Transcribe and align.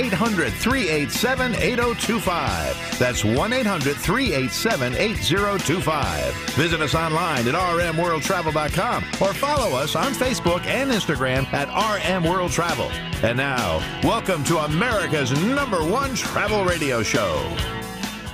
800 0.00 0.50
387 0.54 1.54
8025. 1.56 2.98
That's 2.98 3.22
1 3.22 3.52
800 3.52 3.96
387 3.96 4.94
8025. 4.94 6.34
Visit 6.54 6.80
us 6.80 6.94
online 6.94 7.46
at 7.46 7.54
rmworldtravel.com 7.54 9.04
or 9.20 9.34
follow 9.34 9.76
us 9.76 9.96
on 9.96 10.12
Facebook 10.12 10.64
and 10.64 10.90
Instagram 10.90 11.44
at 11.52 11.68
RM 11.68 12.24
World 12.24 12.50
Travel. 12.50 12.90
And 13.22 13.36
now, 13.36 13.78
welcome 14.02 14.42
to 14.44 14.58
America's 14.60 15.32
number 15.44 15.84
one 15.84 16.14
travel 16.14 16.64
radio 16.64 17.02
show. 17.02 17.54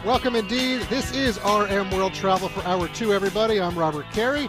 Welcome 0.05 0.37
indeed. 0.37 0.83
This 0.83 1.12
is 1.16 1.38
RM 1.38 1.91
World 1.91 2.15
Travel 2.15 2.48
for 2.48 2.65
Hour 2.65 2.87
2, 2.87 3.12
everybody. 3.12 3.60
I'm 3.60 3.77
Robert 3.77 4.09
Carey. 4.12 4.48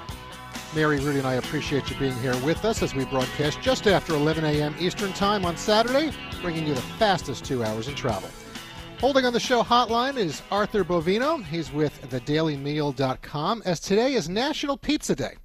Mary, 0.75 0.99
Rudy, 0.99 1.19
and 1.19 1.27
I 1.27 1.35
appreciate 1.35 1.89
you 1.89 1.95
being 1.97 2.17
here 2.19 2.35
with 2.43 2.65
us 2.65 2.83
as 2.83 2.93
we 2.93 3.05
broadcast 3.05 3.61
just 3.61 3.87
after 3.87 4.13
11 4.13 4.43
a.m. 4.43 4.75
Eastern 4.79 5.13
Time 5.13 5.45
on 5.45 5.55
Saturday, 5.55 6.11
bringing 6.41 6.67
you 6.67 6.73
the 6.73 6.81
fastest 6.81 7.45
two 7.45 7.63
hours 7.63 7.87
in 7.87 7.95
travel. 7.95 8.29
Holding 8.99 9.25
on 9.25 9.33
the 9.33 9.39
show 9.39 9.63
hotline 9.63 10.17
is 10.17 10.41
Arthur 10.51 10.83
Bovino. 10.83 11.43
He's 11.43 11.71
with 11.71 12.01
thedailymeal.com 12.09 13.61
as 13.65 13.79
today 13.79 14.13
is 14.13 14.27
National 14.27 14.75
Pizza 14.75 15.15
Day. 15.15 15.35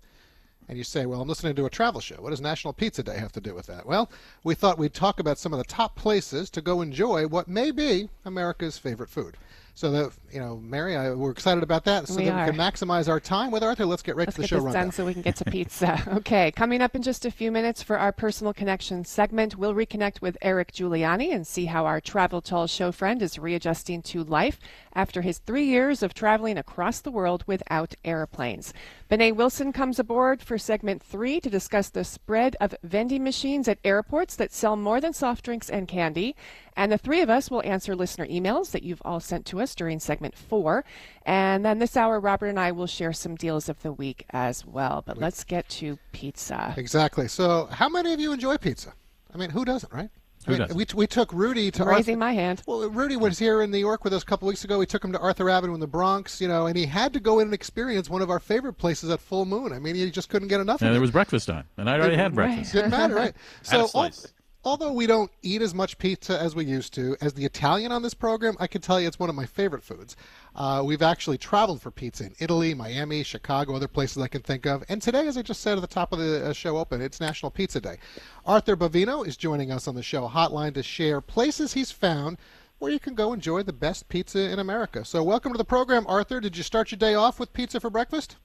And 0.68 0.78
you 0.78 0.84
say, 0.84 1.06
well, 1.06 1.20
I'm 1.20 1.28
listening 1.28 1.54
to 1.56 1.66
a 1.66 1.70
travel 1.70 2.00
show. 2.00 2.16
What 2.16 2.30
does 2.30 2.40
National 2.40 2.72
Pizza 2.72 3.02
Day 3.02 3.18
have 3.18 3.32
to 3.32 3.40
do 3.40 3.54
with 3.54 3.66
that? 3.66 3.84
Well, 3.84 4.10
we 4.42 4.54
thought 4.54 4.78
we'd 4.78 4.94
talk 4.94 5.20
about 5.20 5.38
some 5.38 5.52
of 5.52 5.58
the 5.58 5.64
top 5.64 5.96
places 5.96 6.48
to 6.50 6.62
go 6.62 6.80
enjoy 6.80 7.26
what 7.26 7.46
may 7.46 7.70
be 7.70 8.08
America's 8.24 8.78
favorite 8.78 9.10
food. 9.10 9.36
So 9.74 9.90
that 9.90 10.12
you 10.30 10.38
know, 10.38 10.58
Mary, 10.58 10.96
I, 10.96 11.12
we're 11.12 11.30
excited 11.30 11.62
about 11.62 11.84
that. 11.84 12.06
So 12.06 12.16
We 12.16 12.26
that 12.26 12.32
are. 12.32 12.44
we 12.46 12.50
can 12.52 12.58
maximize 12.60 13.08
our 13.08 13.18
time 13.18 13.50
with 13.50 13.62
Arthur. 13.62 13.86
Let's 13.86 14.02
get 14.02 14.16
right 14.16 14.26
Let's 14.26 14.36
to 14.36 14.42
the 14.42 14.44
get 14.44 14.50
show 14.50 14.56
this 14.56 14.64
rundown. 14.66 14.82
done 14.84 14.92
so 14.92 15.06
we 15.06 15.12
can 15.14 15.22
get 15.22 15.36
to 15.36 15.44
pizza. 15.46 16.02
okay, 16.16 16.50
coming 16.52 16.82
up 16.82 16.94
in 16.94 17.02
just 17.02 17.24
a 17.24 17.30
few 17.30 17.50
minutes 17.50 17.82
for 17.82 17.98
our 17.98 18.12
personal 18.12 18.52
connection 18.52 19.04
segment, 19.04 19.56
we'll 19.56 19.74
reconnect 19.74 20.20
with 20.20 20.36
Eric 20.42 20.72
Giuliani 20.72 21.34
and 21.34 21.46
see 21.46 21.66
how 21.66 21.86
our 21.86 22.00
travel 22.00 22.42
tall 22.42 22.66
show 22.66 22.92
friend 22.92 23.22
is 23.22 23.38
readjusting 23.38 24.02
to 24.02 24.22
life 24.22 24.58
after 24.94 25.22
his 25.22 25.38
three 25.38 25.64
years 25.64 26.02
of 26.02 26.12
traveling 26.12 26.58
across 26.58 27.00
the 27.00 27.10
world 27.10 27.42
without 27.46 27.94
airplanes. 28.04 28.74
Benet 29.08 29.32
Wilson 29.32 29.72
comes 29.72 29.98
aboard 29.98 30.42
for 30.42 30.58
segment 30.58 31.02
three 31.02 31.40
to 31.40 31.50
discuss 31.50 31.88
the 31.88 32.04
spread 32.04 32.56
of 32.60 32.74
vending 32.82 33.24
machines 33.24 33.68
at 33.68 33.78
airports 33.84 34.36
that 34.36 34.52
sell 34.52 34.76
more 34.76 35.00
than 35.00 35.12
soft 35.12 35.44
drinks 35.44 35.70
and 35.70 35.88
candy. 35.88 36.34
And 36.76 36.90
the 36.90 36.98
three 36.98 37.20
of 37.20 37.28
us 37.30 37.50
will 37.50 37.62
answer 37.64 37.94
listener 37.94 38.26
emails 38.26 38.70
that 38.70 38.82
you've 38.82 39.02
all 39.04 39.20
sent 39.20 39.44
to 39.46 39.60
us 39.60 39.74
during 39.74 39.98
segment 40.00 40.34
four. 40.36 40.84
And 41.26 41.64
then 41.64 41.78
this 41.78 41.96
hour, 41.96 42.18
Robert 42.18 42.46
and 42.48 42.58
I 42.58 42.72
will 42.72 42.86
share 42.86 43.12
some 43.12 43.34
deals 43.36 43.68
of 43.68 43.80
the 43.82 43.92
week 43.92 44.24
as 44.30 44.64
well. 44.64 45.02
But 45.06 45.18
let's 45.18 45.44
get 45.44 45.68
to 45.70 45.98
pizza. 46.12 46.74
Exactly. 46.76 47.28
So, 47.28 47.66
how 47.70 47.88
many 47.88 48.12
of 48.12 48.20
you 48.20 48.32
enjoy 48.32 48.56
pizza? 48.56 48.92
I 49.34 49.38
mean, 49.38 49.50
who 49.50 49.64
doesn't, 49.64 49.92
right? 49.92 50.08
I 50.44 50.44
Who 50.46 50.52
mean, 50.52 50.60
doesn't? 50.62 50.76
We, 50.76 50.86
we 50.96 51.06
took 51.06 51.32
Rudy 51.32 51.70
to 51.70 51.84
Raising 51.84 52.14
Arthur- 52.14 52.18
my 52.18 52.32
hand. 52.32 52.62
Well, 52.66 52.88
Rudy 52.90 53.16
was 53.16 53.38
here 53.38 53.62
in 53.62 53.70
New 53.70 53.78
York 53.78 54.02
with 54.02 54.12
us 54.12 54.22
a 54.22 54.26
couple 54.26 54.48
weeks 54.48 54.64
ago. 54.64 54.76
We 54.78 54.86
took 54.86 55.04
him 55.04 55.12
to 55.12 55.18
Arthur 55.20 55.48
Avenue 55.48 55.74
in 55.74 55.80
the 55.80 55.86
Bronx, 55.86 56.40
you 56.40 56.48
know, 56.48 56.66
and 56.66 56.76
he 56.76 56.84
had 56.84 57.12
to 57.12 57.20
go 57.20 57.38
in 57.38 57.46
and 57.46 57.54
experience 57.54 58.10
one 58.10 58.22
of 58.22 58.28
our 58.30 58.40
favorite 58.40 58.72
places 58.72 59.08
at 59.10 59.20
Full 59.20 59.44
Moon. 59.44 59.72
I 59.72 59.78
mean, 59.78 59.94
he 59.94 60.10
just 60.10 60.28
couldn't 60.30 60.48
get 60.48 60.60
enough 60.60 60.80
And 60.80 60.88
of 60.88 60.94
there 60.94 60.98
it. 60.98 61.02
was 61.02 61.12
breakfast 61.12 61.48
on, 61.48 61.62
and 61.76 61.88
I'd 61.88 62.00
already 62.00 62.16
had 62.16 62.34
breakfast. 62.34 62.74
Right. 62.74 62.82
breakfast. 62.82 62.90
Didn't 62.90 62.90
matter, 62.90 63.14
right? 63.14 63.34
Had 63.70 63.76
a 63.76 63.82
al- 63.82 63.88
slice. 63.88 64.32
Although 64.64 64.92
we 64.92 65.06
don't 65.06 65.30
eat 65.42 65.62
as 65.62 65.74
much 65.74 65.98
pizza 65.98 66.38
as 66.38 66.54
we 66.54 66.64
used 66.64 66.94
to, 66.94 67.16
as 67.20 67.34
the 67.34 67.44
Italian 67.44 67.92
on 67.92 68.02
this 68.02 68.14
program, 68.14 68.56
I 68.60 68.66
can 68.66 68.80
tell 68.80 69.00
you 69.00 69.08
it's 69.08 69.18
one 69.18 69.28
of 69.28 69.34
my 69.34 69.46
favorite 69.46 69.82
foods. 69.82 70.16
Uh, 70.54 70.82
we've 70.84 71.02
actually 71.02 71.38
traveled 71.38 71.82
for 71.82 71.90
pizza 71.90 72.24
in 72.24 72.34
Italy, 72.38 72.74
Miami, 72.74 73.22
Chicago, 73.22 73.74
other 73.74 73.88
places 73.88 74.22
I 74.22 74.28
can 74.28 74.42
think 74.42 74.66
of. 74.66 74.84
And 74.88 75.02
today, 75.02 75.26
as 75.26 75.36
I 75.36 75.42
just 75.42 75.60
said 75.60 75.78
at 75.78 75.80
the 75.80 75.86
top 75.86 76.12
of 76.12 76.18
the 76.18 76.46
uh, 76.46 76.52
show 76.52 76.78
open, 76.78 77.00
it's 77.00 77.20
National 77.20 77.50
Pizza 77.50 77.80
Day. 77.80 77.98
Arthur 78.46 78.76
Bovino 78.76 79.26
is 79.26 79.36
joining 79.36 79.72
us 79.72 79.88
on 79.88 79.94
the 79.94 80.02
show 80.02 80.28
hotline 80.28 80.74
to 80.74 80.82
share 80.82 81.20
places 81.20 81.72
he's 81.72 81.90
found 81.90 82.38
where 82.78 82.92
you 82.92 82.98
can 82.98 83.14
go 83.14 83.32
enjoy 83.32 83.62
the 83.62 83.72
best 83.72 84.08
pizza 84.08 84.50
in 84.50 84.58
America. 84.58 85.04
So, 85.04 85.22
welcome 85.22 85.52
to 85.52 85.58
the 85.58 85.64
program, 85.64 86.04
Arthur. 86.08 86.40
Did 86.40 86.56
you 86.56 86.62
start 86.62 86.90
your 86.90 86.98
day 86.98 87.14
off 87.14 87.38
with 87.38 87.52
pizza 87.52 87.78
for 87.78 87.90
breakfast? 87.90 88.36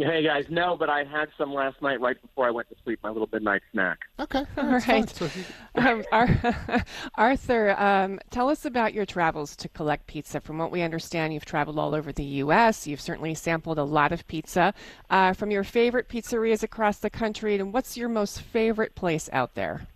Hey 0.00 0.22
guys, 0.22 0.44
no, 0.48 0.76
but 0.76 0.88
I 0.88 1.02
had 1.02 1.28
some 1.36 1.52
last 1.52 1.82
night 1.82 2.00
right 2.00 2.20
before 2.22 2.46
I 2.46 2.52
went 2.52 2.68
to 2.68 2.76
sleep. 2.84 3.00
My 3.02 3.10
little 3.10 3.28
midnight 3.32 3.62
snack. 3.72 3.98
Okay, 4.20 4.44
All 4.56 4.78
that's 4.78 5.18
So 5.18 5.28
Um, 5.74 6.04
Ar- 6.12 6.84
Arthur, 7.16 7.74
um, 7.76 8.20
tell 8.30 8.48
us 8.48 8.64
about 8.64 8.94
your 8.94 9.04
travels 9.04 9.56
to 9.56 9.68
collect 9.68 10.06
pizza. 10.06 10.40
From 10.40 10.56
what 10.58 10.70
we 10.70 10.82
understand, 10.82 11.34
you've 11.34 11.44
traveled 11.44 11.80
all 11.80 11.96
over 11.96 12.12
the 12.12 12.22
U.S. 12.22 12.86
You've 12.86 13.00
certainly 13.00 13.34
sampled 13.34 13.76
a 13.76 13.82
lot 13.82 14.12
of 14.12 14.24
pizza 14.28 14.72
uh, 15.10 15.32
from 15.32 15.50
your 15.50 15.64
favorite 15.64 16.08
pizzerias 16.08 16.62
across 16.62 16.98
the 16.98 17.10
country. 17.10 17.56
And 17.56 17.72
what's 17.72 17.96
your 17.96 18.08
most 18.08 18.40
favorite 18.40 18.94
place 18.94 19.28
out 19.32 19.56
there? 19.56 19.88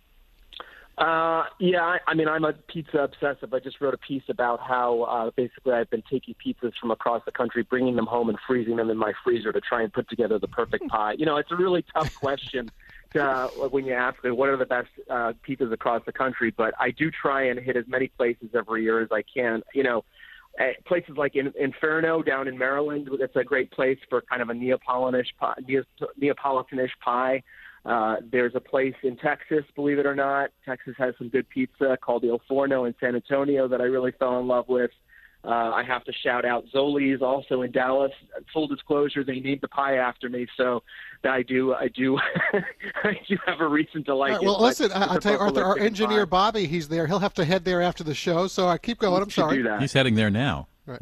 Uh, 0.97 1.45
yeah, 1.59 1.81
I, 1.81 1.97
I 2.05 2.13
mean, 2.13 2.27
I'm 2.27 2.45
a 2.45 2.53
pizza 2.53 2.99
obsessive. 2.99 3.51
I 3.51 3.59
just 3.59 3.81
wrote 3.81 3.95
a 3.95 3.97
piece 3.97 4.23
about 4.29 4.59
how 4.59 5.01
uh, 5.03 5.31
basically 5.35 5.73
I've 5.73 5.89
been 5.89 6.03
taking 6.09 6.35
pizzas 6.35 6.73
from 6.79 6.91
across 6.91 7.23
the 7.25 7.31
country, 7.31 7.63
bringing 7.63 7.95
them 7.95 8.05
home, 8.05 8.29
and 8.29 8.37
freezing 8.45 8.75
them 8.75 8.91
in 8.91 8.97
my 8.97 9.11
freezer 9.23 9.51
to 9.51 9.59
try 9.59 9.81
and 9.81 9.91
put 9.91 10.07
together 10.07 10.37
the 10.37 10.47
perfect 10.47 10.87
pie. 10.89 11.15
You 11.17 11.25
know, 11.25 11.37
it's 11.37 11.51
a 11.51 11.55
really 11.55 11.83
tough 11.95 12.13
question 12.15 12.69
to, 13.13 13.23
uh, 13.23 13.47
when 13.69 13.85
you 13.85 13.93
ask 13.93 14.23
me 14.23 14.29
what 14.29 14.49
are 14.49 14.57
the 14.57 14.67
best 14.67 14.89
uh, 15.09 15.33
pizzas 15.47 15.73
across 15.73 16.03
the 16.05 16.13
country. 16.13 16.53
But 16.55 16.75
I 16.79 16.91
do 16.91 17.09
try 17.09 17.47
and 17.47 17.59
hit 17.59 17.75
as 17.75 17.85
many 17.87 18.09
places 18.09 18.49
every 18.53 18.83
year 18.83 19.01
as 19.01 19.09
I 19.11 19.23
can. 19.23 19.63
You 19.73 19.83
know, 19.83 20.05
uh, 20.59 20.65
places 20.85 21.17
like 21.17 21.35
in, 21.35 21.51
Inferno 21.59 22.21
down 22.21 22.47
in 22.47 22.55
Maryland. 22.55 23.09
That's 23.19 23.35
a 23.35 23.43
great 23.43 23.71
place 23.71 23.97
for 24.11 24.21
kind 24.21 24.43
of 24.43 24.49
a 24.49 24.53
Neapolitanish 24.53 25.35
pie, 25.39 25.55
Neapolitanish 26.21 26.91
pie. 27.03 27.41
Uh, 27.85 28.15
there's 28.31 28.55
a 28.55 28.59
place 28.61 28.95
in 29.03 29.17
Texas, 29.17 29.65
believe 29.75 29.99
it 29.99 30.05
or 30.05 30.15
not. 30.15 30.51
Texas 30.65 30.95
has 30.97 31.13
some 31.17 31.27
good 31.29 31.49
pizza 31.49 31.97
called 32.01 32.21
the 32.21 32.29
Il 32.29 32.41
Forno 32.47 32.85
in 32.85 32.95
San 32.99 33.15
Antonio 33.15 33.67
that 33.67 33.81
I 33.81 33.85
really 33.85 34.11
fell 34.11 34.39
in 34.39 34.47
love 34.47 34.69
with. 34.69 34.91
Uh, 35.45 35.49
I 35.73 35.83
have 35.83 36.05
to 36.05 36.13
shout 36.13 36.45
out 36.45 36.63
Zoli's 36.73 37.21
also 37.21 37.63
in 37.63 37.71
Dallas. 37.73 38.13
Full 38.53 38.67
disclosure, 38.67 39.25
they 39.25 39.41
named 39.41 39.59
the 39.59 39.67
pie 39.67 39.97
after 39.97 40.29
me, 40.29 40.47
so 40.55 40.81
I 41.25 41.41
do, 41.43 41.73
I 41.73 41.89
do, 41.89 42.17
I 43.03 43.19
do 43.27 43.37
have 43.45 43.59
a 43.59 43.67
reason 43.67 44.05
to 44.05 44.15
like 44.15 44.31
All 44.31 44.37
right, 44.37 44.43
it. 44.43 44.45
well, 44.45 44.61
listen, 44.61 44.89
I- 44.93 45.03
it's 45.03 45.11
I'll 45.11 45.19
tell 45.19 45.33
you, 45.33 45.39
Arthur, 45.39 45.63
our 45.63 45.77
engineer 45.77 46.25
pie. 46.25 46.29
Bobby, 46.29 46.65
he's 46.67 46.87
there. 46.87 47.07
He'll 47.07 47.19
have 47.19 47.33
to 47.33 47.43
head 47.43 47.65
there 47.65 47.81
after 47.81 48.05
the 48.05 48.13
show. 48.15 48.47
So 48.47 48.69
I 48.69 48.77
keep 48.77 48.99
going. 48.99 49.21
I'm 49.21 49.29
sorry. 49.29 49.61
He's 49.81 49.91
heading 49.91 50.15
there 50.15 50.29
now. 50.29 50.67
Right. 50.85 51.01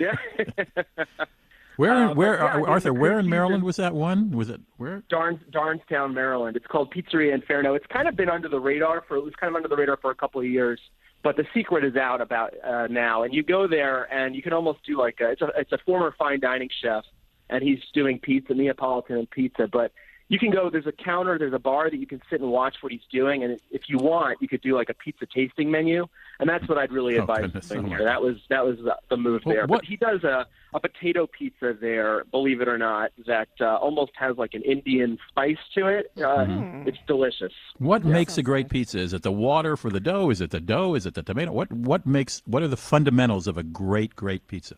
Yeah. 0.00 0.16
Where, 1.76 1.92
Uh, 1.94 2.14
where, 2.14 2.34
yeah, 2.36 2.56
I 2.56 2.60
Arthur? 2.60 2.92
Where 2.92 3.18
in 3.18 3.28
Maryland 3.28 3.62
was 3.62 3.76
that 3.76 3.94
one? 3.94 4.30
Was 4.30 4.50
it 4.50 4.60
where? 4.76 5.02
Darns, 5.08 5.40
Darnestown, 5.50 6.12
Maryland. 6.12 6.56
It's 6.56 6.66
called 6.66 6.92
Pizzeria 6.92 7.32
Inferno. 7.34 7.74
It's 7.74 7.86
kind 7.86 8.08
of 8.08 8.16
been 8.16 8.28
under 8.28 8.48
the 8.48 8.60
radar 8.60 9.02
for 9.06 9.16
it 9.16 9.24
was 9.24 9.34
kind 9.40 9.50
of 9.50 9.56
under 9.56 9.68
the 9.68 9.76
radar 9.76 9.96
for 9.96 10.10
a 10.10 10.14
couple 10.14 10.40
of 10.40 10.46
years, 10.46 10.80
but 11.22 11.36
the 11.36 11.44
secret 11.54 11.84
is 11.84 11.96
out 11.96 12.20
about 12.20 12.52
uh, 12.62 12.86
now. 12.88 13.22
And 13.22 13.32
you 13.32 13.42
go 13.42 13.66
there 13.66 14.12
and 14.12 14.34
you 14.34 14.42
can 14.42 14.52
almost 14.52 14.80
do 14.84 14.98
like 14.98 15.18
a, 15.20 15.30
it's 15.30 15.42
a 15.42 15.48
it's 15.56 15.72
a 15.72 15.78
former 15.86 16.14
fine 16.18 16.40
dining 16.40 16.70
chef, 16.82 17.04
and 17.48 17.62
he's 17.62 17.80
doing 17.94 18.18
pizza, 18.18 18.54
Neapolitan 18.54 19.16
and 19.16 19.30
pizza. 19.30 19.68
But 19.70 19.92
you 20.32 20.38
can 20.38 20.50
go. 20.50 20.68
There's 20.70 20.86
a 20.86 20.92
counter. 20.92 21.38
There's 21.38 21.52
a 21.52 21.58
bar 21.58 21.90
that 21.90 21.96
you 21.98 22.06
can 22.06 22.20
sit 22.30 22.40
and 22.40 22.50
watch 22.50 22.76
what 22.80 22.90
he's 22.90 23.06
doing. 23.12 23.44
And 23.44 23.60
if 23.70 23.82
you 23.88 23.98
want, 23.98 24.38
you 24.40 24.48
could 24.48 24.62
do 24.62 24.74
like 24.74 24.88
a 24.88 24.94
pizza 24.94 25.26
tasting 25.26 25.70
menu. 25.70 26.06
And 26.40 26.48
that's 26.48 26.66
what 26.68 26.78
I'd 26.78 26.90
really 26.90 27.18
Oh, 27.18 27.22
advise 27.22 27.42
goodness, 27.42 27.68
doing 27.68 27.80
oh 27.84 27.88
my 27.88 27.96
here. 27.96 28.04
That 28.04 28.20
was 28.22 28.36
that 28.48 28.64
was 28.64 28.78
the, 28.78 28.96
the 29.10 29.16
move 29.16 29.42
Well, 29.44 29.54
there. 29.54 29.66
what- 29.66 29.80
But 29.82 29.84
he 29.84 29.96
does 29.96 30.24
a 30.24 30.46
a 30.74 30.80
potato 30.80 31.26
pizza 31.26 31.76
there, 31.78 32.24
believe 32.30 32.62
it 32.62 32.66
or 32.68 32.78
not, 32.78 33.10
that 33.26 33.48
uh, 33.60 33.76
almost 33.76 34.12
has 34.18 34.38
like 34.38 34.54
an 34.54 34.62
Indian 34.62 35.18
spice 35.28 35.58
to 35.76 35.86
it. 35.86 36.10
Uh, 36.16 36.22
Mm-hmm. 36.46 36.88
It's 36.88 36.98
delicious. 37.06 37.52
What 37.78 38.02
makes 38.04 38.38
a 38.38 38.42
great 38.42 38.70
pizza? 38.70 38.98
Is 38.98 39.12
it 39.12 39.22
the 39.22 39.30
water 39.30 39.76
for 39.76 39.90
the 39.90 40.00
dough? 40.00 40.30
Is 40.30 40.40
it 40.40 40.50
the 40.50 40.60
dough? 40.60 40.94
Is 40.94 41.04
it 41.04 41.12
the 41.14 41.22
tomato? 41.22 41.52
What 41.52 41.70
what 41.72 42.06
makes 42.06 42.42
what 42.46 42.62
are 42.62 42.68
the 42.68 42.76
fundamentals 42.92 43.46
of 43.46 43.58
a 43.58 43.62
great 43.62 44.16
great 44.16 44.46
pizza? 44.48 44.76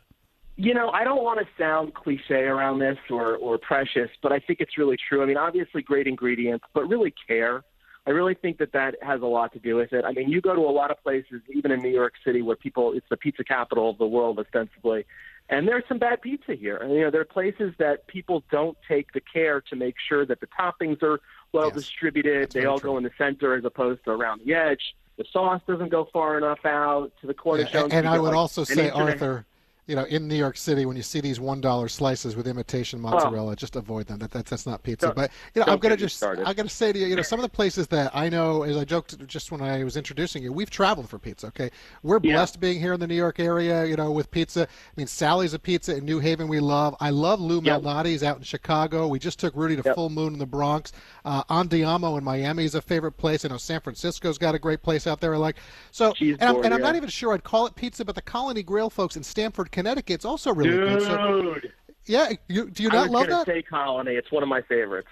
You 0.57 0.73
know, 0.73 0.91
I 0.91 1.03
don't 1.03 1.25
want 1.25 1.41
to 1.41 1.47
sound 1.59 1.95
cliche 1.95 2.45
around 2.45 2.79
this 2.79 2.97
or, 3.11 3.37
or 3.37 3.59
precious, 3.59 4.09
but 4.23 4.31
I 4.33 4.39
think 4.39 4.61
it's 4.61 4.79
really 4.79 4.97
true. 5.09 5.23
I 5.23 5.27
mean, 5.27 5.37
obviously 5.37 5.83
great 5.83 6.07
ingredients, 6.07 6.65
but 6.75 6.89
really 6.89 7.13
care. 7.27 7.65
I 8.07 8.11
really 8.11 8.35
think 8.35 8.59
that 8.59 8.73
that 8.73 8.95
has 9.03 9.21
a 9.23 9.27
lot 9.27 9.53
to 9.55 9.59
do 9.59 9.77
with 9.77 9.93
it. 9.93 10.05
I 10.05 10.13
mean, 10.13 10.29
you 10.29 10.41
go 10.41 10.55
to 10.55 10.61
a 10.61 10.71
lot 10.71 10.91
of 10.93 11.03
places, 11.03 11.41
even 11.53 11.73
in 11.73 11.81
New 11.83 11.89
York 11.91 12.13
City, 12.25 12.41
where 12.43 12.55
people, 12.55 12.93
it's 12.93 13.07
the 13.11 13.17
pizza 13.17 13.43
capital 13.43 13.91
of 13.91 13.99
the 13.99 14.07
world, 14.07 14.39
ostensibly, 14.39 15.07
and 15.49 15.67
there's 15.67 15.85
some 15.89 15.99
bad 15.99 16.23
pizza 16.23 16.55
here. 16.55 16.77
And, 16.77 16.93
you 16.93 17.01
know, 17.01 17.11
there 17.11 17.21
are 17.23 17.27
places 17.27 17.75
that 17.79 18.07
people 18.07 18.45
don't 18.51 18.77
take 18.87 19.13
the 19.13 19.21
care 19.21 19.61
to 19.63 19.77
make 19.77 19.97
sure 20.09 20.25
that 20.25 20.41
the 20.41 20.47
toppings 20.47 21.03
are 21.03 21.19
well 21.53 21.67
Yes. 21.75 21.77
distributed. 21.85 22.43
That's 22.43 22.55
They 22.55 22.65
all 22.67 22.79
true. 22.79 22.91
go 22.93 22.97
in 22.99 23.05
the 23.05 23.11
center 23.19 23.55
as 23.55 23.65
opposed 23.65 24.05
to 24.05 24.11
around 24.13 24.43
the 24.45 24.55
edge. 24.55 24.95
The 25.17 25.25
sauce 25.33 25.61
doesn't 25.67 25.91
go 25.91 26.09
far 26.13 26.39
enough 26.39 26.65
out 26.65 27.13
to 27.21 27.27
the 27.27 27.35
cornicione. 27.35 27.91
and 27.93 28.05
You 28.05 28.11
I 28.13 28.19
would 28.19 28.35
also 28.35 28.65
say, 28.65 28.89
and 28.89 28.93
Arthur, 29.03 29.45
you 29.87 29.95
know, 29.97 30.05
in 30.05 30.27
New 30.29 30.35
York 30.35 30.57
City, 30.57 30.87
when 30.87 30.97
you 30.97 31.03
see 31.03 31.21
these 31.21 31.39
one 31.41 31.61
dollar 31.61 31.89
slices 31.89 32.37
with 32.37 32.47
imitation 32.49 33.01
mozzarella, 33.01 33.55
just 33.55 33.77
avoid 33.77 34.07
them. 34.07 34.19
That, 34.19 34.31
that's 34.31 34.51
that's 34.51 34.67
not 34.67 34.83
pizza. 34.83 35.07
Don't- 35.07 35.17
but 35.17 35.31
you 35.55 35.61
know, 35.61 35.73
I'm 35.73 35.79
gonna 35.79 35.97
just 35.97 36.17
started. 36.17 36.47
I 36.49 36.55
gotta 36.55 36.69
say 36.69 36.93
to 36.93 36.99
you, 36.99 37.07
you 37.07 37.17
know, 37.17 37.23
some 37.23 37.39
of 37.39 37.43
the 37.43 37.49
places 37.51 37.87
that 37.89 38.11
I 38.15 38.29
know, 38.29 38.63
as 38.63 38.77
I 38.77 38.85
joked 38.85 39.27
just 39.27 39.53
when 39.53 39.61
I 39.61 39.85
was 39.85 39.97
introducing 39.97 40.43
you, 40.43 40.53
we've 40.53 40.71
traveled 40.71 41.09
for 41.09 41.19
pizza. 41.19 41.49
Okay, 41.49 41.71
we're 42.03 42.19
Yeah. 42.23 42.35
blessed 42.37 42.61
being 42.61 42.81
here 42.81 42.93
in 42.95 43.01
the 43.01 43.07
New 43.07 43.15
York 43.15 43.39
area. 43.41 43.85
You 43.85 43.97
know, 43.97 44.11
with 44.11 44.31
pizza. 44.31 44.63
I 44.63 44.67
mean, 44.97 45.07
Sally's 45.07 45.55
Apizza 45.55 45.99
in 45.99 46.05
New 46.05 46.19
Haven. 46.19 46.49
We 46.49 46.61
love. 46.61 46.97
I 47.01 47.11
love 47.11 47.41
Lou 47.41 47.61
Yep. 47.63 47.83
Malnati's 47.83 48.23
out 48.23 48.39
in 48.39 48.43
Chicago. 48.43 49.07
We 49.09 49.19
just 49.19 49.39
took 49.39 49.55
Rudy 49.55 49.77
to 49.77 49.83
Yep. 49.85 49.95
Full 49.97 50.11
Moon 50.11 50.33
in 50.33 50.39
the 50.39 50.47
Bronx. 50.47 50.93
Uh, 51.25 51.45
Andiamo 51.45 52.17
in 52.17 52.25
Miami 52.25 52.65
is 52.65 52.75
a 52.75 52.81
favorite 52.83 53.13
place. 53.13 53.45
I 53.45 53.49
know 53.49 53.57
San 53.59 53.81
Francisco's 53.81 54.39
got 54.39 54.55
a 54.55 54.59
great 54.59 54.83
place 54.83 55.07
out 55.07 55.21
there. 55.21 55.35
I 55.35 55.39
like. 55.39 55.57
So, 55.91 56.15
and 56.21 56.43
I'm, 56.43 56.65
and 56.65 56.73
I'm 56.75 56.81
not 56.81 56.97
even 56.97 57.09
sure 57.09 57.35
I'd 57.35 57.45
call 57.45 57.67
it 57.67 57.75
pizza, 57.75 58.05
but 58.05 58.15
the 58.15 58.23
Colony 58.23 58.63
Grill 58.63 58.89
folks 58.91 59.17
in 59.17 59.23
Stamford, 59.23 59.71
Connecticut, 59.75 60.15
it's 60.15 60.25
also 60.25 60.55
really 60.55 60.71
good. 60.71 61.03
So, 61.03 61.43
Dude, 61.43 61.73
yeah, 62.07 62.31
you, 62.49 62.71
do 62.71 62.83
you 62.85 62.91
I 62.91 62.95
not 62.95 63.03
was 63.03 63.11
love 63.11 63.27
gonna 63.29 63.45
that? 63.45 63.47
say 63.47 63.63
Colony. 63.63 64.13
It's 64.13 64.31
one 64.31 64.43
of 64.43 64.49
my 64.49 64.63
favorites. 64.63 65.09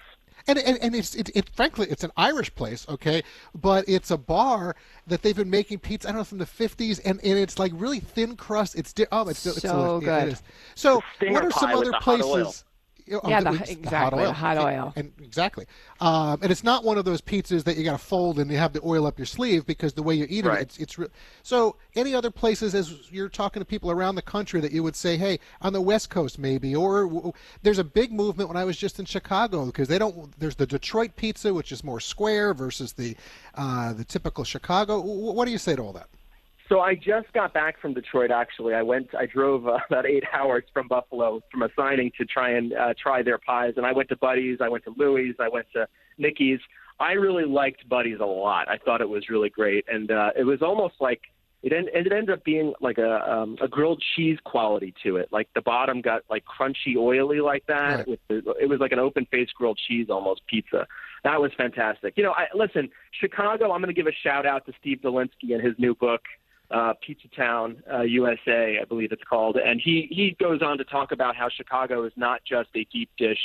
And 0.47 0.57
and, 0.59 0.77
and 0.81 0.93
it's 0.95 1.15
it, 1.15 1.29
it 1.35 1.49
frankly 1.55 1.87
it's 1.89 2.03
an 2.03 2.11
Irish 2.17 2.53
place, 2.55 2.85
okay, 2.89 3.23
but 3.55 3.85
it's 3.87 4.11
a 4.11 4.17
bar 4.17 4.75
that 5.07 5.21
they've 5.21 5.35
been 5.35 5.49
making 5.49 5.79
pizza. 5.79 6.07
I 6.07 6.11
don't 6.11 6.19
know 6.19 6.23
from 6.25 6.37
the 6.39 6.45
fifties, 6.45 6.99
and, 6.99 7.19
and 7.23 7.39
it's 7.39 7.57
like 7.59 7.71
really 7.75 7.99
thin 8.01 8.35
crust. 8.35 8.75
It's 8.75 8.91
di- 8.91 9.05
oh, 9.11 9.27
it's, 9.29 9.45
it's 9.45 9.61
So 9.61 10.01
delicious. 10.01 10.01
It- 10.01 10.05
good. 10.05 10.27
it 10.27 10.33
is. 10.33 10.41
So 10.75 11.01
what 11.29 11.45
are 11.45 11.51
some 11.51 11.69
other 11.71 11.91
the 11.91 11.97
hot 11.97 12.21
oil. 12.21 12.31
places? 12.43 12.63
You 13.05 13.13
know, 13.13 13.21
Yeah, 13.27 13.41
oh, 13.45 13.53
the- 13.53 13.59
it's 13.61 13.69
exactly, 13.71 14.23
the 14.23 14.33
hot 14.33 14.57
oil. 14.57 14.93
And 14.95 15.11
exactly, 15.21 15.65
um, 15.99 16.39
and 16.41 16.51
it's 16.51 16.63
not 16.63 16.83
one 16.83 16.97
of 16.97 17.05
those 17.05 17.21
pizzas 17.21 17.63
that 17.65 17.77
you 17.77 17.83
got 17.83 17.91
to 17.93 17.97
fold 18.05 18.39
and 18.39 18.49
you 18.51 18.57
have 18.57 18.73
the 18.73 18.81
oil 18.85 19.05
up 19.05 19.17
your 19.19 19.25
sleeve 19.25 19.65
because 19.65 19.93
the 19.93 20.03
way 20.03 20.15
you 20.15 20.25
eat 20.29 20.45
it, 20.45 20.49
Right. 20.49 20.61
it's 20.61 20.77
it's. 20.77 20.97
Re- 20.97 21.07
so, 21.43 21.75
any 21.95 22.15
other 22.15 22.31
places 22.31 22.73
as 22.75 23.11
you're 23.11 23.29
talking 23.29 23.59
to 23.61 23.65
people 23.65 23.91
around 23.91 24.15
the 24.15 24.21
country 24.21 24.59
that 24.61 24.71
you 24.71 24.83
would 24.83 24.95
say, 24.95 25.17
hey, 25.17 25.39
on 25.61 25.73
the 25.73 25.81
West 25.81 26.09
Coast 26.09 26.39
maybe, 26.39 26.75
or 26.75 27.03
w- 27.07 27.33
there's 27.61 27.79
a 27.79 27.83
big 27.83 28.11
movement 28.11 28.47
when 28.49 28.57
I 28.57 28.63
was 28.65 28.77
just 28.77 28.99
in 28.99 29.05
Chicago 29.05 29.65
because 29.65 29.87
they 29.87 29.97
don't. 29.99 30.37
There's 30.39 30.55
the 30.55 30.65
Detroit 30.67 31.15
pizza, 31.15 31.53
which 31.53 31.71
is 31.71 31.83
more 31.83 31.99
square 31.99 32.53
versus 32.53 32.93
the 32.93 33.15
uh, 33.55 33.93
the 33.93 34.03
typical 34.05 34.43
Chicago. 34.43 34.97
W- 34.97 35.31
What 35.33 35.45
do 35.45 35.51
you 35.51 35.57
say 35.57 35.75
to 35.75 35.81
all 35.81 35.93
that? 35.93 36.07
So 36.69 36.79
I 36.79 36.95
just 36.95 37.31
got 37.33 37.53
back 37.53 37.79
from 37.81 37.93
Detroit. 37.93 38.31
Actually, 38.31 38.73
I 38.73 38.81
went. 38.81 39.13
I 39.15 39.25
drove 39.25 39.67
uh, 39.67 39.79
about 39.89 40.05
eight 40.05 40.23
hours 40.33 40.63
from 40.73 40.87
Buffalo 40.87 41.41
from 41.51 41.63
a 41.63 41.69
signing 41.75 42.11
to 42.17 42.25
try 42.25 42.51
and 42.51 42.73
uh, 42.73 42.93
try 43.01 43.21
their 43.21 43.37
pies. 43.37 43.73
And 43.77 43.85
I 43.85 43.91
went 43.91 44.09
to 44.09 44.15
Buddy's. 44.15 44.59
I 44.61 44.69
went 44.69 44.83
to 44.85 44.93
Louie's. 44.97 45.35
I 45.39 45.49
went 45.49 45.67
to 45.73 45.87
Nicky's. 46.17 46.59
I 46.99 47.13
really 47.13 47.45
liked 47.45 47.87
Buddy's 47.89 48.19
a 48.21 48.25
lot. 48.25 48.69
I 48.69 48.77
thought 48.77 49.01
it 49.01 49.09
was 49.09 49.27
really 49.29 49.49
great, 49.49 49.85
and 49.91 50.11
uh, 50.11 50.29
it 50.37 50.43
was 50.43 50.61
almost 50.61 50.95
like 50.99 51.21
it, 51.63 51.73
en- 51.73 51.87
it 51.93 52.11
ended 52.11 52.29
up 52.29 52.43
being 52.43 52.73
like 52.81 52.97
a 52.97 53.29
um, 53.29 53.57
a 53.61 53.67
grilled 53.67 54.01
cheese 54.15 54.37
quality 54.43 54.93
to 55.03 55.17
it. 55.17 55.29
Like 55.31 55.49
the 55.55 55.61
bottom 55.61 56.01
got 56.01 56.21
like 56.29 56.43
crunchy, 56.45 56.95
oily 56.97 57.41
like 57.41 57.65
that. 57.67 57.97
Right. 57.99 58.07
With 58.07 58.19
the, 58.29 58.53
it 58.61 58.69
was 58.69 58.79
like 58.79 58.91
an 58.91 58.99
open 58.99 59.25
faced 59.31 59.53
grilled 59.55 59.79
cheese 59.87 60.07
almost 60.09 60.41
pizza. 60.47 60.85
That 61.23 61.41
was 61.41 61.51
fantastic. 61.57 62.13
You 62.15 62.23
know, 62.23 62.33
I, 62.33 62.45
listen, 62.53 62.89
Chicago. 63.19 63.71
I'm 63.71 63.81
going 63.81 63.93
to 63.93 63.99
give 63.99 64.07
a 64.07 64.15
shout 64.23 64.45
out 64.45 64.65
to 64.67 64.73
Steve 64.79 64.99
Dolinsky 65.03 65.53
and 65.53 65.61
his 65.61 65.73
new 65.77 65.95
book 65.95 66.21
uh, 66.73 66.93
Pizza 67.05 67.27
Town 67.29 67.81
uh, 67.91 68.01
USA, 68.01 68.79
I 68.81 68.85
believe 68.85 69.11
it's 69.11 69.23
called, 69.23 69.57
and 69.57 69.79
he 69.79 70.07
he 70.09 70.35
goes 70.39 70.61
on 70.61 70.77
to 70.79 70.83
talk 70.83 71.11
about 71.11 71.35
how 71.35 71.47
Chicago 71.49 72.03
is 72.05 72.13
not 72.15 72.41
just 72.43 72.69
a 72.75 72.85
deep 72.91 73.09
dish 73.17 73.39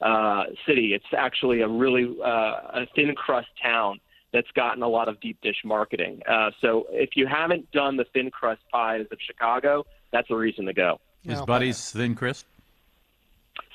uh, 0.00 0.44
city; 0.66 0.94
it's 0.94 1.12
actually 1.16 1.60
a 1.60 1.68
really 1.68 2.16
uh, 2.24 2.80
a 2.80 2.86
thin 2.94 3.14
crust 3.16 3.48
town 3.60 3.98
that's 4.32 4.50
gotten 4.52 4.82
a 4.82 4.88
lot 4.88 5.08
of 5.08 5.20
deep 5.20 5.40
dish 5.42 5.62
marketing. 5.64 6.20
Uh, 6.28 6.50
so 6.60 6.86
if 6.90 7.10
you 7.16 7.26
haven't 7.26 7.70
done 7.72 7.96
the 7.96 8.04
thin 8.12 8.30
crust 8.30 8.60
pies 8.70 9.06
of 9.10 9.18
Chicago, 9.26 9.84
that's 10.12 10.30
a 10.30 10.36
reason 10.36 10.66
to 10.66 10.72
go. 10.72 11.00
Is 11.24 11.36
Well, 11.36 11.46
Buddy's 11.46 11.90
thin 11.90 12.14
crisp? 12.14 12.46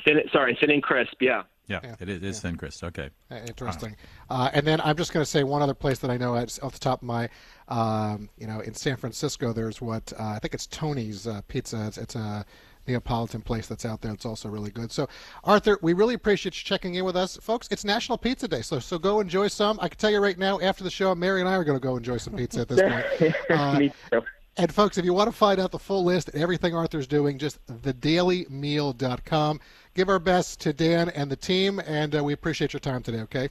Thin, 0.05 0.21
sorry, 0.31 0.57
thin 0.59 0.71
and 0.71 0.83
crisp, 0.83 1.15
yeah. 1.19 1.43
Yeah, 1.67 1.79
Yeah, 1.83 1.95
it 1.99 2.09
is, 2.09 2.17
it 2.17 2.23
is 2.23 2.41
thin 2.41 2.57
crisp. 2.57 2.83
Okay. 2.83 3.09
Uh, 3.31 3.35
Interesting. 3.47 3.95
Uh, 4.29 4.49
and 4.53 4.65
then 4.67 4.81
I'm 4.81 4.97
just 4.97 5.13
going 5.13 5.23
to 5.23 5.29
say 5.29 5.43
one 5.43 5.61
other 5.61 5.73
place 5.73 5.99
that 5.99 6.11
I 6.11 6.17
know 6.17 6.35
at, 6.35 6.59
off 6.61 6.73
the 6.73 6.79
top 6.79 7.01
of 7.01 7.07
my, 7.07 7.29
um, 7.69 8.29
you 8.37 8.47
know, 8.47 8.59
in 8.59 8.73
San 8.73 8.97
Francisco, 8.97 9.53
there's 9.53 9.81
what 9.81 10.11
uh, 10.19 10.23
I 10.23 10.39
think 10.39 10.53
it's 10.53 10.67
Tony's 10.67 11.25
uh, 11.25 11.41
Pizza. 11.47 11.87
It's, 11.87 11.97
it's 11.97 12.15
a 12.15 12.45
Neapolitan 12.85 13.41
place 13.41 13.67
that's 13.67 13.85
out 13.85 14.01
there. 14.01 14.11
It's 14.11 14.25
also 14.25 14.49
really 14.49 14.71
good. 14.71 14.91
So, 14.91 15.07
Arthur, 15.43 15.79
we 15.81 15.93
really 15.93 16.15
appreciate 16.15 16.55
you 16.57 16.63
checking 16.65 16.95
in 16.95 17.05
with 17.05 17.15
us, 17.15 17.37
folks. 17.37 17.67
It's 17.71 17.85
National 17.85 18.17
Pizza 18.17 18.47
Day, 18.47 18.61
so 18.61 18.79
so 18.79 18.99
go 18.99 19.21
enjoy 19.21 19.47
some. 19.47 19.79
I 19.81 19.87
can 19.87 19.97
tell 19.97 20.11
you 20.11 20.19
right 20.19 20.37
now, 20.37 20.59
after 20.59 20.83
the 20.83 20.89
show, 20.89 21.15
Mary 21.15 21.39
and 21.39 21.47
I 21.47 21.55
are 21.55 21.63
going 21.63 21.79
to 21.79 21.83
go 21.83 21.95
enjoy 21.95 22.17
some 22.17 22.33
pizza 22.35 22.61
at 22.61 22.67
this 22.67 22.81
point. 23.19 23.35
Uh, 23.49 23.79
Me 23.79 23.93
too. 24.11 24.21
And 24.57 24.73
folks, 24.73 24.97
if 24.97 25.05
you 25.05 25.13
want 25.13 25.29
to 25.29 25.35
find 25.35 25.59
out 25.59 25.71
the 25.71 25.79
full 25.79 26.03
list 26.03 26.29
and 26.29 26.41
everything 26.41 26.75
Arthur's 26.75 27.07
doing, 27.07 27.37
just 27.37 27.65
thedailymeal.com. 27.67 29.59
Give 29.95 30.09
our 30.09 30.19
best 30.19 30.59
to 30.61 30.73
Dan 30.73 31.09
and 31.09 31.29
the 31.31 31.35
team, 31.35 31.79
and 31.79 32.15
uh, 32.15 32.23
we 32.23 32.33
appreciate 32.33 32.73
your 32.73 32.79
time 32.79 33.03
today. 33.03 33.19
Okay. 33.21 33.49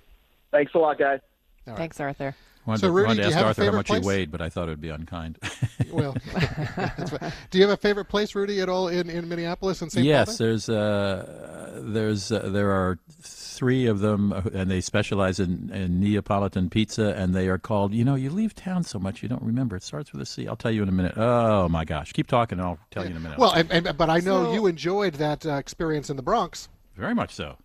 Thanks 0.51 0.75
a 0.75 0.79
lot, 0.79 0.99
guys. 0.99 1.21
All 1.67 1.73
right. 1.73 1.79
Thanks, 1.79 2.01
Arthur. 2.01 2.35
Wanted, 2.67 2.81
So, 2.81 2.89
Rudy, 2.91 3.07
wanted 3.09 3.23
to 3.23 3.29
ask 3.29 3.45
Arthur 3.45 3.65
how 3.65 3.73
much 3.73 3.87
place? 3.89 4.03
he 4.03 4.07
weighed, 4.07 4.31
but 4.31 4.41
I 4.41 4.49
thought 4.49 4.69
it 4.69 4.73
would 4.73 4.81
be 4.81 4.91
unkind. 4.91 5.39
Well, 5.91 6.15
do 7.51 7.59
you 7.59 7.65
have 7.69 7.73
a 7.73 7.77
favorite 7.77 8.07
place, 8.07 8.35
Rudy, 8.35 8.63
at 8.63 8.71
all 8.71 8.89
in, 8.89 9.11
in 9.11 9.29
Minneapolis 9.29 9.83
and 9.83 9.93
St. 9.93 10.07
yes, 10.07 10.29
Paul? 10.29 10.37
there's 10.39 10.69
uh, 10.71 11.83
there's 11.85 12.33
uh, 12.33 12.49
there 12.49 12.71
are 12.71 12.99
three 13.53 13.87
of 13.87 14.01
them, 14.01 14.33
uh, 14.33 14.43
and 14.53 14.71
they 14.71 14.81
specialize 14.81 15.39
in, 15.41 15.71
in 15.73 16.01
Neapolitan 16.01 16.71
pizza, 16.71 17.15
and 17.17 17.35
they 17.35 17.49
are 17.49 17.59
called. 17.59 17.93
You 17.95 18.05
know, 18.05 18.15
you 18.15 18.31
leave 18.31 18.55
town 18.55 18.83
so 18.85 18.99
much 18.99 19.23
you 19.23 19.29
don't 19.29 19.43
remember. 19.43 19.77
It 19.77 19.83
starts 19.83 20.13
with 20.13 20.23
a 20.23 20.27
C. 20.27 20.49
I'll 20.49 20.57
tell 20.57 20.71
you 20.73 20.83
in 20.83 20.89
a 20.89 20.93
minute. 20.93 21.15
Oh 21.17 21.69
my 21.69 21.85
gosh, 21.85 22.13
keep 22.13 22.27
talking, 22.27 22.59
and 22.59 22.67
I'll 22.67 22.79
tell 22.91 23.05
you 23.05 23.11
in 23.11 23.17
a 23.17 23.21
minute. 23.21 23.39
Well, 23.39 23.53
and, 23.53 23.71
and, 23.71 23.97
but 23.97 24.11
I 24.11 24.19
know 24.19 24.45
So- 24.45 24.53
you 24.55 24.67
enjoyed 24.67 25.15
that 25.15 25.45
uh, 25.47 25.55
experience 25.55 26.11
in 26.11 26.17
the 26.17 26.23
Bronx. 26.23 26.69
very 26.97 27.15
much 27.15 27.35
so. 27.35 27.57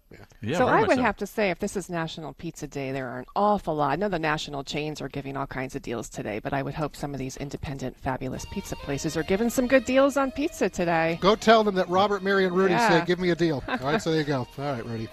Yeah, 0.41 0.57
so 0.57 0.67
I 0.67 0.83
would 0.83 0.95
so. 0.97 1.01
have 1.01 1.17
to 1.17 1.27
say, 1.27 1.49
if 1.49 1.59
this 1.59 1.75
is 1.75 1.89
National 1.89 2.31
Pizza 2.31 2.65
Day, 2.65 2.93
there 2.93 3.09
are 3.09 3.19
an 3.19 3.25
awful 3.35 3.75
lot. 3.75 3.91
I 3.91 3.95
know 3.97 4.07
the 4.07 4.17
national 4.17 4.63
chains 4.63 5.01
are 5.01 5.09
giving 5.09 5.35
all 5.35 5.47
kinds 5.47 5.75
of 5.75 5.81
deals 5.81 6.07
today, 6.07 6.39
but 6.39 6.53
I 6.53 6.61
would 6.63 6.75
hope 6.75 6.95
some 6.95 7.13
of 7.13 7.19
these 7.19 7.35
independent, 7.35 7.99
fabulous 7.99 8.45
pizza 8.45 8.77
places 8.77 9.17
are 9.17 9.23
giving 9.23 9.49
some 9.49 9.67
good 9.67 9.83
deals 9.83 10.15
on 10.15 10.31
pizza 10.31 10.69
today. 10.69 11.17
Go 11.19 11.35
tell 11.35 11.61
them 11.65 11.75
that 11.75 11.89
Robert, 11.89 12.23
Mary, 12.23 12.45
and 12.45 12.55
Rudy 12.55 12.73
Yeah. 12.75 12.87
said, 12.87 13.05
give 13.05 13.19
me 13.19 13.31
a 13.31 13.35
deal. 13.35 13.61
All 13.67 13.77
right, 13.79 14.01
so 14.01 14.11
there 14.11 14.21
you 14.21 14.25
go. 14.25 14.47
All 14.57 14.63
right, 14.71 14.85
Rudy. 14.85 15.09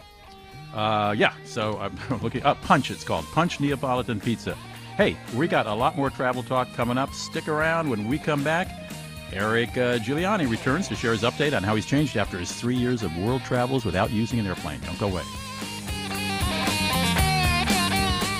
Uh, 0.75 1.15
yeah, 1.17 1.33
so 1.45 1.79
I'm 1.79 1.97
looking 2.23 2.43
up 2.43 2.61
Punch. 2.63 2.91
It's 2.91 3.05
called 3.05 3.25
Punch 3.27 3.61
Neapolitan 3.61 4.21
Pizza. 4.21 4.57
Hey, 4.97 5.17
we 5.35 5.49
got 5.49 5.67
a 5.67 5.75
lot 5.75 5.97
more 5.97 6.11
travel 6.11 6.43
talk 6.43 6.73
coming 6.75 6.99
up. 6.99 7.13
Stick 7.15 7.49
around 7.49 7.89
when 7.89 8.09
we 8.09 8.19
come 8.19 8.45
back. 8.45 8.69
Eric 9.33 9.71
uh, 9.71 9.99
Giuliani 9.99 10.49
returns 10.49 10.87
to 10.89 10.95
share 10.95 11.13
his 11.13 11.23
update 11.23 11.57
on 11.57 11.63
how 11.63 11.75
he's 11.75 11.87
changed 11.87 12.17
after 12.17 12.39
his 12.39 12.53
three 12.53 12.77
years 12.77 13.03
of 13.03 13.17
world 13.19 13.43
travels 13.43 13.85
without 13.85 14.11
using 14.11 14.39
an 14.39 14.47
airplane. 14.47 14.81
Don't 14.81 14.99
go 14.99 15.09
away. 15.09 15.23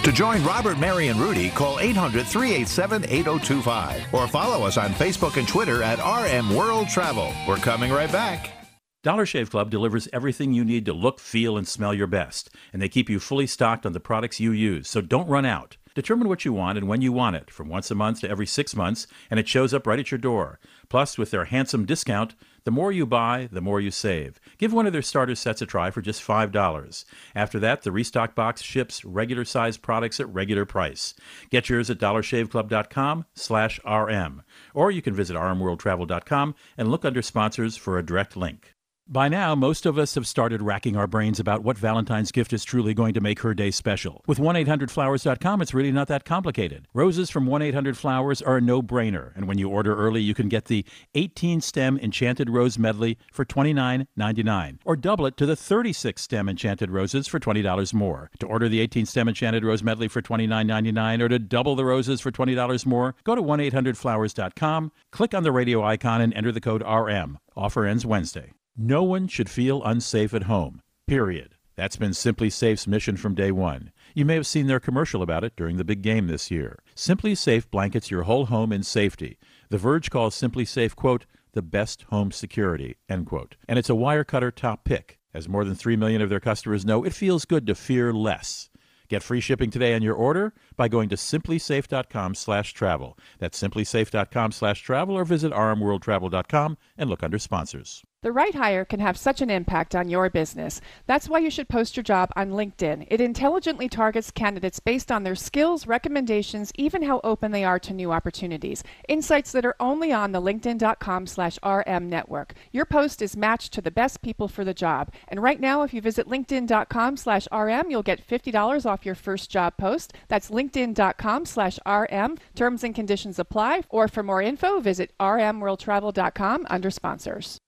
To 0.05 0.13
join 0.13 0.45
Robert, 0.45 0.79
Mary, 0.79 1.09
and 1.09 1.19
Rudy, 1.19 1.49
call 1.51 1.81
800 1.81 2.27
387 2.27 3.05
8025 3.05 4.13
or 4.13 4.29
follow 4.29 4.67
us 4.67 4.77
on 4.77 4.91
Facebook 4.91 5.39
and 5.39 5.49
Twitter 5.49 5.83
at 5.83 5.99
RM 5.99 6.55
World 6.55 6.89
Travel. 6.89 7.33
We're 7.49 7.57
coming 7.57 7.91
right 7.91 8.13
back. 8.13 8.64
Dollar 9.05 9.27
Shave 9.27 9.51
Club 9.51 9.69
delivers 9.69 10.09
everything 10.15 10.55
you 10.55 10.65
need 10.65 10.87
to 10.87 10.95
look, 10.95 11.21
feel, 11.21 11.59
and 11.59 11.69
smell 11.69 11.93
your 11.93 12.07
best, 12.07 12.49
and 12.73 12.81
they 12.81 12.89
keep 12.89 13.11
you 13.11 13.21
fully 13.21 13.47
stocked 13.47 13.85
on 13.85 13.93
the 13.93 14.01
products 14.01 14.41
you 14.41 14.51
use, 14.51 14.89
so 14.89 15.03
don't 15.03 15.29
run 15.29 15.45
out. 15.45 15.77
Determine 15.95 16.27
what 16.27 16.47
you 16.47 16.55
want 16.55 16.79
and 16.79 16.89
when 16.89 17.03
you 17.03 17.13
want 17.13 17.37
it, 17.37 17.51
from 17.51 17.69
once 17.69 17.91
a 17.91 17.95
month 17.95 18.23
to 18.23 18.31
every 18.31 18.47
six 18.47 18.75
months, 18.75 19.07
and 19.31 19.39
it 19.39 19.47
shows 19.47 19.75
up 19.75 19.87
right 19.87 19.99
at 19.99 20.11
your 20.11 20.17
door. 20.17 20.59
Plus, 20.89 21.19
with 21.19 21.31
their 21.31 21.45
handsome 21.45 21.85
discount, 21.85 22.35
the 22.65 22.71
more 22.71 22.91
you 22.91 23.05
buy, 23.05 23.47
the 23.53 23.61
more 23.61 23.79
you 23.79 23.91
save. 23.91 24.41
Give 24.57 24.73
one 24.73 24.87
of 24.87 24.95
their 24.95 25.03
starter 25.03 25.35
sets 25.35 25.61
a 25.61 25.67
try 25.67 25.91
for 25.91 26.01
just 26.01 26.27
$5. 26.27 27.05
After 27.35 27.59
that, 27.59 27.83
the 27.83 27.93
restock 27.93 28.35
box 28.35 28.63
ships 28.63 29.05
regular 29.05 29.45
sized 29.45 29.83
products 29.83 30.19
at 30.19 30.33
regular 30.33 30.65
price. 30.65 31.13
Get 31.51 31.69
yours 31.69 31.91
at 31.91 31.99
dollarshaveclub.com 31.99 33.27
slash 33.35 33.79
RM. 33.85 34.43
Or 34.73 34.91
you 34.91 35.03
can 35.03 35.13
visit 35.13 35.37
rmworldtravel.com 35.37 36.55
and 36.79 36.91
look 36.91 37.05
under 37.05 37.21
sponsors 37.21 37.77
for 37.77 37.99
a 37.99 38.07
direct 38.07 38.35
link. 38.35 38.74
By 39.07 39.29
now, 39.29 39.55
most 39.55 39.85
of 39.85 39.99
us 39.99 40.15
have 40.15 40.27
started 40.27 40.63
racking 40.63 40.97
our 40.97 41.07
brains 41.07 41.39
about 41.39 41.63
what 41.63 41.77
Valentine's 41.77 42.33
gift 42.33 42.55
is 42.55 42.65
truly 42.65 42.95
going 42.95 43.13
to 43.13 43.21
make 43.21 43.41
her 43.41 43.53
day 43.53 43.71
special. 43.71 44.23
With 44.27 44.39
1-800-Flowers.com, 44.39 45.61
it's 45.61 45.75
really 45.75 45.93
not 45.93 46.09
that 46.09 46.25
complicated. 46.25 46.89
Roses 46.95 47.29
from 47.29 47.47
1-800-Flowers 47.47 48.41
are 48.41 48.57
a 48.57 48.61
no-brainer, 48.63 49.37
and 49.37 49.47
when 49.47 49.59
you 49.59 49.69
order 49.69 49.95
early, 49.95 50.23
you 50.23 50.33
can 50.33 50.49
get 50.49 50.65
the 50.65 50.87
18-stem 51.15 51.99
Enchanted 51.99 52.49
Rose 52.49 52.79
Medley 52.79 53.19
for 53.31 53.45
$29.99, 53.45 54.79
or 54.87 54.97
double 54.97 55.27
it 55.27 55.37
to 55.37 55.45
the 55.45 55.55
36-stem 55.55 56.49
Enchanted 56.49 56.91
Roses 56.91 57.27
for 57.27 57.39
$20 57.39 57.93
more. 57.93 58.31
To 58.39 58.47
order 58.47 58.71
the 58.71 58.85
18-stem 58.89 59.29
Enchanted 59.29 59.67
Rose 59.67 59.83
Medley 59.83 60.09
for 60.09 60.23
$29.99, 60.23 61.21
or 61.21 61.29
to 61.29 61.39
double 61.39 61.77
the 61.77 61.85
roses 61.85 62.23
for 62.23 62.33
$20 62.33 62.87
more, 62.87 63.15
go 63.23 63.35
to 63.35 63.43
1-800-Flowers.com, 63.43 64.93
click 65.11 65.35
on 65.35 65.43
the 65.43 65.53
radio 65.53 65.85
icon, 65.85 66.23
and 66.23 66.33
enter 66.33 66.53
the 66.53 66.61
code 66.63 66.83
RM. 66.83 67.39
Offer 67.55 67.85
ends 67.85 68.07
Wednesday. 68.07 68.53
No 68.77 69.05
one 69.05 69.29
should 69.29 69.49
feel 69.49 69.85
unsafe 69.85 70.35
at 70.35 70.45
home. 70.45 70.83
Period. 71.07 71.55
That's 71.77 71.95
been 71.97 72.11
SimpliSafe's 72.11 72.89
mission 72.89 73.17
from 73.17 73.37
day 73.37 73.53
one. 73.53 73.93
You 74.17 74.25
may 74.25 74.35
have 74.35 74.49
seen 74.49 74.67
their 74.67 74.81
commercial 74.81 75.23
about 75.23 75.45
it 75.45 75.55
during 75.55 75.77
the 75.77 75.85
big 75.85 76.03
game 76.03 76.27
this 76.27 76.51
year. 76.51 76.81
SimpliSafe 76.97 77.71
blankets 77.71 78.11
your 78.11 78.25
whole 78.25 78.47
home 78.47 78.73
in 78.73 78.83
safety. 78.83 79.39
The 79.71 79.79
Verge 79.79 80.11
calls 80.11 80.35
SimpliSafe, 80.35 80.97
quote, 80.97 81.25
the 81.53 81.63
best 81.63 82.03
home 82.11 82.33
security, 82.33 82.97
end 83.09 83.27
quote. 83.27 83.55
And 83.69 83.79
it's 83.79 83.91
a 83.91 83.95
Wirecutter 83.95 84.53
top 84.53 84.83
pick. 84.83 85.21
As 85.33 85.49
more 85.49 85.65
than 85.65 85.77
3 85.77 85.95
million 85.95 86.21
of 86.21 86.29
their 86.29 86.41
customers 86.41 86.85
know, 86.85 87.05
it 87.05 87.15
feels 87.15 87.45
good 87.45 87.69
to 87.69 87.77
fear 87.77 88.13
less. 88.13 88.71
Get 89.07 89.23
free 89.23 89.41
shipping 89.41 89.71
today 89.71 89.95
on 89.95 90.03
your 90.03 90.15
order 90.15 90.53
by 90.77 90.89
going 90.89 91.09
to 91.09 91.17
simplisafe.com 91.17 92.35
slash 92.35 92.73
travel. 92.73 93.19
That's 93.39 93.61
simplisafe.com 93.61 94.53
slash 94.53 94.81
travel 94.81 95.17
or 95.17 95.25
visit 95.25 95.53
rmworldtravel.com 95.53 96.79
and 96.97 97.11
look 97.11 97.23
under 97.23 97.39
sponsors. 97.39 98.03
The 98.25 98.33
right 98.33 98.55
hire 98.55 98.87
can 98.87 99.01
have 99.01 99.19
such 99.19 99.43
an 99.43 99.51
impact 99.51 99.95
on 99.95 100.09
your 100.09 100.31
business. 100.31 100.81
That's 101.07 101.29
why 101.29 101.41
you 101.41 101.51
should 101.51 101.69
post 101.69 101.95
your 101.95 102.05
job 102.05 102.31
on 102.35 102.53
LinkedIn. 102.53 103.07
It 103.11 103.21
intelligently 103.21 103.87
targets 103.87 104.31
candidates 104.31 104.81
based 104.81 105.13
on 105.13 105.25
their 105.25 105.35
skills, 105.35 105.87
recommendations, 105.87 106.73
even 106.77 107.03
how 107.03 107.21
open 107.23 107.53
they 107.53 107.65
are 107.65 107.79
to 107.81 107.93
new 107.93 108.13
opportunities. 108.13 108.83
Insights 109.11 109.53
that 109.53 109.67
are 109.67 109.77
only 109.79 110.11
on 110.11 110.33
the 110.33 110.41
linkedin.com 110.41 111.27
slash 111.27 111.59
RM 111.63 112.09
network. 112.09 112.55
Your 112.73 112.87
post 112.87 113.21
is 113.21 113.37
matched 113.37 113.75
to 113.75 113.83
the 113.83 113.91
best 113.91 114.23
people 114.23 114.49
for 114.49 114.65
the 114.65 114.73
job. 114.73 115.13
And 115.29 115.43
right 115.43 115.61
now, 115.61 115.83
if 115.83 115.93
you 115.93 116.01
visit 116.01 116.27
linkedin.com 116.27 117.19
slash 117.19 117.47
RM, 117.53 117.91
you'll 117.91 118.03
get 118.03 118.27
$50 118.27 118.87
off 118.87 119.05
your 119.05 119.15
first 119.15 119.51
job 119.51 119.77
post. 119.77 120.15
That's 120.29 120.49
linkedin.com 120.65 121.47
slash 121.47 121.79
RM. 121.87 122.39
Terms 122.55 122.85
and 122.85 122.95
conditions 122.95 123.39
apply. 123.39 123.83
Or 123.91 124.09
for 124.09 124.23
more 124.23 124.43
info, 124.43 124.81
visit 124.81 125.13
rmworldtravel.com 125.21 126.67
under 126.69 126.91
sponsors. 126.91 127.59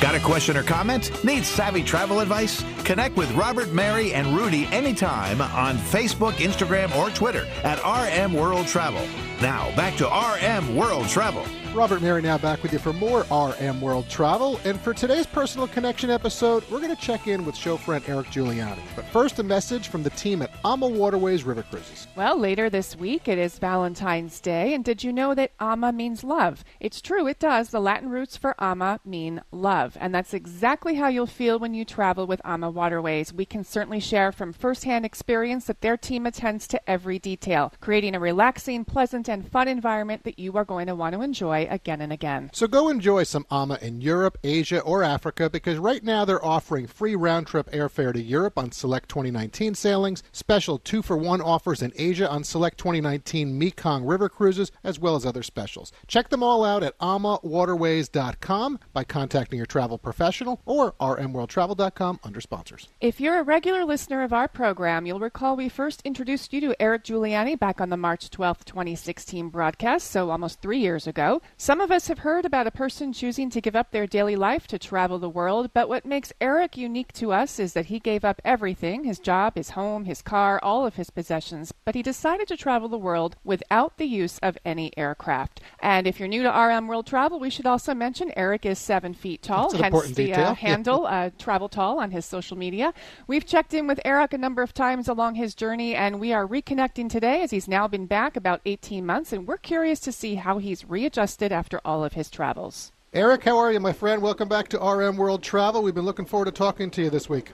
Got 0.00 0.14
a 0.14 0.24
question 0.24 0.56
or 0.56 0.62
comment? 0.64 1.22
Need 1.22 1.44
savvy 1.44 1.84
travel 1.84 2.18
advice? 2.20 2.64
Connect 2.84 3.16
with 3.16 3.30
Robert, 3.32 3.70
Mary, 3.72 4.12
and 4.12 4.36
Rudy 4.36 4.66
anytime 4.72 5.40
on 5.40 5.76
Facebook, 5.76 6.32
Instagram, 6.32 6.92
or 6.96 7.10
Twitter 7.10 7.46
at 7.62 7.78
RM 7.84 8.32
World 8.32 8.66
Travel. 8.66 9.06
Now, 9.40 9.74
back 9.74 9.96
to 9.96 10.06
RM 10.06 10.76
World 10.76 11.08
Travel. 11.08 11.46
Robert 11.72 12.02
Mary 12.02 12.20
now 12.20 12.36
back 12.36 12.64
with 12.64 12.72
you 12.72 12.80
for 12.80 12.92
more 12.92 13.20
RM 13.30 13.80
World 13.80 14.08
Travel. 14.08 14.58
And 14.64 14.78
for 14.80 14.92
today's 14.92 15.24
Personal 15.24 15.68
Connection 15.68 16.10
episode, 16.10 16.68
we're 16.68 16.80
going 16.80 16.94
to 16.94 17.00
check 17.00 17.28
in 17.28 17.44
with 17.44 17.54
show 17.54 17.76
friend 17.76 18.02
Eric 18.08 18.26
Giuliani. 18.26 18.80
But 18.96 19.04
first, 19.04 19.38
a 19.38 19.44
message 19.44 19.86
from 19.86 20.02
the 20.02 20.10
team 20.10 20.42
at 20.42 20.50
Ama 20.64 20.88
Waterways 20.88 21.44
River 21.44 21.62
Cruises. 21.62 22.08
Well, 22.16 22.36
later 22.36 22.70
this 22.70 22.96
week 22.96 23.28
it 23.28 23.38
is 23.38 23.60
Valentine's 23.60 24.40
Day, 24.40 24.74
and 24.74 24.84
did 24.84 25.04
you 25.04 25.12
know 25.12 25.32
that 25.36 25.52
ama 25.60 25.92
means 25.92 26.24
love? 26.24 26.64
It's 26.80 27.00
true, 27.00 27.28
it 27.28 27.38
does. 27.38 27.70
The 27.70 27.80
Latin 27.80 28.08
roots 28.08 28.36
for 28.36 28.60
ama 28.60 28.98
mean 29.04 29.40
love, 29.52 29.96
and 30.00 30.12
that's 30.12 30.34
exactly 30.34 30.96
how 30.96 31.06
you'll 31.06 31.26
feel 31.26 31.60
when 31.60 31.74
you 31.74 31.84
travel 31.84 32.26
with 32.26 32.40
Ama 32.44 32.68
Waterways. 32.68 33.32
We 33.32 33.44
can 33.44 33.62
certainly 33.62 34.00
share 34.00 34.32
from 34.32 34.52
firsthand 34.52 35.06
experience 35.06 35.66
that 35.66 35.82
their 35.82 35.96
team 35.96 36.26
attends 36.26 36.66
to 36.66 36.90
every 36.90 37.20
detail, 37.20 37.72
creating 37.80 38.16
a 38.16 38.20
relaxing, 38.20 38.84
pleasant, 38.84 39.28
and 39.28 39.48
fun 39.48 39.68
environment 39.68 40.24
that 40.24 40.40
you 40.40 40.56
are 40.56 40.64
going 40.64 40.88
to 40.88 40.96
want 40.96 41.14
to 41.14 41.22
enjoy 41.22 41.59
again 41.66 42.00
and 42.00 42.12
again. 42.12 42.50
So 42.52 42.66
go 42.66 42.88
enjoy 42.88 43.24
some 43.24 43.46
AMA 43.50 43.78
in 43.82 44.00
Europe, 44.00 44.38
Asia, 44.42 44.80
or 44.80 45.02
Africa 45.02 45.50
because 45.50 45.78
right 45.78 46.02
now 46.02 46.24
they're 46.24 46.44
offering 46.44 46.86
free 46.86 47.16
round 47.16 47.46
trip 47.46 47.70
airfare 47.70 48.12
to 48.12 48.22
Europe 48.22 48.58
on 48.58 48.72
select 48.72 49.08
2019 49.08 49.74
sailings, 49.74 50.22
special 50.32 50.78
two 50.78 51.02
for 51.02 51.16
one 51.16 51.40
offers 51.40 51.82
in 51.82 51.92
Asia 51.96 52.28
on 52.28 52.44
select 52.44 52.78
2019 52.78 53.58
Mekong 53.58 54.04
River 54.04 54.28
cruises, 54.28 54.72
as 54.84 54.98
well 54.98 55.16
as 55.16 55.26
other 55.26 55.42
specials. 55.42 55.92
Check 56.06 56.30
them 56.30 56.42
all 56.42 56.64
out 56.64 56.82
at 56.82 56.98
amawaterways.com 56.98 58.78
by 58.92 59.04
contacting 59.04 59.56
your 59.56 59.66
travel 59.66 59.98
professional 59.98 60.60
or 60.64 60.92
rmworldtravel.com 60.92 62.20
under 62.24 62.40
sponsors. 62.40 62.88
If 63.00 63.20
you're 63.20 63.38
a 63.38 63.42
regular 63.42 63.84
listener 63.84 64.22
of 64.22 64.32
our 64.32 64.48
program, 64.48 65.06
you'll 65.06 65.20
recall 65.20 65.56
we 65.56 65.68
first 65.68 66.02
introduced 66.04 66.52
you 66.52 66.60
to 66.62 66.80
Eric 66.80 67.04
Giuliani 67.04 67.58
back 67.58 67.80
on 67.80 67.90
the 67.90 67.96
March 67.96 68.30
12th, 68.30 68.64
2016 68.64 69.48
broadcast, 69.48 70.10
so 70.10 70.30
almost 70.30 70.60
three 70.60 70.78
years 70.78 71.06
ago. 71.06 71.42
Some 71.56 71.80
of 71.80 71.90
us 71.90 72.08
have 72.08 72.20
heard 72.20 72.44
about 72.44 72.66
a 72.66 72.70
person 72.70 73.12
choosing 73.12 73.50
to 73.50 73.60
give 73.60 73.76
up 73.76 73.90
their 73.90 74.06
daily 74.06 74.34
life 74.36 74.66
to 74.68 74.78
travel 74.78 75.18
the 75.18 75.28
world, 75.28 75.70
but 75.74 75.88
what 75.88 76.06
makes 76.06 76.32
Eric 76.40 76.76
unique 76.76 77.12
to 77.14 77.32
us 77.32 77.58
is 77.58 77.74
that 77.74 77.86
he 77.86 77.98
gave 77.98 78.24
up 78.24 78.40
everything 78.44 79.04
his 79.04 79.18
job, 79.18 79.56
his 79.56 79.70
home, 79.70 80.06
his 80.06 80.22
car, 80.22 80.58
all 80.62 80.86
of 80.86 80.94
his 80.94 81.10
possessions 81.10 81.72
but 81.84 81.94
he 81.94 82.02
decided 82.02 82.46
to 82.48 82.56
travel 82.56 82.88
the 82.88 82.98
world 82.98 83.36
without 83.44 83.96
the 83.96 84.04
use 84.06 84.38
of 84.42 84.56
any 84.64 84.96
aircraft. 84.96 85.60
And 85.80 86.06
if 86.06 86.18
you're 86.18 86.28
new 86.28 86.42
to 86.42 86.48
RM 86.48 86.86
World 86.86 87.06
Travel, 87.06 87.40
we 87.40 87.50
should 87.50 87.66
also 87.66 87.94
mention 87.94 88.32
Eric 88.36 88.64
is 88.64 88.78
seven 88.78 89.14
feet 89.14 89.42
tall, 89.42 89.70
hence 89.72 89.82
important 89.82 90.16
the 90.16 90.26
detail. 90.26 90.46
uh, 90.46 90.54
handle 90.66 91.06
uh, 91.06 91.30
Travel 91.38 91.68
Tall 91.68 91.98
on 91.98 92.10
his 92.10 92.24
social 92.24 92.56
media. 92.56 92.94
We've 93.26 93.44
checked 93.46 93.74
in 93.74 93.86
with 93.86 94.00
Eric 94.04 94.32
a 94.32 94.38
number 94.38 94.62
of 94.62 94.72
times 94.72 95.08
along 95.08 95.34
his 95.34 95.54
journey, 95.54 95.94
and 95.94 96.20
we 96.20 96.32
are 96.32 96.46
reconnecting 96.46 97.08
today 97.10 97.42
as 97.42 97.50
he's 97.50 97.66
now 97.68 97.88
been 97.88 98.06
back 98.06 98.36
about 98.36 98.60
18 98.64 99.04
months, 99.04 99.32
and 99.32 99.46
we're 99.48 99.56
curious 99.58 100.00
to 100.00 100.12
see 100.12 100.36
how 100.36 100.58
he's 100.58 100.84
readjusted 100.84 101.39
after 101.48 101.80
all 101.84 102.04
of 102.04 102.12
his 102.12 102.30
travels. 102.30 102.92
Eric, 103.12 103.42
how 103.44 103.58
are 103.58 103.72
you, 103.72 103.80
my 103.80 103.92
friend? 103.92 104.22
Welcome 104.22 104.48
back 104.48 104.68
to 104.68 104.78
RM 104.78 105.16
World 105.16 105.42
Travel. 105.42 105.82
We've 105.82 105.94
been 105.94 106.04
looking 106.04 106.26
forward 106.26 106.44
to 106.44 106.52
talking 106.52 106.90
to 106.92 107.02
you 107.02 107.10
this 107.10 107.28
week. 107.28 107.52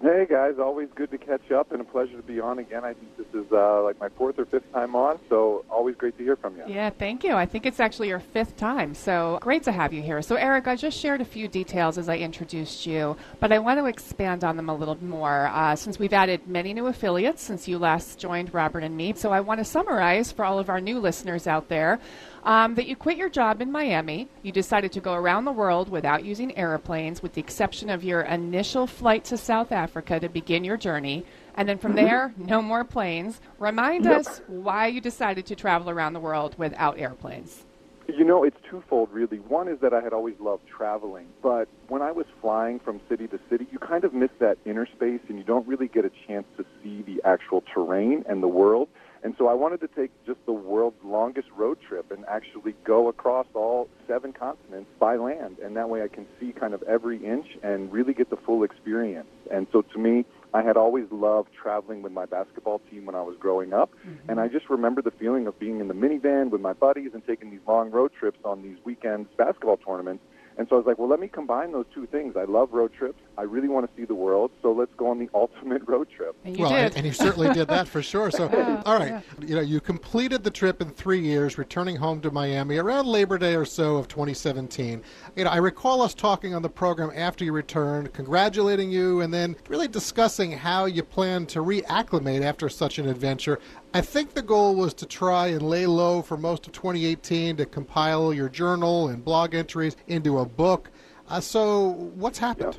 Hey 0.00 0.26
guys, 0.30 0.60
always 0.60 0.88
good 0.94 1.10
to 1.10 1.18
catch 1.18 1.50
up 1.50 1.72
and 1.72 1.80
a 1.80 1.84
pleasure 1.84 2.16
to 2.16 2.22
be 2.22 2.38
on 2.38 2.60
again. 2.60 2.84
I 2.84 2.92
think 2.92 3.16
this 3.16 3.26
is 3.34 3.50
uh, 3.50 3.82
like 3.82 3.98
my 3.98 4.08
fourth 4.10 4.38
or 4.38 4.46
fifth 4.46 4.72
time 4.72 4.94
on, 4.94 5.18
so 5.28 5.64
always 5.68 5.96
great 5.96 6.16
to 6.18 6.22
hear 6.22 6.36
from 6.36 6.56
you. 6.56 6.62
Yeah, 6.68 6.90
thank 6.90 7.24
you. 7.24 7.32
I 7.32 7.46
think 7.46 7.66
it's 7.66 7.80
actually 7.80 8.06
your 8.06 8.20
fifth 8.20 8.56
time, 8.56 8.94
so 8.94 9.40
great 9.42 9.64
to 9.64 9.72
have 9.72 9.92
you 9.92 10.00
here. 10.00 10.22
So, 10.22 10.36
Eric, 10.36 10.68
I 10.68 10.76
just 10.76 10.96
shared 10.96 11.20
a 11.20 11.24
few 11.24 11.48
details 11.48 11.98
as 11.98 12.08
I 12.08 12.16
introduced 12.18 12.86
you, 12.86 13.16
but 13.40 13.50
I 13.50 13.58
want 13.58 13.80
to 13.80 13.86
expand 13.86 14.44
on 14.44 14.56
them 14.56 14.68
a 14.68 14.74
little 14.74 15.02
more 15.02 15.48
uh, 15.48 15.74
since 15.74 15.98
we've 15.98 16.12
added 16.12 16.46
many 16.46 16.74
new 16.74 16.86
affiliates 16.86 17.42
since 17.42 17.66
you 17.66 17.76
last 17.76 18.20
joined 18.20 18.54
Robert 18.54 18.84
and 18.84 18.96
me. 18.96 19.14
So, 19.14 19.32
I 19.32 19.40
want 19.40 19.58
to 19.58 19.64
summarize 19.64 20.30
for 20.30 20.44
all 20.44 20.60
of 20.60 20.68
our 20.68 20.80
new 20.80 21.00
listeners 21.00 21.48
out 21.48 21.68
there. 21.68 21.98
Um, 22.48 22.76
that 22.76 22.86
you 22.88 22.96
quit 22.96 23.18
your 23.18 23.28
job 23.28 23.60
in 23.60 23.70
Miami. 23.70 24.26
You 24.42 24.52
decided 24.52 24.90
to 24.92 25.00
go 25.00 25.12
around 25.12 25.44
the 25.44 25.52
world 25.52 25.90
without 25.90 26.24
using 26.24 26.56
airplanes, 26.56 27.22
with 27.22 27.34
the 27.34 27.42
exception 27.42 27.90
of 27.90 28.02
your 28.02 28.22
initial 28.22 28.86
flight 28.86 29.22
to 29.24 29.36
South 29.36 29.70
Africa 29.70 30.18
to 30.18 30.30
begin 30.30 30.64
your 30.64 30.78
journey. 30.78 31.26
And 31.56 31.68
then 31.68 31.76
from 31.76 31.94
there, 31.94 32.32
no 32.38 32.62
more 32.62 32.84
planes. 32.84 33.42
Remind 33.58 34.06
Yep. 34.06 34.20
us 34.20 34.40
why 34.46 34.86
you 34.86 35.02
decided 35.02 35.44
to 35.44 35.54
travel 35.54 35.90
around 35.90 36.14
the 36.14 36.20
world 36.20 36.54
without 36.56 36.98
airplanes. 36.98 37.66
You 38.08 38.24
know, 38.24 38.44
it's 38.44 38.56
twofold 38.70 39.10
really. 39.12 39.40
One 39.40 39.68
is 39.68 39.78
that 39.80 39.92
I 39.92 40.00
had 40.00 40.14
always 40.14 40.40
loved 40.40 40.66
traveling, 40.66 41.26
but 41.42 41.68
when 41.88 42.00
I 42.00 42.12
was 42.12 42.24
flying 42.40 42.80
from 42.80 43.02
city 43.10 43.26
to 43.26 43.38
city, 43.50 43.66
you 43.70 43.78
kind 43.78 44.04
of 44.04 44.14
miss 44.14 44.30
that 44.38 44.56
inner 44.64 44.86
space 44.86 45.20
and 45.28 45.36
you 45.36 45.44
don't 45.44 45.68
really 45.68 45.88
get 45.88 46.06
a 46.06 46.10
chance 46.26 46.46
to 46.56 46.64
see 46.82 47.02
the 47.02 47.20
actual 47.26 47.62
terrain 47.74 48.24
and 48.26 48.42
the 48.42 48.48
world. 48.48 48.88
And 49.22 49.34
so 49.36 49.48
I 49.48 49.54
wanted 49.54 49.80
to 49.80 49.88
take 49.88 50.10
just 50.26 50.38
the 50.46 50.52
world's 50.52 51.02
longest 51.04 51.48
road 51.56 51.78
trip 51.86 52.10
and 52.10 52.24
actually 52.26 52.74
go 52.84 53.08
across 53.08 53.46
all 53.54 53.88
seven 54.06 54.32
continents 54.32 54.90
by 54.98 55.16
land. 55.16 55.58
And 55.58 55.76
that 55.76 55.88
way 55.88 56.02
I 56.02 56.08
can 56.08 56.26
see 56.38 56.52
kind 56.52 56.74
of 56.74 56.82
every 56.84 57.24
inch 57.24 57.46
and 57.62 57.92
really 57.92 58.14
get 58.14 58.30
the 58.30 58.36
full 58.36 58.62
experience. 58.62 59.28
And 59.50 59.66
so 59.72 59.82
to 59.82 59.98
me, 59.98 60.24
I 60.54 60.62
had 60.62 60.76
always 60.76 61.06
loved 61.10 61.50
traveling 61.60 62.00
with 62.02 62.12
my 62.12 62.24
basketball 62.24 62.80
team 62.90 63.06
when 63.06 63.14
I 63.14 63.22
was 63.22 63.36
growing 63.38 63.72
up. 63.72 63.90
Mm-hmm. 64.06 64.30
And 64.30 64.40
I 64.40 64.48
just 64.48 64.70
remember 64.70 65.02
the 65.02 65.10
feeling 65.10 65.46
of 65.46 65.58
being 65.58 65.80
in 65.80 65.88
the 65.88 65.94
minivan 65.94 66.50
with 66.50 66.60
my 66.60 66.72
buddies 66.72 67.10
and 67.12 67.26
taking 67.26 67.50
these 67.50 67.60
long 67.66 67.90
road 67.90 68.12
trips 68.18 68.38
on 68.44 68.62
these 68.62 68.76
weekends 68.84 69.28
basketball 69.36 69.76
tournaments. 69.78 70.22
And 70.58 70.68
so 70.68 70.74
I 70.74 70.78
was 70.78 70.86
like, 70.86 70.98
well, 70.98 71.08
let 71.08 71.20
me 71.20 71.28
combine 71.28 71.70
those 71.70 71.86
two 71.94 72.06
things. 72.06 72.36
I 72.36 72.42
love 72.42 72.72
road 72.72 72.92
trips. 72.92 73.20
I 73.38 73.42
really 73.42 73.68
want 73.68 73.88
to 73.88 73.96
see 73.96 74.04
the 74.04 74.14
world. 74.14 74.50
So 74.60 74.72
let's 74.72 74.92
go 74.96 75.06
on 75.06 75.20
the 75.20 75.30
ultimate 75.34 75.82
road 75.86 76.08
trip. 76.10 76.36
And 76.44 76.56
you 76.56 76.64
well, 76.64 76.72
did. 76.72 76.86
And, 76.86 76.96
and 76.96 77.06
you 77.06 77.12
certainly 77.12 77.52
did 77.54 77.68
that 77.68 77.86
for 77.86 78.02
sure. 78.02 78.32
So, 78.32 78.50
Yeah, 78.58 78.82
all 78.84 78.98
right, 78.98 79.10
yeah. 79.10 79.46
you 79.46 79.54
know, 79.54 79.60
you 79.60 79.80
completed 79.80 80.42
the 80.42 80.50
trip 80.50 80.82
in 80.82 80.90
three 80.90 81.20
years, 81.20 81.58
returning 81.58 81.94
home 81.94 82.20
to 82.22 82.32
Miami 82.32 82.78
around 82.78 83.06
Labor 83.06 83.38
Day 83.38 83.54
or 83.54 83.64
so 83.64 83.96
of 83.96 84.08
2017. 84.08 85.00
You 85.36 85.44
know, 85.44 85.50
I 85.50 85.58
recall 85.58 86.02
us 86.02 86.12
talking 86.12 86.54
on 86.54 86.62
the 86.62 86.68
program 86.68 87.12
after 87.14 87.44
you 87.44 87.52
returned, 87.52 88.12
congratulating 88.12 88.90
you, 88.90 89.20
and 89.20 89.32
then 89.32 89.54
really 89.68 89.86
discussing 89.86 90.50
how 90.50 90.86
you 90.86 91.04
plan 91.04 91.46
to 91.46 91.60
reacclimate 91.60 92.42
after 92.42 92.68
such 92.68 92.98
an 92.98 93.08
adventure. 93.08 93.60
I 93.94 94.02
think 94.02 94.34
the 94.34 94.42
goal 94.42 94.74
was 94.74 94.92
to 94.94 95.06
try 95.06 95.46
and 95.46 95.62
lay 95.62 95.86
low 95.86 96.20
for 96.20 96.36
most 96.36 96.66
of 96.66 96.72
2018 96.74 97.56
to 97.56 97.66
compile 97.66 98.34
your 98.34 98.50
journal 98.50 99.08
and 99.08 99.24
blog 99.24 99.54
entries 99.54 99.96
into 100.06 100.40
a 100.40 100.44
book. 100.44 100.90
Uh, 101.28 101.40
so, 101.40 101.88
what's 102.14 102.38
happened? 102.38 102.78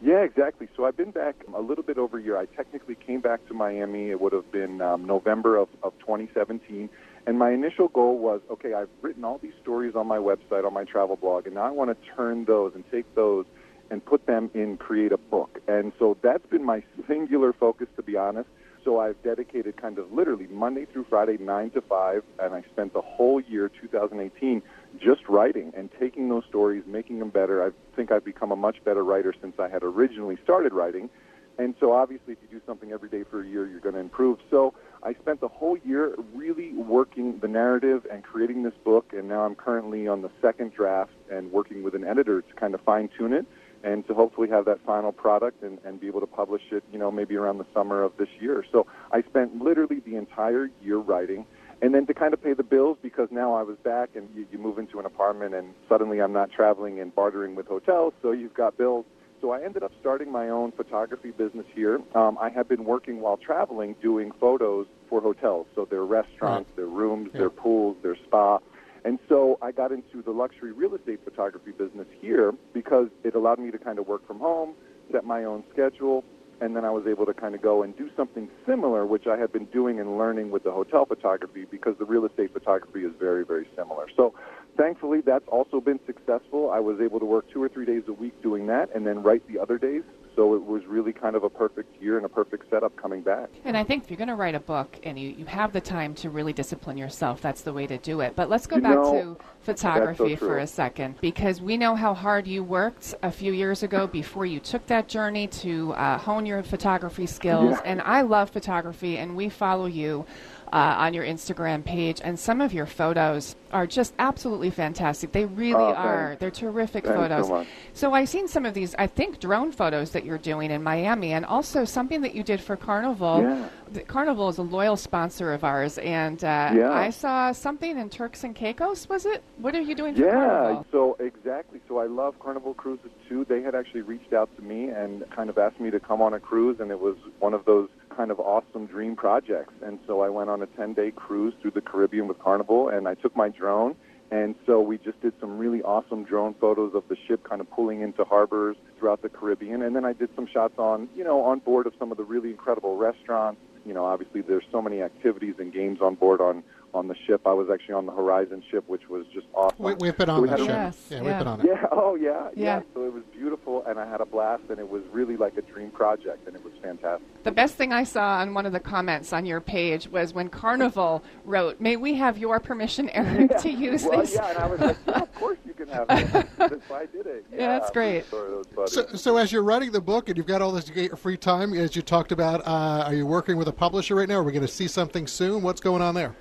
Yeah, 0.00 0.22
exactly. 0.22 0.68
So 0.76 0.84
I've 0.84 0.96
been 0.96 1.10
back 1.10 1.34
a 1.52 1.60
little 1.60 1.82
bit 1.82 1.98
over 1.98 2.18
a 2.18 2.22
year. 2.22 2.38
I 2.38 2.46
technically 2.46 2.94
came 2.94 3.20
back 3.20 3.46
to 3.48 3.54
Miami. 3.54 4.10
It 4.10 4.20
would 4.20 4.32
have 4.32 4.50
been 4.52 4.80
um, 4.80 5.04
November 5.04 5.56
of, 5.56 5.68
of 5.82 5.92
2017. 5.98 6.88
And 7.26 7.38
my 7.38 7.50
initial 7.50 7.88
goal 7.88 8.16
was, 8.16 8.40
okay, 8.50 8.74
I've 8.74 8.88
written 9.02 9.24
all 9.24 9.38
these 9.38 9.52
stories 9.60 9.96
on 9.96 10.06
my 10.06 10.18
website, 10.18 10.64
on 10.64 10.72
my 10.72 10.84
travel 10.84 11.16
blog, 11.16 11.46
and 11.46 11.56
now 11.56 11.64
I 11.64 11.70
want 11.70 11.90
to 11.90 12.08
turn 12.16 12.44
those 12.44 12.72
and 12.74 12.88
take 12.90 13.12
those 13.14 13.44
and 13.90 14.04
put 14.04 14.24
them 14.26 14.50
in, 14.54 14.76
create 14.76 15.12
a 15.12 15.18
book. 15.18 15.60
And 15.66 15.92
so 15.98 16.16
that's 16.22 16.46
been 16.46 16.64
my 16.64 16.84
singular 17.08 17.52
focus, 17.52 17.88
to 17.96 18.02
be 18.02 18.16
honest. 18.16 18.48
So 18.88 19.00
I've 19.00 19.22
dedicated 19.22 19.76
kind 19.76 19.98
of 19.98 20.10
literally 20.12 20.46
Monday 20.46 20.86
through 20.90 21.04
Friday, 21.10 21.36
9 21.36 21.70
to 21.72 21.82
5, 21.82 22.22
and 22.38 22.54
I 22.54 22.62
spent 22.72 22.94
the 22.94 23.02
whole 23.02 23.38
year 23.38 23.70
2018 23.82 24.62
just 24.98 25.28
writing 25.28 25.74
and 25.76 25.90
taking 26.00 26.30
those 26.30 26.44
stories, 26.48 26.84
making 26.86 27.18
them 27.18 27.28
better. 27.28 27.62
I 27.62 27.68
think 27.94 28.10
I've 28.10 28.24
become 28.24 28.50
a 28.50 28.56
much 28.56 28.82
better 28.86 29.04
writer 29.04 29.34
since 29.42 29.56
I 29.58 29.68
had 29.68 29.82
originally 29.82 30.38
started 30.42 30.72
writing. 30.72 31.10
And 31.58 31.74
so 31.78 31.92
obviously, 31.92 32.32
if 32.32 32.38
you 32.40 32.48
do 32.48 32.64
something 32.64 32.90
every 32.90 33.10
day 33.10 33.24
for 33.30 33.42
a 33.42 33.46
year, 33.46 33.68
you're 33.68 33.80
going 33.80 33.94
to 33.94 34.00
improve. 34.00 34.38
So 34.50 34.72
I 35.02 35.12
spent 35.12 35.42
the 35.42 35.48
whole 35.48 35.76
year 35.76 36.14
really 36.34 36.72
working 36.72 37.40
the 37.40 37.48
narrative 37.48 38.06
and 38.10 38.24
creating 38.24 38.62
this 38.62 38.72
book. 38.84 39.12
And 39.12 39.28
now 39.28 39.42
I'm 39.42 39.54
currently 39.54 40.08
on 40.08 40.22
the 40.22 40.30
second 40.40 40.72
draft 40.72 41.12
and 41.30 41.52
working 41.52 41.82
with 41.82 41.94
an 41.94 42.04
editor 42.04 42.40
to 42.40 42.54
kind 42.54 42.72
of 42.72 42.80
fine 42.80 43.10
tune 43.18 43.34
it 43.34 43.44
and 43.82 44.06
to 44.06 44.14
hopefully 44.14 44.48
have 44.48 44.64
that 44.64 44.78
final 44.84 45.12
product 45.12 45.62
and, 45.62 45.78
and 45.84 46.00
be 46.00 46.06
able 46.06 46.20
to 46.20 46.26
publish 46.26 46.62
it, 46.70 46.82
you 46.92 46.98
know, 46.98 47.10
maybe 47.10 47.36
around 47.36 47.58
the 47.58 47.66
summer 47.72 48.02
of 48.02 48.12
this 48.18 48.28
year. 48.40 48.64
So 48.72 48.86
I 49.12 49.22
spent 49.22 49.62
literally 49.62 50.00
the 50.00 50.16
entire 50.16 50.68
year 50.82 50.98
writing. 50.98 51.46
And 51.80 51.94
then 51.94 52.06
to 52.06 52.14
kind 52.14 52.34
of 52.34 52.42
pay 52.42 52.54
the 52.54 52.64
bills 52.64 52.98
because 53.02 53.28
now 53.30 53.54
I 53.54 53.62
was 53.62 53.76
back 53.84 54.10
and 54.16 54.28
you, 54.34 54.46
you 54.50 54.58
move 54.58 54.78
into 54.78 54.98
an 54.98 55.06
apartment 55.06 55.54
and 55.54 55.74
suddenly 55.88 56.20
I'm 56.20 56.32
not 56.32 56.50
traveling 56.50 56.98
and 56.98 57.14
bartering 57.14 57.54
with 57.54 57.68
hotels, 57.68 58.14
so 58.20 58.32
you've 58.32 58.54
got 58.54 58.76
bills. 58.76 59.04
So 59.40 59.52
I 59.52 59.62
ended 59.62 59.84
up 59.84 59.92
starting 60.00 60.32
my 60.32 60.48
own 60.48 60.72
photography 60.72 61.30
business 61.30 61.66
here. 61.72 62.00
Um, 62.16 62.36
I 62.40 62.50
have 62.50 62.68
been 62.68 62.84
working 62.84 63.20
while 63.20 63.36
traveling 63.36 63.94
doing 64.02 64.32
photos 64.40 64.88
for 65.08 65.20
hotels. 65.20 65.68
So 65.76 65.84
their 65.84 66.04
restaurants, 66.04 66.68
their 66.74 66.86
rooms, 66.86 67.30
their 67.38 67.50
pools, 67.50 67.96
their 68.02 68.16
spa. 68.26 68.58
And 69.04 69.18
so 69.28 69.58
I 69.62 69.72
got 69.72 69.92
into 69.92 70.22
the 70.22 70.30
luxury 70.30 70.72
real 70.72 70.94
estate 70.94 71.20
photography 71.24 71.72
business 71.72 72.06
here 72.20 72.52
because 72.72 73.08
it 73.24 73.34
allowed 73.34 73.58
me 73.58 73.70
to 73.70 73.78
kind 73.78 73.98
of 73.98 74.06
work 74.06 74.26
from 74.26 74.38
home, 74.38 74.74
set 75.12 75.24
my 75.24 75.44
own 75.44 75.64
schedule, 75.72 76.24
and 76.60 76.74
then 76.74 76.84
I 76.84 76.90
was 76.90 77.06
able 77.06 77.24
to 77.26 77.34
kind 77.34 77.54
of 77.54 77.62
go 77.62 77.82
and 77.82 77.96
do 77.96 78.10
something 78.16 78.48
similar, 78.66 79.06
which 79.06 79.26
I 79.26 79.36
had 79.36 79.52
been 79.52 79.66
doing 79.66 80.00
and 80.00 80.18
learning 80.18 80.50
with 80.50 80.64
the 80.64 80.72
hotel 80.72 81.04
photography 81.06 81.64
because 81.70 81.94
the 81.98 82.04
real 82.04 82.24
estate 82.24 82.52
photography 82.52 83.04
is 83.04 83.12
very, 83.18 83.44
very 83.44 83.68
similar. 83.76 84.06
So 84.16 84.34
thankfully, 84.78 85.20
that's 85.20 85.46
also 85.48 85.80
been 85.80 86.00
successful. 86.06 86.70
I 86.70 86.80
was 86.80 87.00
able 87.00 87.18
to 87.18 87.26
work 87.26 87.50
two 87.52 87.62
or 87.62 87.68
three 87.68 87.84
days 87.84 88.04
a 88.08 88.12
week 88.12 88.40
doing 88.42 88.66
that 88.68 88.94
and 88.94 89.06
then 89.06 89.22
write 89.22 89.46
the 89.46 89.58
other 89.58 89.76
days. 89.76 90.04
So 90.36 90.54
it 90.54 90.64
was 90.64 90.86
really 90.86 91.12
kind 91.12 91.34
of 91.34 91.42
a 91.42 91.50
perfect 91.50 92.00
year 92.00 92.16
and 92.16 92.24
a 92.24 92.28
perfect 92.28 92.70
setup 92.70 92.94
coming 92.94 93.22
back. 93.22 93.48
And 93.64 93.76
I 93.76 93.82
think 93.82 94.04
if 94.04 94.10
you're 94.10 94.18
going 94.18 94.28
to 94.28 94.36
write 94.36 94.54
a 94.54 94.60
book 94.60 94.96
and 95.02 95.18
you, 95.18 95.30
you 95.30 95.44
have 95.46 95.72
the 95.72 95.80
time 95.80 96.14
to 96.14 96.30
really 96.30 96.52
discipline 96.52 96.96
yourself, 96.96 97.40
that's 97.40 97.62
the 97.62 97.72
way 97.72 97.88
to 97.88 97.98
do 97.98 98.20
it. 98.20 98.36
But 98.36 98.48
let's 98.48 98.68
go 98.68 98.76
You 98.76 98.82
back 98.82 98.94
know, 98.94 99.34
to 99.34 99.44
photography 99.62 100.36
so 100.36 100.46
for 100.46 100.58
a 100.58 100.66
second 100.68 101.16
because 101.20 101.60
we 101.60 101.76
know 101.76 101.96
how 101.96 102.14
hard 102.14 102.46
you 102.46 102.62
worked 102.62 103.16
a 103.24 103.32
few 103.32 103.52
years 103.52 103.82
ago 103.82 104.06
before 104.06 104.46
you 104.46 104.60
took 104.60 104.86
that 104.86 105.08
journey 105.08 105.48
to 105.48 105.92
uh, 105.94 106.18
hone 106.18 106.46
your 106.46 106.62
photography 106.62 107.26
skills. 107.26 107.72
Yeah. 107.72 107.80
And 107.84 108.00
I 108.02 108.20
love 108.20 108.50
photography, 108.50 109.18
and 109.18 109.34
we 109.34 109.48
follow 109.48 109.86
you. 109.86 110.24
Uh, 110.70 110.94
on 110.98 111.14
your 111.14 111.24
Instagram 111.24 111.82
page, 111.82 112.20
and 112.22 112.38
some 112.38 112.60
of 112.60 112.74
your 112.74 112.84
photos 112.84 113.56
are 113.72 113.86
just 113.86 114.12
absolutely 114.18 114.68
fantastic. 114.68 115.32
They 115.32 115.46
really 115.46 115.72
Oh, 115.74 115.94
are. 115.94 116.36
They're 116.38 116.50
terrific 116.50 117.04
Thanks 117.04 117.16
so 117.16 117.22
photos. 117.22 117.48
much. 117.48 117.66
So 117.94 118.12
I've 118.12 118.28
seen 118.28 118.48
some 118.48 118.66
of 118.66 118.74
these, 118.74 118.94
I 118.98 119.06
think, 119.06 119.40
drone 119.40 119.72
photos 119.72 120.10
that 120.10 120.24
you're 120.26 120.36
doing 120.38 120.70
in 120.70 120.82
Miami, 120.82 121.32
and 121.32 121.46
also 121.46 121.86
something 121.86 122.20
that 122.20 122.34
you 122.34 122.42
did 122.42 122.60
for 122.60 122.76
Carnival. 122.76 123.40
Yeah. 123.42 123.68
The 123.92 124.00
Carnival 124.00 124.50
is 124.50 124.58
a 124.58 124.62
loyal 124.62 124.96
sponsor 124.96 125.54
of 125.54 125.64
ours, 125.64 125.96
and 125.98 126.42
uh, 126.44 126.72
Yeah. 126.74 126.92
I 126.92 127.08
saw 127.10 127.52
something 127.52 127.98
in 127.98 128.10
Turks 128.10 128.44
and 128.44 128.54
Caicos. 128.54 129.08
Was 129.08 129.24
it? 129.24 129.42
What 129.58 129.74
are 129.74 129.80
you 129.80 129.94
doing 129.94 130.14
for 130.14 130.20
Yeah, 130.26 130.32
Carnival? 130.32 130.86
so 130.92 131.16
exactly. 131.18 131.80
So 131.88 131.98
I 131.98 132.06
love 132.06 132.38
Carnival 132.40 132.74
Cruises 132.74 133.10
too. 133.26 133.46
They 133.48 133.62
had 133.62 133.74
actually 133.74 134.02
reached 134.02 134.34
out 134.34 134.54
to 134.56 134.62
me 134.62 134.88
and 134.90 135.24
kind 135.30 135.48
of 135.48 135.56
asked 135.56 135.80
me 135.80 135.90
to 135.90 136.00
come 136.00 136.20
on 136.20 136.34
a 136.34 136.40
cruise, 136.40 136.78
and 136.80 136.90
it 136.90 137.00
was 137.00 137.16
one 137.38 137.54
of 137.54 137.64
those 137.64 137.88
kind 138.18 138.32
of 138.32 138.40
awesome 138.40 138.86
dream 138.86 139.14
projects. 139.14 139.72
And 139.80 140.00
so 140.06 140.22
I 140.22 140.28
went 140.28 140.50
on 140.50 140.60
a 140.60 140.66
10 140.66 140.92
day 140.92 141.12
cruise 141.14 141.54
through 141.62 141.70
the 141.70 141.80
Caribbean 141.80 142.26
with 142.26 142.40
Carnival, 142.40 142.88
and 142.88 143.06
I 143.06 143.14
took 143.14 143.34
my 143.36 143.48
drone. 143.48 143.94
And 144.32 144.56
so 144.66 144.80
we 144.80 144.98
just 144.98 145.22
did 145.22 145.32
some 145.40 145.56
really 145.56 145.80
awesome 145.82 146.24
drone 146.24 146.54
photos 146.60 146.94
of 146.94 147.04
the 147.08 147.16
ship 147.28 147.48
kind 147.48 147.60
of 147.60 147.70
pulling 147.70 148.02
into 148.02 148.24
harbors 148.24 148.76
throughout 148.98 149.22
the 149.22 149.28
Caribbean. 149.28 149.80
And 149.82 149.94
then 149.94 150.04
I 150.04 150.12
did 150.12 150.28
some 150.34 150.46
shots 150.52 150.74
on, 150.78 151.08
you 151.16 151.24
know, 151.24 151.40
on 151.42 151.60
board 151.60 151.86
of 151.86 151.94
some 151.98 152.10
of 152.10 152.18
the 152.18 152.24
really 152.24 152.50
incredible 152.50 152.96
restaurants. 152.96 153.60
You 153.86 153.94
know, 153.94 154.04
obviously 154.04 154.42
there's 154.42 154.64
so 154.70 154.82
many 154.82 155.00
activities 155.00 155.54
and 155.58 155.72
games 155.72 156.00
on 156.02 156.16
board 156.16 156.40
on 156.40 156.64
on 156.94 157.08
the 157.08 157.14
ship. 157.26 157.42
I 157.46 157.52
was 157.52 157.68
actually 157.72 157.94
on 157.94 158.06
the 158.06 158.12
Horizon 158.12 158.62
ship, 158.70 158.84
which 158.88 159.08
was 159.08 159.26
just 159.32 159.46
awesome. 159.54 159.84
We, 159.84 159.94
we've 159.94 160.16
been 160.16 160.26
So 160.28 160.34
on 160.34 160.42
we 160.42 160.48
that 160.48 160.58
ship. 160.58 160.68
Yes, 160.68 161.06
yeah, 161.10 161.16
yeah. 161.16 161.22
we've 161.22 161.38
been 161.38 161.46
on 161.46 161.60
it. 161.60 161.66
yeah. 161.66 161.86
Oh, 161.98 162.14
yeah, 162.14 162.48
Yeah. 162.54 162.80
So 162.94 163.04
it 163.04 163.12
was 163.12 163.22
beautiful, 163.32 163.84
and 163.86 163.98
I 163.98 164.08
had 164.08 164.20
a 164.20 164.24
blast, 164.24 164.62
and 164.70 164.78
it 164.78 164.88
was 164.88 165.02
really 165.12 165.36
like 165.36 165.56
a 165.58 165.62
dream 165.62 165.90
project, 165.90 166.46
and 166.46 166.56
it 166.56 166.64
was 166.64 166.72
fantastic. 166.82 167.44
The 167.44 167.50
best 167.50 167.74
thing 167.74 167.92
I 167.92 168.04
saw 168.04 168.38
on 168.38 168.54
one 168.54 168.66
of 168.66 168.72
the 168.72 168.80
comments 168.80 169.32
on 169.32 169.44
your 169.44 169.60
page 169.60 170.08
was 170.08 170.32
when 170.32 170.48
Carnival 170.48 171.22
wrote, 171.44 171.80
"May 171.80 171.96
we 171.96 172.14
have 172.14 172.38
your 172.38 172.60
permission, 172.60 173.10
Eric, 173.12 173.58
to 173.58 173.70
use 173.70 174.04
well, 174.04 174.20
these?" 174.20 174.34
yeah, 174.34 174.48
and 174.50 174.58
I 174.58 174.66
was 174.66 174.80
like, 174.80 174.96
yeah, 175.06 175.20
of 175.20 175.34
course 175.34 175.58
you 175.66 175.74
can 175.74 175.88
have 175.88 176.06
it. 176.08 176.48
That's 176.58 176.88
why 176.88 177.00
I 177.02 177.06
did 177.06 177.26
it. 177.26 177.44
Yeah, 177.52 177.78
that's 177.78 177.90
great. 177.90 178.24
Sorry, 178.30 178.50
that 178.50 178.56
was 178.56 178.66
funny. 178.74 178.88
So, 178.90 179.16
so 179.16 179.36
as 179.36 179.52
you're 179.52 179.62
writing 179.62 179.90
the 179.92 180.00
book 180.00 180.28
and 180.28 180.36
you've 180.36 180.46
got 180.46 180.62
all 180.62 180.72
this, 180.72 180.88
you 180.88 180.94
get 180.94 181.06
your 181.08 181.16
free 181.16 181.36
time, 181.36 181.74
as 181.74 181.94
you 181.96 182.02
talked 182.02 182.32
about, 182.32 182.66
uh, 182.66 183.04
are 183.06 183.14
you 183.14 183.26
working 183.26 183.56
with 183.56 183.68
a 183.68 183.72
publisher 183.72 184.14
right 184.14 184.28
now? 184.28 184.36
Are 184.36 184.42
we 184.42 184.52
going 184.52 184.66
to 184.66 184.72
see 184.72 184.88
something 184.88 185.26
soon? 185.26 185.62
What's 185.62 185.80
going 185.80 186.02
on 186.02 186.14
there? 186.14 186.34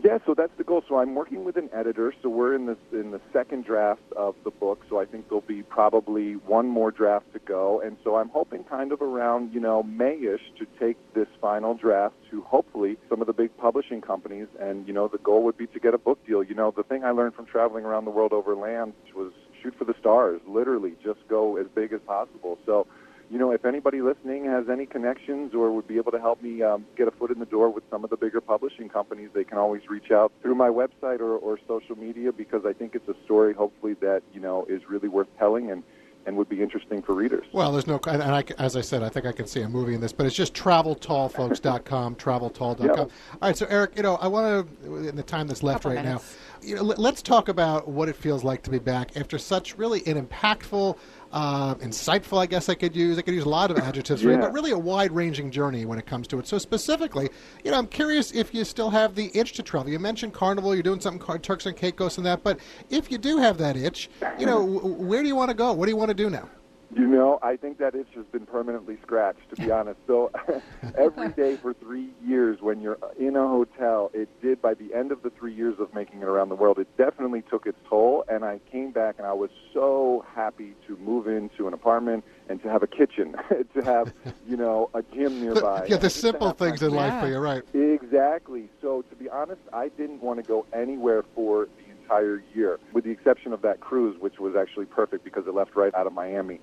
Yeah, 0.00 0.18
so 0.26 0.34
that's 0.34 0.52
the 0.56 0.62
goal. 0.62 0.84
So 0.88 0.98
I'm 0.98 1.16
working 1.16 1.44
with 1.44 1.56
an 1.56 1.68
editor. 1.72 2.14
So 2.22 2.28
we're 2.28 2.54
in 2.54 2.66
the 2.66 2.76
in 2.92 3.10
the 3.10 3.20
second 3.32 3.64
draft 3.64 4.00
of 4.16 4.36
the 4.44 4.50
book. 4.50 4.84
So 4.88 5.00
I 5.00 5.04
think 5.04 5.28
there'll 5.28 5.40
be 5.40 5.64
probably 5.64 6.34
one 6.34 6.68
more 6.68 6.92
draft 6.92 7.32
to 7.32 7.40
go. 7.40 7.80
And 7.80 7.96
so 8.04 8.14
I'm 8.14 8.28
hoping 8.28 8.62
kind 8.62 8.92
of 8.92 9.02
around 9.02 9.52
you 9.52 9.58
know 9.58 9.82
Mayish 9.82 10.54
to 10.58 10.66
take 10.78 10.96
this 11.14 11.26
final 11.40 11.74
draft 11.74 12.14
to 12.30 12.42
hopefully 12.42 12.96
some 13.08 13.20
of 13.20 13.26
the 13.26 13.32
big 13.32 13.56
publishing 13.56 14.00
companies. 14.00 14.46
And 14.60 14.86
you 14.86 14.94
know 14.94 15.08
the 15.08 15.18
goal 15.18 15.42
would 15.44 15.56
be 15.56 15.66
to 15.66 15.80
get 15.80 15.94
a 15.94 15.98
book 15.98 16.24
deal. 16.24 16.44
You 16.44 16.54
know 16.54 16.72
the 16.76 16.84
thing 16.84 17.02
I 17.02 17.10
learned 17.10 17.34
from 17.34 17.46
traveling 17.46 17.84
around 17.84 18.04
the 18.04 18.12
world 18.12 18.32
over 18.32 18.54
land 18.54 18.92
was 19.16 19.32
shoot 19.60 19.74
for 19.76 19.84
the 19.84 19.94
stars. 19.98 20.40
Literally, 20.46 20.94
just 21.02 21.26
go 21.28 21.56
as 21.56 21.66
big 21.74 21.92
as 21.92 22.00
possible. 22.06 22.56
So 22.66 22.86
you 23.30 23.38
know, 23.38 23.50
if 23.50 23.64
anybody 23.64 24.00
listening 24.00 24.46
has 24.46 24.68
any 24.70 24.86
connections 24.86 25.54
or 25.54 25.70
would 25.70 25.86
be 25.86 25.96
able 25.96 26.12
to 26.12 26.18
help 26.18 26.42
me 26.42 26.62
um, 26.62 26.86
get 26.96 27.08
a 27.08 27.10
foot 27.10 27.30
in 27.30 27.38
the 27.38 27.46
door 27.46 27.68
with 27.68 27.84
some 27.90 28.02
of 28.04 28.10
the 28.10 28.16
bigger 28.16 28.40
publishing 28.40 28.88
companies, 28.88 29.28
they 29.34 29.44
can 29.44 29.58
always 29.58 29.82
reach 29.88 30.10
out 30.10 30.32
through 30.42 30.54
my 30.54 30.68
website 30.68 31.20
or, 31.20 31.36
or 31.36 31.58
social 31.68 31.96
media 31.96 32.32
because 32.32 32.64
I 32.64 32.72
think 32.72 32.94
it's 32.94 33.08
a 33.08 33.14
story, 33.24 33.52
hopefully, 33.52 33.94
that, 34.00 34.22
you 34.32 34.40
know, 34.40 34.64
is 34.66 34.82
really 34.88 35.08
worth 35.08 35.28
telling 35.38 35.70
and, 35.70 35.82
and 36.24 36.36
would 36.36 36.48
be 36.48 36.62
interesting 36.62 37.02
for 37.02 37.14
readers. 37.14 37.46
Well, 37.52 37.72
there's 37.72 37.86
no, 37.86 38.00
and 38.06 38.22
I, 38.22 38.44
as 38.58 38.76
I 38.76 38.80
said, 38.80 39.02
I 39.02 39.08
think 39.08 39.26
I 39.26 39.32
can 39.32 39.46
see 39.46 39.60
a 39.60 39.68
movie 39.68 39.94
in 39.94 40.00
this, 40.00 40.12
but 40.12 40.26
it's 40.26 40.34
just 40.36 40.54
traveltallfolks.com, 40.54 42.14
traveltall.com. 42.16 42.86
Yep. 42.86 42.98
All 42.98 43.10
right, 43.42 43.56
so 43.56 43.66
Eric, 43.68 43.92
you 43.96 44.02
know, 44.02 44.16
I 44.16 44.28
want 44.28 44.68
to, 44.82 44.96
in 45.08 45.16
the 45.16 45.22
time 45.22 45.48
that's 45.48 45.62
left 45.62 45.82
Couple 45.82 45.96
right 45.96 46.04
minutes. 46.04 46.36
now, 46.62 46.66
you 46.68 46.74
know, 46.76 46.82
let, 46.82 46.98
let's 46.98 47.22
talk 47.22 47.48
about 47.48 47.88
what 47.88 48.08
it 48.08 48.16
feels 48.16 48.42
like 48.42 48.62
to 48.62 48.70
be 48.70 48.78
back 48.78 49.16
after 49.16 49.38
such 49.38 49.78
really 49.78 50.04
an 50.06 50.24
impactful, 50.24 50.98
uh, 51.32 51.74
insightful, 51.76 52.38
I 52.38 52.46
guess 52.46 52.68
I 52.68 52.74
could 52.74 52.96
use. 52.96 53.18
I 53.18 53.22
could 53.22 53.34
use 53.34 53.44
a 53.44 53.48
lot 53.48 53.70
of 53.70 53.78
adjectives 53.78 54.22
for 54.22 54.30
Yeah. 54.30 54.38
but 54.38 54.52
really 54.52 54.70
a 54.70 54.78
wide-ranging 54.78 55.50
journey 55.50 55.84
when 55.84 55.98
it 55.98 56.06
comes 56.06 56.26
to 56.28 56.38
it. 56.38 56.46
So 56.46 56.58
specifically, 56.58 57.28
you 57.64 57.70
know, 57.70 57.78
I'm 57.78 57.86
curious 57.86 58.32
if 58.32 58.54
you 58.54 58.64
still 58.64 58.90
have 58.90 59.14
the 59.14 59.30
itch 59.34 59.52
to 59.54 59.62
travel. 59.62 59.90
You 59.90 59.98
mentioned 59.98 60.32
Carnival, 60.32 60.74
you're 60.74 60.82
doing 60.82 61.00
something 61.00 61.20
called 61.20 61.42
Turks 61.42 61.66
and 61.66 61.76
Caicos 61.76 62.16
and 62.16 62.26
that, 62.26 62.42
but 62.42 62.58
if 62.90 63.10
you 63.10 63.18
do 63.18 63.38
have 63.38 63.58
that 63.58 63.76
itch, 63.76 64.08
you 64.38 64.46
know, 64.46 64.62
where 64.64 65.22
do 65.22 65.28
you 65.28 65.36
want 65.36 65.50
to 65.50 65.54
go? 65.54 65.72
What 65.72 65.86
do 65.86 65.90
you 65.90 65.96
want 65.96 66.08
to 66.08 66.14
do 66.14 66.30
now? 66.30 66.48
You 66.94 67.06
know, 67.06 67.38
I 67.42 67.56
think 67.56 67.78
that 67.78 67.94
itch 67.94 68.08
has 68.16 68.24
been 68.32 68.46
permanently 68.46 68.96
scratched, 69.02 69.50
to 69.50 69.56
be 69.56 69.70
honest. 69.78 69.98
So 70.06 70.30
every 70.98 71.32
day 71.32 71.56
for 71.60 71.74
three 71.74 72.10
years 72.24 72.58
when 72.60 72.80
you're 72.80 72.98
in 73.18 73.36
a 73.36 73.46
hotel, 73.46 74.10
it 74.14 74.28
did, 74.40 74.62
by 74.62 74.74
the 74.74 74.94
end 74.94 75.12
of 75.12 75.22
the 75.22 75.30
three 75.30 75.52
years 75.54 75.74
of 75.78 75.92
making 75.94 76.20
it 76.22 76.24
around 76.28 76.48
the 76.48 76.54
world, 76.54 76.78
it 76.78 76.88
definitely 76.96 77.42
took 77.50 77.66
its 77.66 77.78
toll. 77.88 78.24
And 78.28 78.44
I 78.44 78.60
came 78.72 78.90
back 78.92 79.16
and 79.18 79.26
I 79.26 79.34
was 79.34 79.50
so 79.74 80.24
happy 80.34 80.74
to 80.86 80.96
move 80.96 81.28
into 81.28 81.66
an 81.68 81.74
apartment 81.74 82.24
and 82.48 82.62
to 82.62 82.70
have 82.70 82.82
a 82.82 82.86
kitchen, 82.86 83.34
to 83.74 83.82
have, 83.82 84.10
you 84.48 84.56
know, 84.56 84.88
a 84.94 85.02
gym 85.02 85.40
nearby. 85.40 85.86
yeah, 85.88 85.98
the 85.98 86.08
simple 86.10 86.52
things 86.52 86.82
in 86.82 86.92
life 86.94 87.12
Yeah. 87.12 87.20
for 87.20 87.28
you, 87.28 87.38
right? 87.38 87.62
Exactly. 87.74 88.70
So 88.80 89.02
to 89.02 89.14
be 89.14 89.28
honest, 89.28 89.60
I 89.72 89.88
didn't 89.88 90.22
want 90.22 90.38
to 90.38 90.42
go 90.42 90.64
anywhere 90.72 91.22
for 91.34 91.66
the 91.84 91.87
entire 92.08 92.42
year, 92.54 92.78
with 92.92 93.04
the 93.04 93.10
exception 93.10 93.52
of 93.52 93.62
that 93.62 93.80
cruise, 93.80 94.16
which 94.20 94.38
was 94.38 94.54
actually 94.58 94.86
perfect 94.86 95.24
because 95.24 95.46
it 95.46 95.54
left 95.54 95.76
right 95.76 95.94
out 95.94 96.06
of 96.06 96.12
Miami. 96.12 96.58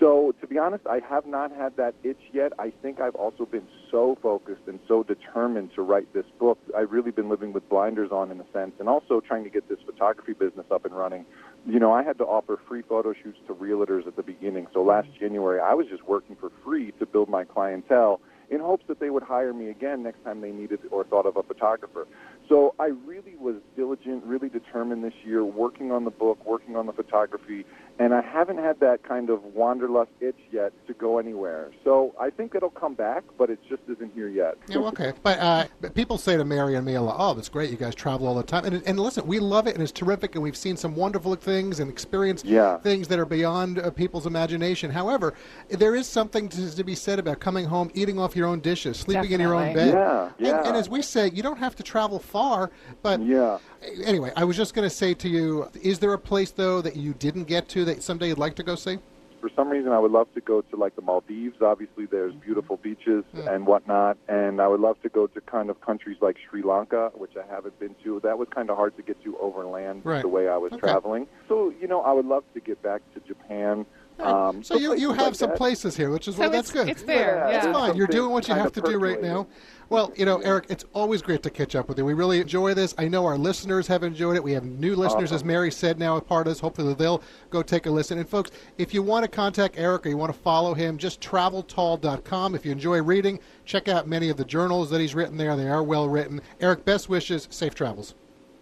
So 0.00 0.34
to 0.40 0.46
be 0.46 0.58
honest, 0.58 0.86
I 0.86 1.00
have 1.08 1.26
not 1.26 1.52
had 1.52 1.76
that 1.76 1.94
itch 2.02 2.20
yet. 2.32 2.52
I 2.58 2.72
think 2.82 3.00
I've 3.00 3.14
also 3.14 3.44
been 3.44 3.66
so 3.90 4.16
focused 4.22 4.62
and 4.66 4.78
so 4.88 5.02
determined 5.02 5.70
to 5.74 5.82
write 5.82 6.12
this 6.14 6.24
book. 6.38 6.58
I've 6.76 6.92
really 6.92 7.10
been 7.10 7.28
living 7.28 7.52
with 7.52 7.68
blinders 7.68 8.10
on 8.10 8.30
in 8.30 8.40
a 8.40 8.46
sense, 8.52 8.72
and 8.80 8.88
also 8.88 9.20
trying 9.20 9.44
to 9.44 9.50
get 9.50 9.68
this 9.68 9.78
photography 9.84 10.32
business 10.32 10.66
up 10.70 10.86
and 10.86 10.96
running. 10.96 11.26
You 11.66 11.78
know, 11.78 11.92
I 11.92 12.02
had 12.02 12.16
to 12.18 12.24
offer 12.24 12.58
free 12.66 12.82
photo 12.82 13.12
shoots 13.12 13.38
to 13.48 13.54
realtors 13.54 14.06
at 14.06 14.16
the 14.16 14.22
beginning. 14.22 14.66
So 14.72 14.82
last 14.82 15.08
January, 15.18 15.60
I 15.60 15.74
was 15.74 15.86
just 15.88 16.04
working 16.04 16.36
for 16.36 16.50
free 16.64 16.92
to 16.92 17.06
build 17.06 17.28
my 17.28 17.44
clientele 17.44 18.20
in 18.50 18.60
hopes 18.60 18.84
that 18.88 19.00
they 19.00 19.10
would 19.10 19.22
hire 19.22 19.52
me 19.52 19.68
again 19.68 20.02
next 20.02 20.22
time 20.24 20.40
they 20.40 20.52
needed 20.52 20.80
or 20.90 21.04
thought 21.04 21.26
of 21.26 21.36
a 21.36 21.42
photographer. 21.42 22.06
So 22.48 22.74
I 22.78 22.86
really 23.04 23.34
was 23.36 23.56
diligent, 23.76 24.24
really 24.24 24.48
determined 24.48 25.02
this 25.02 25.14
year, 25.24 25.44
working 25.44 25.90
on 25.90 26.04
the 26.04 26.10
book, 26.10 26.44
working 26.46 26.76
on 26.76 26.86
the 26.86 26.92
photography, 26.92 27.64
and 27.98 28.12
I 28.14 28.20
haven't 28.20 28.58
had 28.58 28.78
that 28.80 29.02
kind 29.02 29.30
of 29.30 29.42
wanderlust 29.54 30.10
itch 30.20 30.36
yet 30.52 30.72
to 30.86 30.92
go 30.94 31.18
anywhere. 31.18 31.70
So 31.82 32.14
I 32.20 32.30
think 32.30 32.54
it'll 32.54 32.68
come 32.70 32.94
back, 32.94 33.24
but 33.38 33.48
it 33.48 33.58
just 33.68 33.82
isn't 33.88 34.12
here 34.14 34.28
yet. 34.28 34.56
Yeah, 34.68 34.78
okay. 34.78 35.12
But, 35.22 35.38
uh, 35.38 35.64
but 35.80 35.94
people 35.94 36.18
say 36.18 36.36
to 36.36 36.44
Mary 36.44 36.74
and 36.74 36.84
me 36.84 36.94
a 36.94 37.02
lot, 37.02 37.16
oh, 37.18 37.32
that's 37.34 37.48
great. 37.48 37.70
You 37.70 37.76
guys 37.76 37.94
travel 37.94 38.26
all 38.26 38.34
the 38.34 38.42
time. 38.42 38.64
And, 38.66 38.82
and 38.86 39.00
listen, 39.00 39.26
we 39.26 39.38
love 39.38 39.66
it 39.66 39.74
and 39.74 39.82
it's 39.82 39.92
terrific. 39.92 40.34
And 40.34 40.42
we've 40.44 40.56
seen 40.56 40.76
some 40.76 40.94
wonderful 40.94 41.34
things 41.36 41.80
and 41.80 41.90
experienced 41.90 42.44
Yeah. 42.44 42.78
things 42.78 43.08
that 43.08 43.18
are 43.18 43.24
beyond 43.26 43.78
uh, 43.78 43.90
people's 43.90 44.26
imagination. 44.26 44.90
However, 44.90 45.32
there 45.70 45.94
is 45.94 46.06
something 46.06 46.48
to, 46.50 46.76
to 46.76 46.84
be 46.84 46.94
said 46.94 47.18
about 47.18 47.40
coming 47.40 47.64
home, 47.64 47.90
eating 47.94 48.18
off 48.18 48.36
your 48.36 48.46
own 48.46 48.60
dishes, 48.60 48.98
sleeping 48.98 49.30
in 49.32 49.40
your 49.40 49.54
own 49.54 49.72
bed. 49.72 49.94
Yeah, 49.94 50.30
yeah. 50.38 50.58
And, 50.58 50.68
and 50.68 50.76
as 50.76 50.90
we 50.90 51.00
say, 51.00 51.30
you 51.30 51.42
don't 51.42 51.58
have 51.58 51.74
to 51.76 51.82
travel 51.82 52.18
far. 52.18 52.70
But 53.02 53.20
Yeah. 53.22 53.58
Anyway, 54.04 54.32
I 54.36 54.44
was 54.44 54.56
just 54.56 54.74
going 54.74 54.88
to 54.88 54.94
say 54.94 55.14
to 55.14 55.28
you, 55.28 55.68
is 55.82 55.98
there 55.98 56.12
a 56.12 56.18
place, 56.18 56.50
though, 56.50 56.80
that 56.82 56.96
you 56.96 57.14
didn't 57.14 57.44
get 57.44 57.68
to 57.70 57.84
that 57.86 58.02
someday 58.02 58.28
you'd 58.28 58.38
like 58.38 58.54
to 58.56 58.62
go 58.62 58.74
see? 58.74 58.98
For 59.40 59.50
some 59.54 59.68
reason, 59.68 59.92
I 59.92 59.98
would 59.98 60.10
love 60.10 60.26
to 60.34 60.40
go 60.40 60.60
to 60.62 60.76
like 60.76 60.96
the 60.96 61.02
Maldives. 61.02 61.60
Obviously, 61.60 62.06
there's 62.06 62.32
mm-hmm. 62.32 62.40
beautiful 62.40 62.78
beaches 62.78 63.24
and 63.32 63.66
whatnot, 63.66 64.16
and 64.28 64.60
I 64.60 64.66
would 64.66 64.80
love 64.80 65.00
to 65.02 65.08
go 65.08 65.26
to 65.28 65.40
kind 65.42 65.70
of 65.70 65.80
countries 65.82 66.16
like 66.20 66.36
Sri 66.48 66.62
Lanka, 66.62 67.12
which 67.14 67.32
I 67.36 67.46
haven't 67.48 67.78
been 67.78 67.94
to. 68.02 68.18
That 68.20 68.38
was 68.38 68.48
kind 68.48 68.70
of 68.70 68.76
hard 68.76 68.96
to 68.96 69.02
get 69.02 69.22
to 69.22 69.36
overland 69.38 70.02
Right. 70.04 70.22
the 70.22 70.28
way 70.28 70.48
I 70.48 70.56
was 70.56 70.72
Okay. 70.72 70.80
traveling. 70.80 71.28
So, 71.48 71.72
you 71.80 71.86
know, 71.86 72.00
I 72.00 72.12
would 72.12 72.26
love 72.26 72.44
to 72.54 72.60
get 72.60 72.82
back 72.82 73.02
to 73.14 73.20
Japan. 73.20 73.86
Um, 74.18 74.62
so 74.62 74.76
you, 74.76 74.96
you 74.96 75.12
have 75.12 75.18
like 75.26 75.34
some 75.34 75.50
that. 75.50 75.58
places 75.58 75.96
here, 75.96 76.10
which 76.10 76.26
is 76.26 76.36
So 76.36 76.42
well, 76.42 76.50
that's 76.50 76.70
good. 76.70 76.88
it's 76.88 77.02
there. 77.02 77.36
Yeah, 77.36 77.50
Yeah. 77.50 77.56
It's 77.56 77.66
fine. 77.66 77.96
You're 77.96 78.06
doing 78.06 78.30
what 78.30 78.48
you 78.48 78.54
have 78.54 78.72
to 78.72 78.80
do 78.80 78.98
right 78.98 79.20
now. 79.20 79.46
Well, 79.88 80.12
you 80.16 80.24
know, 80.24 80.38
Eric, 80.38 80.66
it's 80.68 80.84
always 80.94 81.22
great 81.22 81.44
to 81.44 81.50
catch 81.50 81.76
up 81.76 81.88
with 81.88 81.96
you. 81.98 82.04
We 82.04 82.14
really 82.14 82.40
enjoy 82.40 82.74
this. 82.74 82.92
I 82.98 83.06
know 83.06 83.24
our 83.24 83.38
listeners 83.38 83.86
have 83.86 84.02
enjoyed 84.02 84.34
it. 84.34 84.42
We 84.42 84.52
have 84.52 84.64
new 84.64 84.96
listeners, 84.96 85.30
as 85.30 85.44
Mary 85.44 85.70
said, 85.70 85.98
now 85.98 86.16
a 86.16 86.20
part 86.20 86.48
of 86.48 86.50
this. 86.50 86.58
Hopefully, 86.60 86.92
they'll 86.94 87.22
go 87.50 87.62
take 87.62 87.86
a 87.86 87.90
listen. 87.90 88.18
And, 88.18 88.28
folks, 88.28 88.50
if 88.78 88.92
you 88.92 89.02
want 89.02 89.24
to 89.24 89.30
contact 89.30 89.76
Eric 89.78 90.04
or 90.06 90.08
you 90.08 90.16
want 90.16 90.32
to 90.32 90.38
follow 90.40 90.74
him, 90.74 90.98
just 90.98 91.20
traveltall.com. 91.20 92.54
If 92.56 92.66
you 92.66 92.72
enjoy 92.72 93.00
reading, 93.02 93.38
check 93.64 93.86
out 93.86 94.08
many 94.08 94.28
of 94.28 94.36
the 94.36 94.44
journals 94.44 94.90
that 94.90 95.00
he's 95.00 95.14
written 95.14 95.36
there. 95.36 95.54
They 95.56 95.68
are 95.68 95.82
well 95.84 96.08
written. 96.08 96.40
Eric, 96.60 96.84
best 96.84 97.08
wishes. 97.08 97.46
Safe 97.50 97.74
travels. 97.74 98.14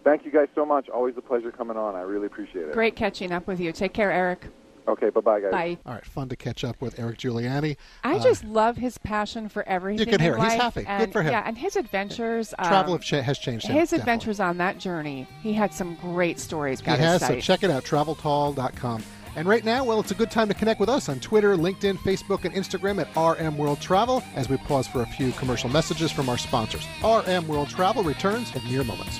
Thank 0.03 0.25
you 0.25 0.31
guys 0.31 0.49
so 0.53 0.63
much. 0.63 0.89
Always 0.89 1.17
a 1.17 1.21
pleasure 1.21 1.51
coming 1.51 1.77
on. 1.77 1.95
I 1.95 2.01
really 2.01 2.27
appreciate 2.27 2.67
it. 2.67 2.73
Great 2.73 2.95
catching 2.95 3.31
up 3.31 3.47
with 3.47 3.59
you. 3.59 3.71
Take 3.71 3.93
care, 3.93 4.11
Eric. 4.11 4.45
Okay, 4.87 5.09
bye 5.09 5.21
bye, 5.21 5.39
guys. 5.39 5.51
Bye. 5.51 5.77
All 5.85 5.93
right, 5.93 6.05
fun 6.05 6.29
to 6.29 6.35
catch 6.35 6.63
up 6.63 6.79
with 6.81 6.99
Eric 6.99 7.17
Giuliani. 7.17 7.75
I 8.03 8.15
Uh, 8.17 8.23
just 8.23 8.43
love 8.43 8.77
his 8.77 8.97
passion 8.99 9.49
for 9.49 9.67
everything. 9.67 10.05
You 10.07 10.11
can 10.11 10.21
hear 10.21 10.35
in 10.35 10.41
it. 10.41 10.43
He's 10.43 10.51
life, 10.53 10.61
happy. 10.61 10.81
Good 10.81 10.89
And, 10.89 11.11
for 11.11 11.21
him. 11.23 11.31
Yeah, 11.31 11.43
and 11.45 11.57
his 11.57 11.75
adventures. 11.75 12.53
um, 12.59 12.67
Travel 12.67 12.93
have 12.93 13.01
cha- 13.03 13.21
has 13.21 13.39
changed 13.39 13.65
him. 13.65 13.75
his 13.75 13.89
definitely. 13.89 14.01
adventures 14.01 14.39
on 14.39 14.57
that 14.59 14.77
journey. 14.77 15.27
He 15.41 15.53
had 15.53 15.73
some 15.73 15.95
great 15.95 16.39
stories. 16.39 16.81
He 16.81 16.89
has, 16.91 17.21
his 17.21 17.27
so 17.27 17.39
check 17.39 17.63
it 17.63 17.71
out, 17.71 17.83
traveltall.com. 17.83 19.03
And 19.37 19.49
right 19.49 19.65
now, 19.65 19.83
well, 19.83 19.99
it's 19.99 20.11
a 20.11 20.15
good 20.15 20.31
time 20.31 20.47
to 20.47 20.53
connect 20.53 20.79
with 20.79 20.87
us 20.87 21.09
on 21.09 21.19
Twitter, 21.19 21.57
LinkedIn, 21.57 21.97
Facebook, 21.97 22.45
and 22.45 22.53
Instagram 22.55 23.01
at 23.01 23.09
RM 23.17 23.57
World 23.57 23.81
Travel 23.81 24.23
as 24.35 24.47
we 24.49 24.55
pause 24.57 24.87
for 24.87 25.01
a 25.01 25.05
few 25.07 25.31
commercial 25.33 25.69
messages 25.69 26.09
from 26.11 26.29
our 26.29 26.37
sponsors. 26.37 26.85
RM 27.03 27.45
World 27.47 27.67
Travel 27.67 28.03
returns 28.03 28.55
in 28.55 28.63
mere 28.71 28.83
moments. 28.85 29.19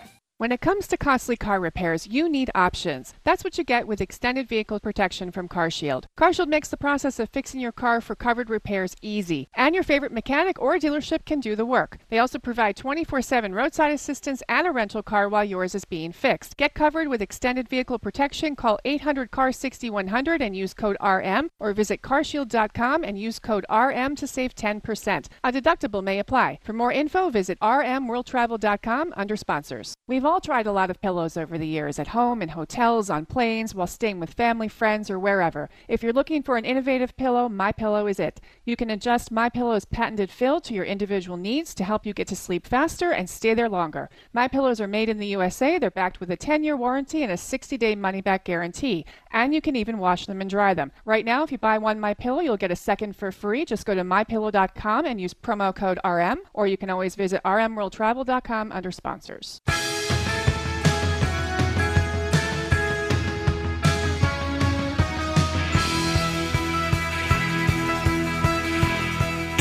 When 0.41 0.51
it 0.51 0.59
comes 0.59 0.87
to 0.87 0.97
costly 0.97 1.35
car 1.35 1.59
repairs, 1.59 2.07
you 2.07 2.27
need 2.27 2.49
options. 2.55 3.13
That's 3.23 3.43
what 3.43 3.59
you 3.59 3.63
get 3.63 3.85
with 3.85 4.01
extended 4.01 4.47
vehicle 4.47 4.79
protection 4.79 5.29
from 5.29 5.47
CarShield. 5.47 6.05
CarShield 6.19 6.47
makes 6.47 6.67
the 6.67 6.77
process 6.77 7.19
of 7.19 7.29
fixing 7.29 7.61
your 7.61 7.71
car 7.71 8.01
for 8.01 8.15
covered 8.15 8.49
repairs 8.49 8.95
easy, 9.03 9.49
and 9.55 9.75
your 9.75 9.83
favorite 9.83 10.11
mechanic 10.11 10.59
or 10.59 10.79
dealership 10.79 11.25
can 11.25 11.41
do 11.41 11.55
the 11.55 11.63
work. 11.63 11.99
They 12.09 12.17
also 12.17 12.39
provide 12.39 12.75
24/7 12.75 13.53
roadside 13.53 13.93
assistance 13.93 14.41
and 14.49 14.65
a 14.65 14.71
rental 14.71 15.03
car 15.03 15.29
while 15.29 15.45
yours 15.45 15.75
is 15.75 15.85
being 15.85 16.11
fixed. 16.11 16.57
Get 16.57 16.73
covered 16.73 17.07
with 17.07 17.21
extended 17.21 17.69
vehicle 17.69 17.99
protection. 17.99 18.55
Call 18.55 18.79
800 18.83 19.29
CAR 19.29 19.51
6100 19.51 20.41
and 20.41 20.55
use 20.55 20.73
code 20.73 20.97
RM, 20.99 21.51
or 21.59 21.71
visit 21.71 22.01
carshield.com 22.01 23.03
and 23.03 23.19
use 23.19 23.37
code 23.37 23.67
RM 23.69 24.15
to 24.15 24.25
save 24.25 24.55
10%. 24.55 25.29
A 25.43 25.51
deductible 25.51 26.03
may 26.03 26.17
apply. 26.17 26.57
For 26.63 26.73
more 26.73 26.91
info, 26.91 27.29
visit 27.29 27.59
rmworldtravel.com 27.59 29.13
under 29.15 29.37
sponsors. 29.37 29.93
We've 30.07 30.30
all 30.31 30.39
tried 30.39 30.65
a 30.65 30.71
lot 30.71 30.89
of 30.89 31.01
pillows 31.01 31.35
over 31.35 31.57
the 31.57 31.67
years 31.67 31.99
at 31.99 32.07
home, 32.07 32.41
in 32.41 32.47
hotels, 32.47 33.09
on 33.09 33.25
planes, 33.25 33.75
while 33.75 33.85
staying 33.85 34.17
with 34.17 34.33
family, 34.33 34.69
friends, 34.69 35.09
or 35.09 35.19
wherever. 35.19 35.69
If 35.89 36.01
you're 36.01 36.13
looking 36.13 36.41
for 36.41 36.55
an 36.55 36.63
innovative 36.63 37.17
pillow, 37.17 37.49
My 37.49 37.73
Pillow 37.73 38.07
is 38.07 38.17
it. 38.17 38.39
You 38.63 38.77
can 38.77 38.89
adjust 38.89 39.29
My 39.29 39.49
Pillow's 39.49 39.83
patented 39.83 40.31
fill 40.31 40.61
to 40.61 40.73
your 40.73 40.85
individual 40.85 41.35
needs 41.35 41.75
to 41.75 41.83
help 41.83 42.05
you 42.05 42.13
get 42.13 42.29
to 42.29 42.35
sleep 42.37 42.65
faster 42.65 43.11
and 43.11 43.29
stay 43.29 43.53
there 43.53 43.67
longer. 43.67 44.09
My 44.31 44.47
Pillows 44.47 44.79
are 44.79 44.87
made 44.87 45.09
in 45.09 45.17
the 45.17 45.27
USA. 45.27 45.77
They're 45.77 45.91
backed 45.91 46.21
with 46.21 46.31
a 46.31 46.37
10-year 46.37 46.77
warranty 46.77 47.23
and 47.23 47.31
a 47.31 47.35
60-day 47.35 47.95
money-back 47.95 48.45
guarantee, 48.45 49.05
and 49.31 49.53
you 49.53 49.59
can 49.59 49.75
even 49.75 49.97
wash 49.97 50.27
them 50.27 50.39
and 50.39 50.49
dry 50.49 50.73
them. 50.73 50.93
Right 51.03 51.25
now, 51.25 51.43
if 51.43 51.51
you 51.51 51.57
buy 51.57 51.77
one 51.77 51.99
My 51.99 52.13
Pillow, 52.13 52.39
you'll 52.39 52.55
get 52.55 52.71
a 52.71 52.75
second 52.77 53.17
for 53.17 53.33
free. 53.33 53.65
Just 53.65 53.85
go 53.85 53.95
to 53.95 54.03
mypillow.com 54.03 55.05
and 55.05 55.19
use 55.19 55.33
promo 55.33 55.75
code 55.75 55.99
RM, 56.05 56.39
or 56.53 56.67
you 56.67 56.77
can 56.77 56.89
always 56.89 57.15
visit 57.15 57.41
rmworldtravel.com 57.43 58.71
under 58.71 58.91
sponsors. 58.91 59.59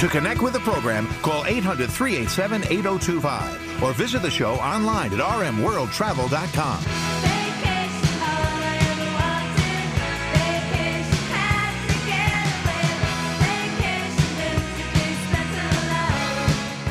To 0.01 0.09
connect 0.09 0.41
with 0.41 0.55
the 0.55 0.61
program, 0.61 1.07
call 1.21 1.45
800 1.45 1.91
387 1.91 2.63
8025 2.73 3.83
or 3.83 3.93
visit 3.93 4.23
the 4.23 4.31
show 4.31 4.55
online 4.55 5.13
at 5.13 5.19
rmworldtravel.com. 5.19 6.85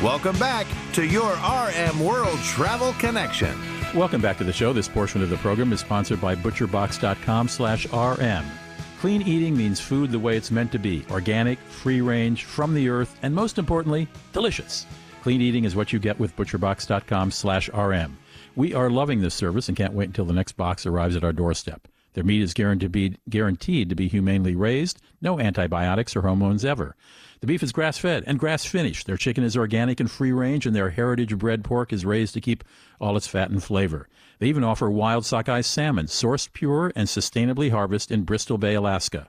Welcome 0.04 0.38
back 0.38 0.68
to 0.92 1.04
your 1.04 1.32
RM 1.32 1.98
World 1.98 2.38
Travel 2.44 2.92
Connection. 2.92 3.58
Welcome 3.92 4.20
back 4.22 4.38
to 4.38 4.44
the 4.44 4.52
show. 4.52 4.72
This 4.72 4.86
portion 4.86 5.20
of 5.20 5.30
the 5.30 5.36
program 5.38 5.72
is 5.72 5.80
sponsored 5.80 6.20
by 6.20 6.36
butcherbox.com 6.36 7.48
slash 7.48 7.92
RM. 7.92 8.44
Clean 9.00 9.22
eating 9.22 9.56
means 9.56 9.80
food 9.80 10.10
the 10.10 10.18
way 10.18 10.36
it's 10.36 10.50
meant 10.50 10.70
to 10.72 10.78
be. 10.78 11.06
Organic, 11.10 11.58
free 11.58 12.02
range, 12.02 12.44
from 12.44 12.74
the 12.74 12.90
earth, 12.90 13.18
and 13.22 13.34
most 13.34 13.56
importantly, 13.56 14.06
delicious. 14.34 14.84
Clean 15.22 15.40
eating 15.40 15.64
is 15.64 15.74
what 15.74 15.90
you 15.90 15.98
get 15.98 16.20
with 16.20 16.36
butcherbox.com 16.36 17.30
slash 17.30 17.70
RM. 17.70 18.18
We 18.56 18.74
are 18.74 18.90
loving 18.90 19.22
this 19.22 19.32
service 19.34 19.68
and 19.68 19.76
can't 19.76 19.94
wait 19.94 20.08
until 20.08 20.26
the 20.26 20.34
next 20.34 20.52
box 20.52 20.84
arrives 20.84 21.16
at 21.16 21.24
our 21.24 21.32
doorstep. 21.32 21.88
Their 22.12 22.24
meat 22.24 22.42
is 22.42 22.52
guaranteed 22.52 22.80
to 22.80 22.88
be, 22.90 23.16
guaranteed 23.30 23.88
to 23.88 23.94
be 23.94 24.06
humanely 24.06 24.54
raised, 24.54 25.00
no 25.22 25.40
antibiotics 25.40 26.14
or 26.14 26.20
hormones 26.20 26.66
ever. 26.66 26.94
The 27.40 27.46
beef 27.46 27.62
is 27.62 27.72
grass 27.72 27.96
fed 27.96 28.24
and 28.26 28.38
grass 28.38 28.66
finished. 28.66 29.06
Their 29.06 29.16
chicken 29.16 29.44
is 29.44 29.56
organic 29.56 29.98
and 29.98 30.10
free 30.10 30.32
range, 30.32 30.66
and 30.66 30.76
their 30.76 30.90
heritage 30.90 31.38
bred 31.38 31.64
pork 31.64 31.90
is 31.90 32.04
raised 32.04 32.34
to 32.34 32.40
keep 32.42 32.64
all 33.00 33.16
its 33.16 33.26
fat 33.26 33.48
and 33.48 33.62
flavor. 33.62 34.08
They 34.40 34.46
even 34.48 34.64
offer 34.64 34.90
wild 34.90 35.26
sockeye 35.26 35.60
salmon, 35.60 36.06
sourced 36.06 36.50
pure 36.52 36.92
and 36.96 37.06
sustainably 37.06 37.70
harvested 37.70 38.14
in 38.14 38.24
Bristol 38.24 38.56
Bay, 38.56 38.74
Alaska. 38.74 39.28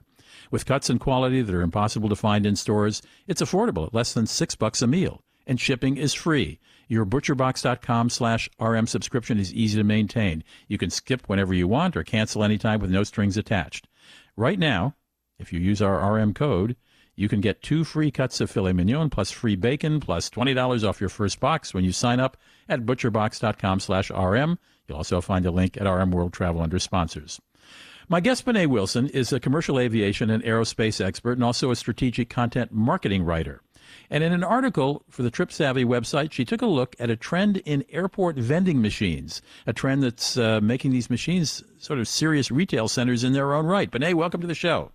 With 0.50 0.66
cuts 0.66 0.88
and 0.88 0.98
quality 0.98 1.42
that 1.42 1.54
are 1.54 1.60
impossible 1.60 2.08
to 2.08 2.16
find 2.16 2.46
in 2.46 2.56
stores, 2.56 3.02
it's 3.26 3.42
affordable 3.42 3.86
at 3.86 3.94
less 3.94 4.14
than 4.14 4.26
six 4.26 4.54
bucks 4.54 4.80
a 4.80 4.86
meal, 4.86 5.22
and 5.46 5.60
shipping 5.60 5.98
is 5.98 6.14
free. 6.14 6.58
Your 6.88 7.04
butcherbox.com 7.04 8.08
slash 8.08 8.48
RM 8.58 8.86
subscription 8.86 9.38
is 9.38 9.52
easy 9.52 9.78
to 9.78 9.84
maintain. 9.84 10.44
You 10.66 10.78
can 10.78 10.90
skip 10.90 11.28
whenever 11.28 11.52
you 11.52 11.68
want 11.68 11.94
or 11.94 12.04
cancel 12.04 12.42
anytime 12.42 12.80
with 12.80 12.90
no 12.90 13.04
strings 13.04 13.36
attached. 13.36 13.88
Right 14.34 14.58
now, 14.58 14.96
if 15.38 15.52
you 15.52 15.60
use 15.60 15.82
our 15.82 16.14
RM 16.14 16.32
code, 16.32 16.74
you 17.14 17.28
can 17.28 17.42
get 17.42 17.62
two 17.62 17.84
free 17.84 18.10
cuts 18.10 18.40
of 18.40 18.50
filet 18.50 18.72
mignon 18.72 19.10
plus 19.10 19.30
free 19.30 19.56
bacon 19.56 20.00
plus 20.00 20.30
$20 20.30 20.88
off 20.88 21.00
your 21.00 21.10
first 21.10 21.38
box 21.38 21.74
when 21.74 21.84
you 21.84 21.92
sign 21.92 22.18
up 22.18 22.38
at 22.68 22.86
butcherbox.com 22.86 23.80
slash 23.80 24.10
RM. 24.10 24.58
You'll 24.88 24.98
also 24.98 25.20
find 25.20 25.46
a 25.46 25.50
link 25.50 25.76
at 25.80 25.88
RM 25.88 26.10
World 26.10 26.32
Travel 26.32 26.60
under 26.60 26.78
sponsors. 26.78 27.40
My 28.08 28.20
guest, 28.20 28.44
Benet 28.44 28.66
Wilson, 28.66 29.08
is 29.08 29.32
a 29.32 29.40
commercial 29.40 29.78
aviation 29.78 30.28
and 30.28 30.42
aerospace 30.42 31.04
expert 31.04 31.32
and 31.32 31.44
also 31.44 31.70
a 31.70 31.76
strategic 31.76 32.28
content 32.28 32.72
marketing 32.72 33.22
writer. 33.22 33.62
And 34.10 34.22
in 34.22 34.32
an 34.32 34.44
article 34.44 35.04
for 35.08 35.22
the 35.22 35.30
Trip 35.30 35.52
Savvy 35.52 35.84
website, 35.84 36.32
she 36.32 36.44
took 36.44 36.62
a 36.62 36.66
look 36.66 36.94
at 36.98 37.10
a 37.10 37.16
trend 37.16 37.58
in 37.58 37.84
airport 37.90 38.36
vending 38.36 38.82
machines, 38.82 39.40
a 39.66 39.72
trend 39.72 40.02
that's 40.02 40.36
uh, 40.36 40.60
making 40.62 40.90
these 40.90 41.08
machines 41.08 41.62
sort 41.78 41.98
of 41.98 42.08
serious 42.08 42.50
retail 42.50 42.88
centers 42.88 43.24
in 43.24 43.32
their 43.32 43.54
own 43.54 43.66
right. 43.66 43.90
Benet, 43.90 44.14
welcome 44.14 44.40
to 44.40 44.46
the 44.46 44.54
show. 44.54 44.92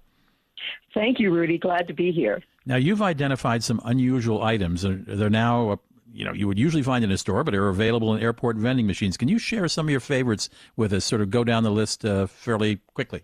Thank 0.93 1.19
you, 1.19 1.31
Rudy. 1.31 1.57
Glad 1.57 1.87
to 1.87 1.93
be 1.93 2.11
here. 2.11 2.41
Now, 2.65 2.75
you've 2.75 3.01
identified 3.01 3.63
some 3.63 3.81
unusual 3.85 4.43
items. 4.43 4.81
They're, 4.81 4.95
they're 4.95 5.29
now, 5.29 5.79
you 6.17 6.25
know 6.25 6.33
you 6.33 6.47
would 6.47 6.57
usually 6.57 6.83
find 6.83 7.03
in 7.03 7.11
a 7.11 7.17
store, 7.17 7.43
but 7.43 7.53
are 7.53 7.69
available 7.69 8.13
in 8.13 8.21
airport 8.21 8.57
vending 8.57 8.87
machines. 8.87 9.17
Can 9.17 9.27
you 9.27 9.37
share 9.37 9.67
some 9.67 9.85
of 9.85 9.91
your 9.91 9.99
favorites 9.99 10.49
with 10.75 10.91
us? 10.91 11.05
Sort 11.05 11.21
of 11.21 11.29
go 11.29 11.43
down 11.43 11.63
the 11.63 11.71
list 11.71 12.03
uh, 12.03 12.25
fairly 12.25 12.79
quickly. 12.93 13.21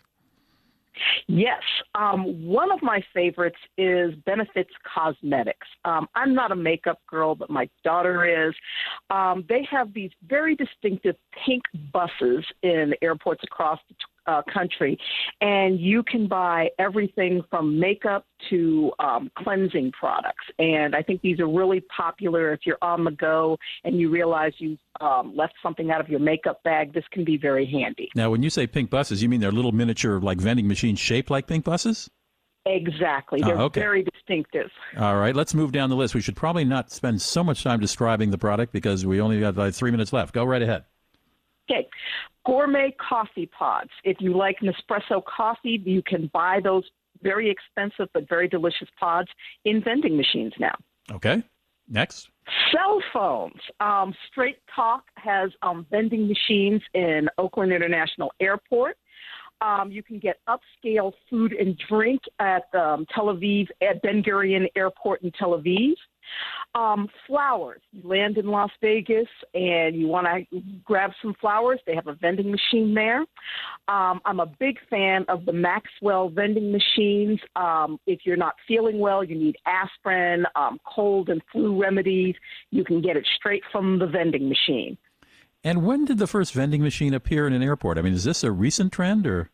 Yes. 1.27 1.61
Um, 1.95 2.45
one 2.45 2.71
of 2.71 2.81
my 2.83 3.03
favorites 3.13 3.57
is 3.77 4.13
Benefits 4.25 4.69
Cosmetics. 4.83 5.67
Um, 5.85 6.07
I'm 6.13 6.35
not 6.35 6.51
a 6.51 6.55
makeup 6.55 6.99
girl, 7.07 7.33
but 7.33 7.49
my 7.49 7.67
daughter 7.83 8.47
is. 8.47 8.53
Um, 9.09 9.43
they 9.49 9.67
have 9.71 9.93
these 9.93 10.11
very 10.27 10.55
distinctive 10.55 11.15
pink 11.45 11.63
buses 11.91 12.45
in 12.61 12.93
airports 13.01 13.41
across 13.43 13.79
the 13.89 13.95
uh, 14.27 14.41
country, 14.51 14.97
and 15.41 15.79
you 15.79 16.03
can 16.03 16.27
buy 16.27 16.69
everything 16.79 17.41
from 17.49 17.79
makeup 17.79 18.25
to 18.49 18.91
um, 18.99 19.31
cleansing 19.37 19.91
products. 19.91 20.45
And 20.59 20.95
I 20.95 21.01
think 21.01 21.21
these 21.21 21.39
are 21.39 21.47
really 21.47 21.81
popular 21.95 22.53
if 22.53 22.61
you're 22.65 22.77
on 22.81 23.03
the 23.03 23.11
go 23.11 23.57
and 23.83 23.99
you 23.99 24.09
realize 24.09 24.53
you 24.57 24.77
um, 25.01 25.33
left 25.35 25.53
something 25.61 25.91
out 25.91 26.01
of 26.01 26.09
your 26.09 26.19
makeup 26.19 26.61
bag. 26.63 26.93
This 26.93 27.05
can 27.11 27.23
be 27.23 27.37
very 27.37 27.65
handy. 27.65 28.09
Now, 28.15 28.29
when 28.31 28.43
you 28.43 28.49
say 28.49 28.67
pink 28.67 28.89
buses, 28.89 29.21
you 29.21 29.29
mean 29.29 29.41
they're 29.41 29.51
little 29.51 29.71
miniature 29.71 30.19
like 30.19 30.39
vending 30.39 30.67
machines 30.67 30.99
shaped 30.99 31.29
like 31.29 31.47
pink 31.47 31.65
buses? 31.65 32.09
Exactly. 32.65 33.41
Ah, 33.43 33.47
They're 33.47 33.61
okay. 33.61 33.81
very 33.81 34.03
distinctive. 34.03 34.69
All 34.97 35.17
right, 35.17 35.35
let's 35.35 35.53
move 35.53 35.71
down 35.73 35.89
the 35.89 35.97
list. 35.97 36.15
We 36.15 36.21
should 36.21 36.35
probably 36.35 36.63
not 36.63 36.91
spend 36.91 37.21
so 37.21 37.43
much 37.43 37.63
time 37.63 37.79
describing 37.79 38.31
the 38.31 38.37
product 38.37 38.71
because 38.71 39.05
we 39.05 39.19
only 39.19 39.39
got 39.39 39.57
like 39.57 39.73
three 39.73 39.91
minutes 39.91 40.13
left. 40.13 40.33
Go 40.33 40.45
right 40.45 40.61
ahead. 40.61 40.85
Okay. 41.69 41.87
Gourmet 42.45 42.95
coffee 42.99 43.45
pods. 43.45 43.89
If 44.03 44.17
you 44.19 44.35
like 44.35 44.57
Nespresso 44.59 45.23
coffee, 45.23 45.81
you 45.85 46.01
can 46.01 46.29
buy 46.33 46.59
those 46.61 46.83
very 47.21 47.49
expensive 47.49 48.09
but 48.13 48.27
very 48.27 48.47
delicious 48.47 48.89
pods 48.99 49.29
in 49.65 49.81
vending 49.81 50.17
machines 50.17 50.53
now. 50.59 50.75
Okay. 51.11 51.41
Next. 51.89 52.29
Cell 52.71 53.01
phones. 53.13 53.59
Um, 53.79 54.13
Straight 54.29 54.57
Talk 54.73 55.03
has 55.15 55.51
um, 55.61 55.85
vending 55.89 56.27
machines 56.27 56.81
in 56.93 57.27
Oakland 57.37 57.71
International 57.71 58.33
Airport. 58.39 58.97
Um, 59.61 59.91
you 59.91 60.03
can 60.03 60.19
get 60.19 60.39
upscale 60.49 61.13
food 61.29 61.53
and 61.53 61.77
drink 61.89 62.21
at 62.39 62.63
um, 62.73 63.05
Tel 63.13 63.27
Aviv, 63.27 63.67
at 63.81 64.01
Ben 64.01 64.21
Gurion 64.21 64.67
Airport 64.75 65.23
in 65.23 65.31
Tel 65.31 65.57
Aviv. 65.57 65.93
Um, 66.75 67.07
flowers. 67.27 67.81
You 67.91 68.07
land 68.07 68.37
in 68.37 68.47
Las 68.47 68.71
Vegas 68.81 69.27
and 69.53 69.95
you 69.95 70.07
want 70.07 70.27
to 70.27 70.61
grab 70.83 71.11
some 71.21 71.35
flowers. 71.39 71.79
They 71.85 71.93
have 71.95 72.07
a 72.07 72.15
vending 72.15 72.49
machine 72.49 72.93
there. 72.93 73.19
Um, 73.87 74.21
I'm 74.25 74.39
a 74.39 74.45
big 74.45 74.77
fan 74.89 75.25
of 75.27 75.45
the 75.45 75.53
Maxwell 75.53 76.29
vending 76.29 76.71
machines. 76.71 77.39
Um, 77.55 77.99
if 78.07 78.21
you're 78.23 78.37
not 78.37 78.55
feeling 78.67 78.99
well, 78.99 79.23
you 79.23 79.35
need 79.35 79.55
aspirin, 79.65 80.45
um, 80.55 80.79
cold 80.83 81.29
and 81.29 81.41
flu 81.51 81.79
remedies, 81.79 82.35
you 82.71 82.83
can 82.83 83.01
get 83.01 83.17
it 83.17 83.27
straight 83.37 83.63
from 83.71 83.99
the 83.99 84.07
vending 84.07 84.49
machine. 84.49 84.97
And 85.63 85.85
when 85.85 86.05
did 86.05 86.17
the 86.17 86.27
first 86.27 86.53
vending 86.53 86.81
machine 86.81 87.13
appear 87.13 87.47
in 87.47 87.53
an 87.53 87.63
airport? 87.63 87.97
I 87.97 88.01
mean, 88.01 88.13
is 88.13 88.23
this 88.23 88.43
a 88.43 88.51
recent 88.51 88.91
trend 88.91 89.25
or? 89.25 89.49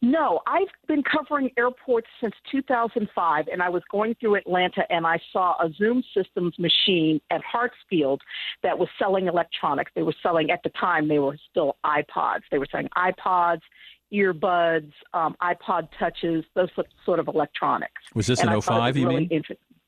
No, 0.00 0.40
I've 0.46 0.68
been 0.86 1.02
covering 1.02 1.50
airports 1.58 2.06
since 2.20 2.32
2005, 2.52 3.48
and 3.50 3.60
I 3.60 3.68
was 3.68 3.82
going 3.90 4.14
through 4.20 4.36
Atlanta 4.36 4.82
and 4.90 5.04
I 5.04 5.18
saw 5.32 5.54
a 5.60 5.72
Zoom 5.72 6.04
Systems 6.16 6.54
machine 6.56 7.20
at 7.30 7.40
Hartsfield 7.42 8.18
that 8.62 8.78
was 8.78 8.88
selling 8.96 9.26
electronics. 9.26 9.90
They 9.96 10.02
were 10.02 10.14
selling, 10.22 10.52
at 10.52 10.60
the 10.62 10.70
time, 10.70 11.08
they 11.08 11.18
were 11.18 11.36
still 11.50 11.76
iPods. 11.84 12.42
They 12.52 12.58
were 12.58 12.66
selling 12.70 12.88
iPods, 12.96 13.60
earbuds, 14.12 14.92
um, 15.14 15.34
iPod 15.42 15.88
touches, 15.98 16.44
those 16.54 16.68
sort- 17.04 17.18
of 17.18 17.26
electronics. 17.26 18.00
Was 18.14 18.28
this 18.28 18.40
And 18.40 18.50
in 18.50 18.60
05, 18.60 18.96
you 18.96 19.08
really 19.08 19.26
mean? 19.26 19.42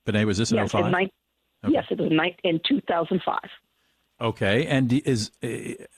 Benet, 0.06 0.24
was 0.24 0.38
this 0.38 0.50
in 0.50 0.56
Yes, 0.56 0.72
05? 0.72 0.86
in 0.86 0.90
nine- 0.92 1.10
Okay. 1.64 1.72
yes, 1.74 1.84
it 1.90 1.98
was 1.98 2.10
nine- 2.10 2.34
in 2.42 2.58
2005. 2.66 3.38
Okay, 4.20 4.66
and 4.66 4.92
is 4.92 5.30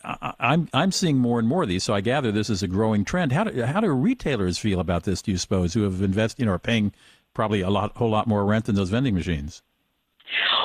I- 0.05 0.35
I'm 0.39 0.69
I'm 0.73 0.93
seeing 0.93 1.19
more 1.19 1.41
and 1.41 1.49
more 1.49 1.65
of 1.65 1.69
these, 1.69 1.83
so 1.83 1.93
I 1.93 2.01
gather 2.01 2.31
this 2.31 2.49
is 2.49 2.63
a 2.63 2.69
growing 2.69 3.05
trend. 3.05 3.33
How 3.33 3.45
do 3.45 3.63
how 3.65 3.81
do 3.81 3.91
retailers 3.91 4.59
feel 4.59 4.79
about 4.79 5.03
this? 5.05 5.23
Do 5.23 5.33
you 5.33 5.39
suppose 5.39 5.75
who 5.75 5.83
have 5.83 6.01
invested, 6.03 6.41
you 6.41 6.47
know, 6.47 6.53
are 6.53 6.59
paying 6.59 6.93
probably 7.35 7.63
a 7.63 7.71
lot 7.71 7.97
whole 7.97 8.11
lot 8.11 8.29
more 8.29 8.45
rent 8.45 8.67
than 8.67 8.77
those 8.77 8.91
vending 8.91 9.15
machines? 9.15 9.63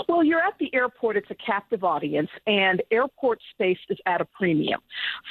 Well, 0.07 0.23
you're 0.23 0.39
at 0.39 0.53
the 0.59 0.73
airport. 0.73 1.17
It's 1.17 1.29
a 1.31 1.35
captive 1.35 1.83
audience, 1.83 2.29
and 2.45 2.81
airport 2.91 3.39
space 3.51 3.79
is 3.89 3.97
at 4.05 4.21
a 4.21 4.25
premium. 4.25 4.79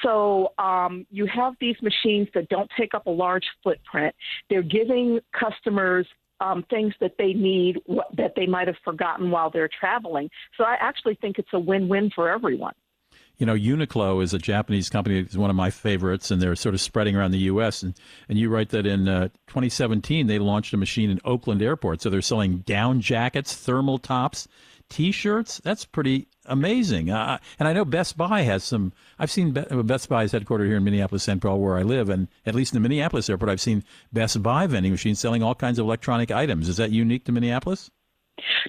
So 0.03 0.53
um, 0.59 1.07
you 1.11 1.27
have 1.27 1.55
these 1.61 1.77
machines 1.81 2.29
that 2.35 2.49
don't 2.49 2.71
take 2.79 2.93
up 2.93 3.07
a 3.07 3.11
large 3.11 3.45
footprint. 3.63 4.15
They're 4.51 4.63
giving 4.63 5.21
customers 5.33 6.07
um, 6.41 6.65
things 6.69 6.95
that 7.01 7.13
they 7.19 7.33
need 7.33 7.81
that 8.17 8.33
they 8.37 8.47
might 8.47 8.67
have 8.67 8.77
forgotten 8.85 9.31
while 9.31 9.51
they're 9.51 9.71
traveling. 9.81 10.31
So 10.57 10.65
I 10.65 10.77
actually 10.81 11.15
think 11.21 11.39
it's 11.39 11.53
a 11.53 11.59
win-win 11.59 12.11
for 12.15 12.29
everyone. 12.29 12.75
You 13.39 13.45
know, 13.45 13.55
Uniqlo 13.55 14.23
is 14.23 14.33
a 14.33 14.39
Japanese 14.39 14.89
company. 14.89 15.19
It's 15.19 15.37
one 15.37 15.51
of 15.51 15.57
my 15.57 15.69
favorites, 15.69 16.31
and 16.31 16.41
they're 16.41 16.57
sort 16.57 16.75
of 16.75 16.81
spreading 16.81 17.17
around 17.17 17.33
the 17.33 17.39
U.S. 17.41 17.83
And, 17.83 17.95
and 18.31 18.39
you 18.39 18.49
write 18.49 18.71
that 18.71 18.87
in 18.87 19.09
uh, 19.09 19.29
2017 19.49 20.27
they 20.27 20.39
launched 20.39 20.73
a 20.73 20.79
machine 20.79 21.11
in 21.11 21.21
Oakland 21.23 21.61
Airport. 21.61 22.01
So 22.01 22.09
they're 22.09 22.23
selling 22.23 22.59
down 22.59 23.03
jackets, 23.03 23.55
thermal 23.55 23.99
tops, 23.99 24.49
T-shirts. 24.89 25.61
That's 25.65 25.85
pretty 25.85 26.29
amazing. 26.45 27.11
Uh, 27.11 27.39
and 27.59 27.69
I 27.69 27.73
know 27.73 27.85
Best 27.85 28.17
Buy 28.17 28.43
has 28.43 28.65
some. 28.65 28.93
I've 29.19 29.31
seen 29.31 29.53
Be- 29.53 29.83
Best 29.83 30.09
Buy 30.09 30.25
is 30.25 30.33
headquartered 30.33 30.67
here 30.67 30.77
in 30.77 30.85
Minneapolis, 30.85 31.25
St. 31.25 31.41
Paul, 31.41 31.61
where 31.61 31.77
I 31.77 31.83
live, 31.83 32.09
and 32.09 32.29
at 32.45 32.55
least 32.55 32.73
in 32.73 32.83
the 32.83 32.89
Minneapolis 32.89 33.29
airport, 33.29 33.51
I've 33.51 33.61
seen 33.61 33.85
Best 34.13 34.43
Buy 34.43 34.67
vending 34.67 34.93
machines 34.93 35.19
selling 35.19 35.43
all 35.43 35.55
kinds 35.55 35.79
of 35.79 35.87
electronic 35.87 36.31
items. 36.31 36.69
Is 36.69 36.77
that 36.77 36.91
unique 36.93 37.25
to 37.25 37.33
Minneapolis? 37.33 37.91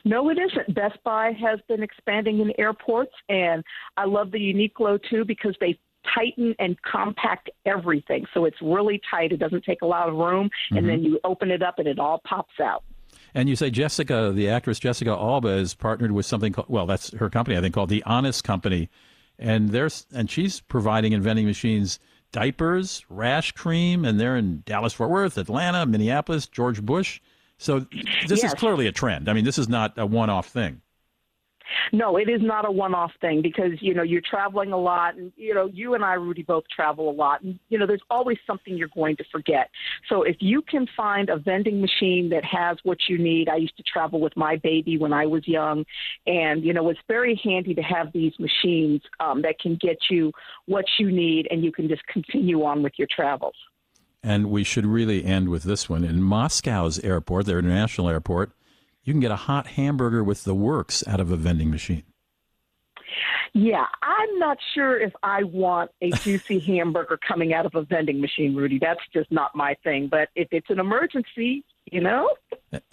No, 0.06 0.30
it 0.30 0.38
isn't. 0.38 0.74
Best 0.74 0.98
Buy 1.04 1.34
has 1.40 1.60
been 1.68 1.84
expanding 1.84 2.40
in 2.40 2.52
airports, 2.58 3.14
and 3.30 3.64
I 3.98 4.06
love 4.06 4.32
the 4.32 4.40
unique 4.40 4.76
Uniqlo 4.78 5.00
too 5.10 5.26
because 5.26 5.56
they 5.60 5.78
tighten 6.16 6.56
and 6.60 6.78
compact 6.84 7.50
everything. 7.66 8.26
So 8.34 8.46
it's 8.46 8.58
really 8.62 9.02
tight. 9.12 9.34
It 9.34 9.38
doesn't 9.38 9.64
take 9.66 9.82
a 9.82 9.86
lot 9.86 10.08
of 10.08 10.16
room, 10.16 10.50
and 10.72 10.88
then 10.88 11.04
you 11.04 11.20
open 11.24 11.52
it 11.52 11.62
up 11.62 11.80
and 11.80 11.88
it 11.88 12.00
all 12.00 12.22
pops 12.26 12.60
out. 12.62 12.84
And 13.34 13.50
you 13.50 13.56
say 13.56 13.70
Jessica, 13.70 14.32
the 14.34 14.50
actress 14.50 14.80
Jessica 14.80 15.12
Alba, 15.12 15.50
is 15.50 15.74
partnered 15.74 16.12
with 16.12 16.26
something 16.26 16.54
called 16.54 16.70
well, 16.70 16.86
that's 16.86 17.14
her 17.14 17.30
company, 17.30 17.58
I 17.58 17.62
think, 17.62 17.76
called 17.76 17.90
the 17.90 18.04
Honest 18.04 18.44
Company, 18.44 18.90
and 19.38 19.70
there's 19.70 20.06
and 20.14 20.30
she's 20.30 20.62
providing 20.62 21.14
in 21.14 21.22
vending 21.22 21.46
machines 21.46 22.00
diapers, 22.32 23.06
rash 23.10 23.52
cream, 23.54 24.06
and 24.06 24.20
they're 24.20 24.36
in 24.36 24.64
Dallas, 24.66 24.94
Fort 24.94 25.10
Worth, 25.10 25.38
Atlanta, 25.38 25.86
Minneapolis, 25.86 26.46
George 26.46 26.82
Bush. 26.82 27.22
So 27.58 27.86
this 28.28 28.44
is 28.44 28.54
clearly 28.54 28.88
a 28.88 28.92
trend. 28.92 29.30
I 29.30 29.34
mean, 29.34 29.46
this 29.46 29.58
is 29.58 29.68
not 29.68 29.98
a 29.98 30.06
one-off 30.06 30.48
thing. 30.48 30.82
No, 31.92 32.18
it 32.18 32.30
is 32.30 32.42
not 32.42 32.68
a 32.68 32.72
one-off 32.72 33.12
thing 33.22 33.42
because 33.42 33.72
you 33.82 33.94
know 33.94 34.04
you're 34.04 34.22
traveling 34.22 34.72
a 34.72 34.78
lot, 34.78 35.16
and 35.16 35.32
you 35.36 35.54
know 35.54 35.70
you 35.74 35.94
and 35.94 36.04
I, 36.04 36.14
Rudy, 36.14 36.44
both 36.44 36.64
travel 36.74 37.10
a 37.10 37.12
lot, 37.12 37.42
and 37.42 37.60
you 37.70 37.78
know 37.78 37.86
there's 37.86 38.02
always 38.10 38.38
something 38.46 38.78
you're 38.78 38.90
going 38.90 39.16
to 39.18 39.24
forget. 39.32 39.70
So 40.10 40.24
if 40.24 40.38
you 40.40 40.62
can 40.62 40.88
find 40.96 41.30
a 41.30 41.38
vending 41.38 41.82
machine 41.82 42.30
that 42.30 42.44
has 42.46 42.78
what 42.84 42.98
you 43.08 43.18
need, 43.18 43.50
I 43.50 43.58
used 43.58 43.78
to 43.78 43.84
travel 43.84 44.20
with 44.20 44.36
my 44.36 44.58
baby 44.58 44.98
when 44.98 45.14
I 45.14 45.26
was 45.26 45.48
young, 45.48 45.86
and 46.26 46.64
you 46.64 46.74
know 46.74 46.90
it's 46.90 47.00
very 47.08 47.40
handy 47.44 47.74
to 47.76 47.82
have 47.82 48.12
these 48.14 48.34
machines 48.40 49.02
um, 49.20 49.42
that 49.42 49.60
can 49.60 49.76
get 49.76 49.98
you 50.10 50.32
what 50.66 50.86
you 51.00 51.12
need, 51.12 51.48
and 51.52 51.64
you 51.64 51.72
can 51.72 51.88
just 51.88 52.06
continue 52.08 52.64
on 52.64 52.84
with 52.84 52.94
your 52.98 53.08
travels. 53.10 53.56
And 54.24 54.50
we 54.50 54.64
should 54.64 54.86
really 54.86 55.24
end 55.24 55.50
with 55.50 55.64
this 55.64 55.88
one. 55.88 56.04
In 56.04 56.22
Moscow's 56.22 57.00
airport, 57.00 57.46
their 57.46 57.60
international 57.60 58.10
airport, 58.10 58.52
you 59.08 59.14
can 59.14 59.22
get 59.22 59.32
a 59.32 59.38
hot 59.38 59.68
hamburger 59.68 60.22
with 60.22 60.44
the 60.44 60.54
works 60.54 61.02
out 61.08 61.22
of 61.22 61.32
a 61.32 61.38
vending 61.38 61.72
machine. 61.72 62.04
Yeah, 63.54 63.86
I'm 64.04 64.38
not 64.38 64.58
sure 64.76 65.00
if 65.00 65.14
I 65.24 65.44
want 65.44 65.92
a 66.02 66.12
juicy 66.12 66.60
hamburger 66.68 67.18
coming 67.26 67.54
out 67.54 67.66
of 67.66 67.74
a 67.74 67.84
vending 67.84 68.20
machine, 68.20 68.54
Rudy. 68.54 68.80
That's 68.80 69.00
just 69.14 69.32
not 69.32 69.56
my 69.56 69.76
thing. 69.84 70.10
But 70.10 70.28
if 70.36 70.50
it's 70.52 70.70
an 70.70 70.80
emergency, 70.80 71.64
you 71.86 72.02
know, 72.02 72.30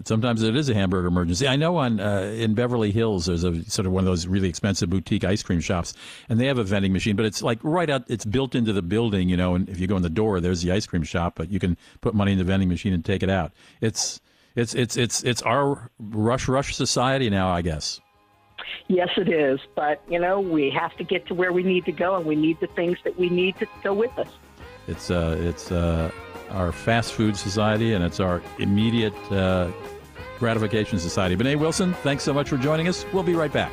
Sometimes 0.05 0.44
it 0.44 0.55
is 0.55 0.68
a 0.68 0.74
hamburger 0.74 1.09
emergency. 1.09 1.48
I 1.48 1.57
know 1.57 1.79
on 1.79 1.98
uh, 1.98 2.33
in 2.37 2.55
Beverly 2.55 2.92
Hills 2.92 3.27
there's 3.27 3.42
a 3.42 3.68
sort 3.68 3.87
of 3.87 3.92
one 3.92 4.05
of 4.05 4.07
those 4.07 4.29
really 4.29 4.48
expensive 4.48 4.88
boutique 4.88 5.24
ice 5.24 5.42
cream 5.42 5.59
shops, 5.59 5.94
and 6.29 6.38
they 6.38 6.46
have 6.46 6.59
a 6.59 6.64
vending 6.64 6.92
machine, 6.92 7.16
but 7.16 7.24
it's 7.24 7.42
like 7.42 7.59
right 7.64 7.90
out. 7.90 8.05
It's 8.09 8.24
built 8.24 8.55
into 8.55 8.72
the 8.72 8.83
building, 8.83 9.29
you 9.29 9.37
know. 9.37 9.57
And 9.57 9.68
if 9.68 9.81
you 9.81 9.88
go 9.88 9.96
in 9.96 10.03
the 10.03 10.11
door, 10.11 10.40
there's 10.40 10.62
the 10.62 10.70
ice 10.70 10.87
cream 10.87 11.03
shop, 11.03 11.35
but 11.35 11.50
you 11.50 11.59
can 11.59 11.77
put 12.03 12.14
money 12.14 12.31
in 12.31 12.38
the 12.38 12.44
vending 12.44 12.68
machine 12.68 12.92
and 12.92 13.05
take 13.05 13.24
it 13.24 13.31
out. 13.31 13.50
It's 13.81 14.20
it's 14.57 14.75
it's 14.75 14.97
it's 14.97 15.23
it's 15.25 15.43
our 15.43 15.90
rush 15.99 16.49
rush 16.49 16.75
society 16.75 17.31
now, 17.31 17.49
I 17.51 17.62
guess. 17.62 18.01
yes, 18.88 19.11
it 19.17 19.29
is. 19.29 19.61
But 19.75 20.03
you 20.09 20.21
know, 20.21 20.40
we 20.40 20.71
have 20.71 20.97
to 20.97 21.05
get 21.05 21.27
to 21.29 21.35
where 21.35 21.53
we 21.53 21.62
need 21.62 21.85
to 21.87 21.93
go, 21.93 22.17
and 22.17 22.25
we 22.27 22.37
need 22.37 22.59
the 22.61 22.69
things 22.69 22.99
that 23.05 23.19
we 23.19 23.29
need 23.29 23.57
to 23.59 23.67
go 23.83 23.93
with 23.95 24.17
us. 24.19 24.29
It's 24.87 25.11
uh 25.11 25.37
it's 25.40 25.73
uh 25.73 26.11
our 26.51 26.73
fast 26.73 27.12
food 27.12 27.37
society, 27.37 27.95
and 27.95 28.05
it's 28.05 28.21
our 28.21 28.43
immediate 28.59 29.14
uh, 29.33 29.71
gratification 30.38 30.99
society. 30.99 31.35
Benet 31.35 31.57
Wilson, 31.57 31.95
thanks 31.95 32.23
so 32.23 32.33
much 32.33 32.49
for 32.49 32.57
joining 32.57 32.87
us. 32.87 33.05
We'll 33.12 33.25
be 33.25 33.35
right 33.35 33.53
back. 33.53 33.73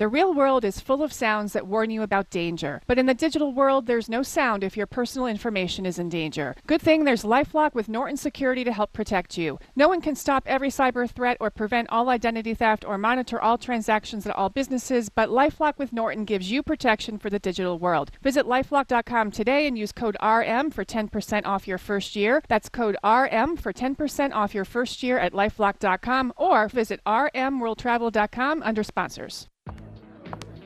The 0.00 0.08
real 0.08 0.32
world 0.32 0.64
is 0.64 0.80
full 0.80 1.02
of 1.02 1.12
sounds 1.12 1.52
that 1.52 1.66
warn 1.66 1.90
you 1.90 2.00
about 2.00 2.30
danger. 2.30 2.80
But 2.86 2.98
in 2.98 3.04
the 3.04 3.12
digital 3.12 3.52
world, 3.52 3.84
there's 3.84 4.08
no 4.08 4.22
sound 4.22 4.64
if 4.64 4.74
your 4.74 4.86
personal 4.86 5.26
information 5.26 5.84
is 5.84 5.98
in 5.98 6.08
danger. 6.08 6.56
Good 6.66 6.80
thing 6.80 7.04
there's 7.04 7.22
Lifelock 7.22 7.74
with 7.74 7.86
Norton 7.86 8.16
Security 8.16 8.64
to 8.64 8.72
help 8.72 8.94
protect 8.94 9.36
you. 9.36 9.58
No 9.76 9.88
one 9.88 10.00
can 10.00 10.14
stop 10.14 10.44
every 10.46 10.70
cyber 10.70 11.06
threat 11.06 11.36
or 11.38 11.50
prevent 11.50 11.90
all 11.90 12.08
identity 12.08 12.54
theft 12.54 12.82
or 12.82 12.96
monitor 12.96 13.42
all 13.42 13.58
transactions 13.58 14.26
at 14.26 14.34
all 14.34 14.48
businesses, 14.48 15.10
but 15.10 15.28
Lifelock 15.28 15.76
with 15.76 15.92
Norton 15.92 16.24
gives 16.24 16.50
you 16.50 16.62
protection 16.62 17.18
for 17.18 17.28
the 17.28 17.38
digital 17.38 17.78
world. 17.78 18.10
Visit 18.22 18.46
lifelock.com 18.46 19.30
today 19.30 19.66
and 19.66 19.76
use 19.76 19.92
code 19.92 20.16
RM 20.22 20.70
for 20.70 20.82
10% 20.82 21.44
off 21.44 21.68
your 21.68 21.76
first 21.76 22.16
year. 22.16 22.42
That's 22.48 22.70
code 22.70 22.96
RM 23.04 23.58
for 23.58 23.74
10% 23.74 24.32
off 24.32 24.54
your 24.54 24.64
first 24.64 25.02
year 25.02 25.18
at 25.18 25.34
lifelock.com 25.34 26.32
or 26.38 26.70
visit 26.70 27.00
rmworldtravel.com 27.04 28.62
under 28.62 28.82
sponsors. 28.82 29.49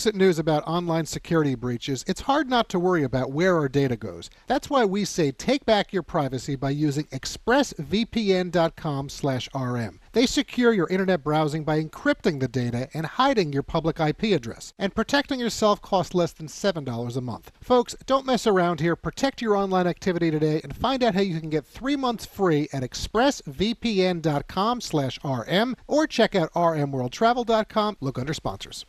recent 0.00 0.16
news 0.16 0.38
about 0.38 0.66
online 0.66 1.04
security 1.04 1.54
breaches, 1.54 2.02
it's 2.08 2.22
hard 2.22 2.48
not 2.48 2.70
to 2.70 2.78
worry 2.78 3.02
about 3.02 3.32
where 3.32 3.58
our 3.58 3.68
data 3.68 3.98
goes. 3.98 4.30
That's 4.46 4.70
why 4.70 4.86
we 4.86 5.04
say 5.04 5.30
take 5.30 5.66
back 5.66 5.92
your 5.92 6.02
privacy 6.02 6.56
by 6.56 6.70
using 6.70 7.04
expressvpn.com/rm. 7.08 10.00
They 10.12 10.24
secure 10.24 10.72
your 10.72 10.88
internet 10.88 11.22
browsing 11.22 11.64
by 11.64 11.84
encrypting 11.84 12.40
the 12.40 12.48
data 12.48 12.88
and 12.94 13.04
hiding 13.04 13.52
your 13.52 13.62
public 13.62 14.00
IP 14.00 14.32
address. 14.32 14.72
And 14.78 14.94
protecting 14.94 15.38
yourself 15.38 15.82
costs 15.82 16.14
less 16.14 16.32
than 16.32 16.48
$7 16.48 17.14
a 17.14 17.20
month. 17.20 17.52
Folks, 17.60 17.94
don't 18.06 18.24
mess 18.24 18.46
around 18.46 18.80
here. 18.80 18.96
Protect 18.96 19.42
your 19.42 19.54
online 19.54 19.86
activity 19.86 20.30
today 20.30 20.62
and 20.64 20.74
find 20.74 21.04
out 21.04 21.14
how 21.14 21.20
you 21.20 21.40
can 21.40 21.50
get 21.50 21.66
3 21.66 21.96
months 21.96 22.24
free 22.24 22.70
at 22.72 22.82
expressvpn.com/rm 22.82 25.76
or 25.86 26.06
check 26.06 26.34
out 26.34 26.50
rmworldtravel.com. 26.54 27.96
Look 28.00 28.18
under 28.18 28.32
sponsors. 28.32 28.86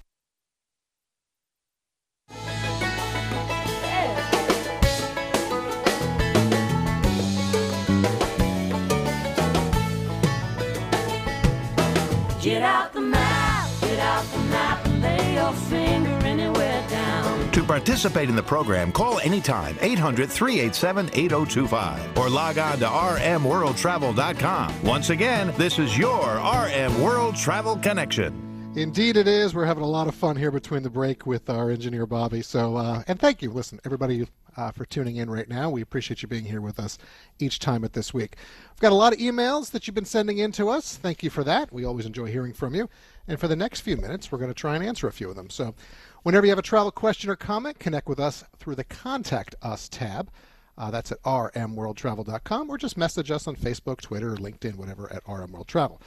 Get 12.61 12.69
out 12.69 12.93
the 12.93 13.01
map, 13.01 13.69
get 13.81 13.97
out 13.97 14.23
the 14.23 14.37
map, 14.37 14.85
and 14.85 15.01
lay 15.01 15.33
your 15.33 15.51
finger 15.51 16.11
anywhere 16.27 16.87
down. 16.89 17.51
To 17.53 17.63
participate 17.63 18.29
in 18.29 18.35
the 18.35 18.43
program, 18.43 18.91
call 18.91 19.19
anytime 19.21 19.75
800 19.81 20.29
387 20.29 21.09
8025 21.11 22.19
or 22.19 22.29
log 22.29 22.59
on 22.59 22.77
to 22.77 22.85
rmworldtravel.com. 22.85 24.83
Once 24.83 25.09
again, 25.09 25.51
this 25.57 25.79
is 25.79 25.97
your 25.97 26.35
RM 26.37 27.01
World 27.01 27.35
Travel 27.35 27.77
Connection. 27.77 28.40
Indeed, 28.73 29.17
it 29.17 29.27
is. 29.27 29.53
We're 29.53 29.65
having 29.65 29.83
a 29.83 29.87
lot 29.87 30.07
of 30.07 30.15
fun 30.15 30.37
here 30.37 30.49
between 30.49 30.81
the 30.81 30.89
break 30.89 31.25
with 31.25 31.49
our 31.49 31.69
engineer 31.69 32.05
Bobby. 32.05 32.41
So, 32.41 32.77
uh, 32.77 33.03
and 33.05 33.19
thank 33.19 33.41
you, 33.41 33.51
listen, 33.51 33.81
everybody, 33.83 34.29
uh, 34.55 34.71
for 34.71 34.85
tuning 34.85 35.17
in 35.17 35.29
right 35.29 35.49
now. 35.49 35.69
We 35.69 35.81
appreciate 35.81 36.21
you 36.21 36.29
being 36.29 36.45
here 36.45 36.61
with 36.61 36.79
us 36.79 36.97
each 37.37 37.59
time 37.59 37.83
at 37.83 37.91
this 37.91 38.13
week. 38.13 38.37
We've 38.71 38.79
got 38.79 38.93
a 38.93 38.95
lot 38.95 39.11
of 39.11 39.19
emails 39.19 39.71
that 39.71 39.85
you've 39.85 39.95
been 39.95 40.05
sending 40.05 40.37
in 40.37 40.53
to 40.53 40.69
us. 40.69 40.95
Thank 40.95 41.21
you 41.21 41.29
for 41.29 41.43
that. 41.43 41.73
We 41.73 41.83
always 41.83 42.05
enjoy 42.05 42.27
hearing 42.27 42.53
from 42.53 42.73
you. 42.73 42.89
And 43.27 43.37
for 43.37 43.49
the 43.49 43.57
next 43.57 43.81
few 43.81 43.97
minutes, 43.97 44.31
we're 44.31 44.37
going 44.37 44.49
to 44.49 44.55
try 44.55 44.75
and 44.75 44.85
answer 44.85 45.07
a 45.07 45.11
few 45.11 45.29
of 45.29 45.35
them. 45.35 45.49
So, 45.49 45.75
whenever 46.23 46.45
you 46.45 46.51
have 46.51 46.59
a 46.59 46.63
travel 46.63 46.91
question 46.91 47.29
or 47.29 47.35
comment, 47.35 47.77
connect 47.77 48.07
with 48.07 48.21
us 48.21 48.45
through 48.57 48.75
the 48.75 48.85
Contact 48.85 49.53
Us 49.61 49.89
tab. 49.89 50.31
Uh, 50.77 50.89
that's 50.89 51.11
at 51.11 51.21
rmworldtravel.com 51.23 52.69
or 52.69 52.77
just 52.77 52.95
message 52.95 53.31
us 53.31 53.47
on 53.47 53.57
Facebook, 53.57 53.99
Twitter, 53.99 54.37
LinkedIn, 54.37 54.75
whatever 54.75 55.11
at 55.11 55.25
rmworldtravel. 55.25 55.99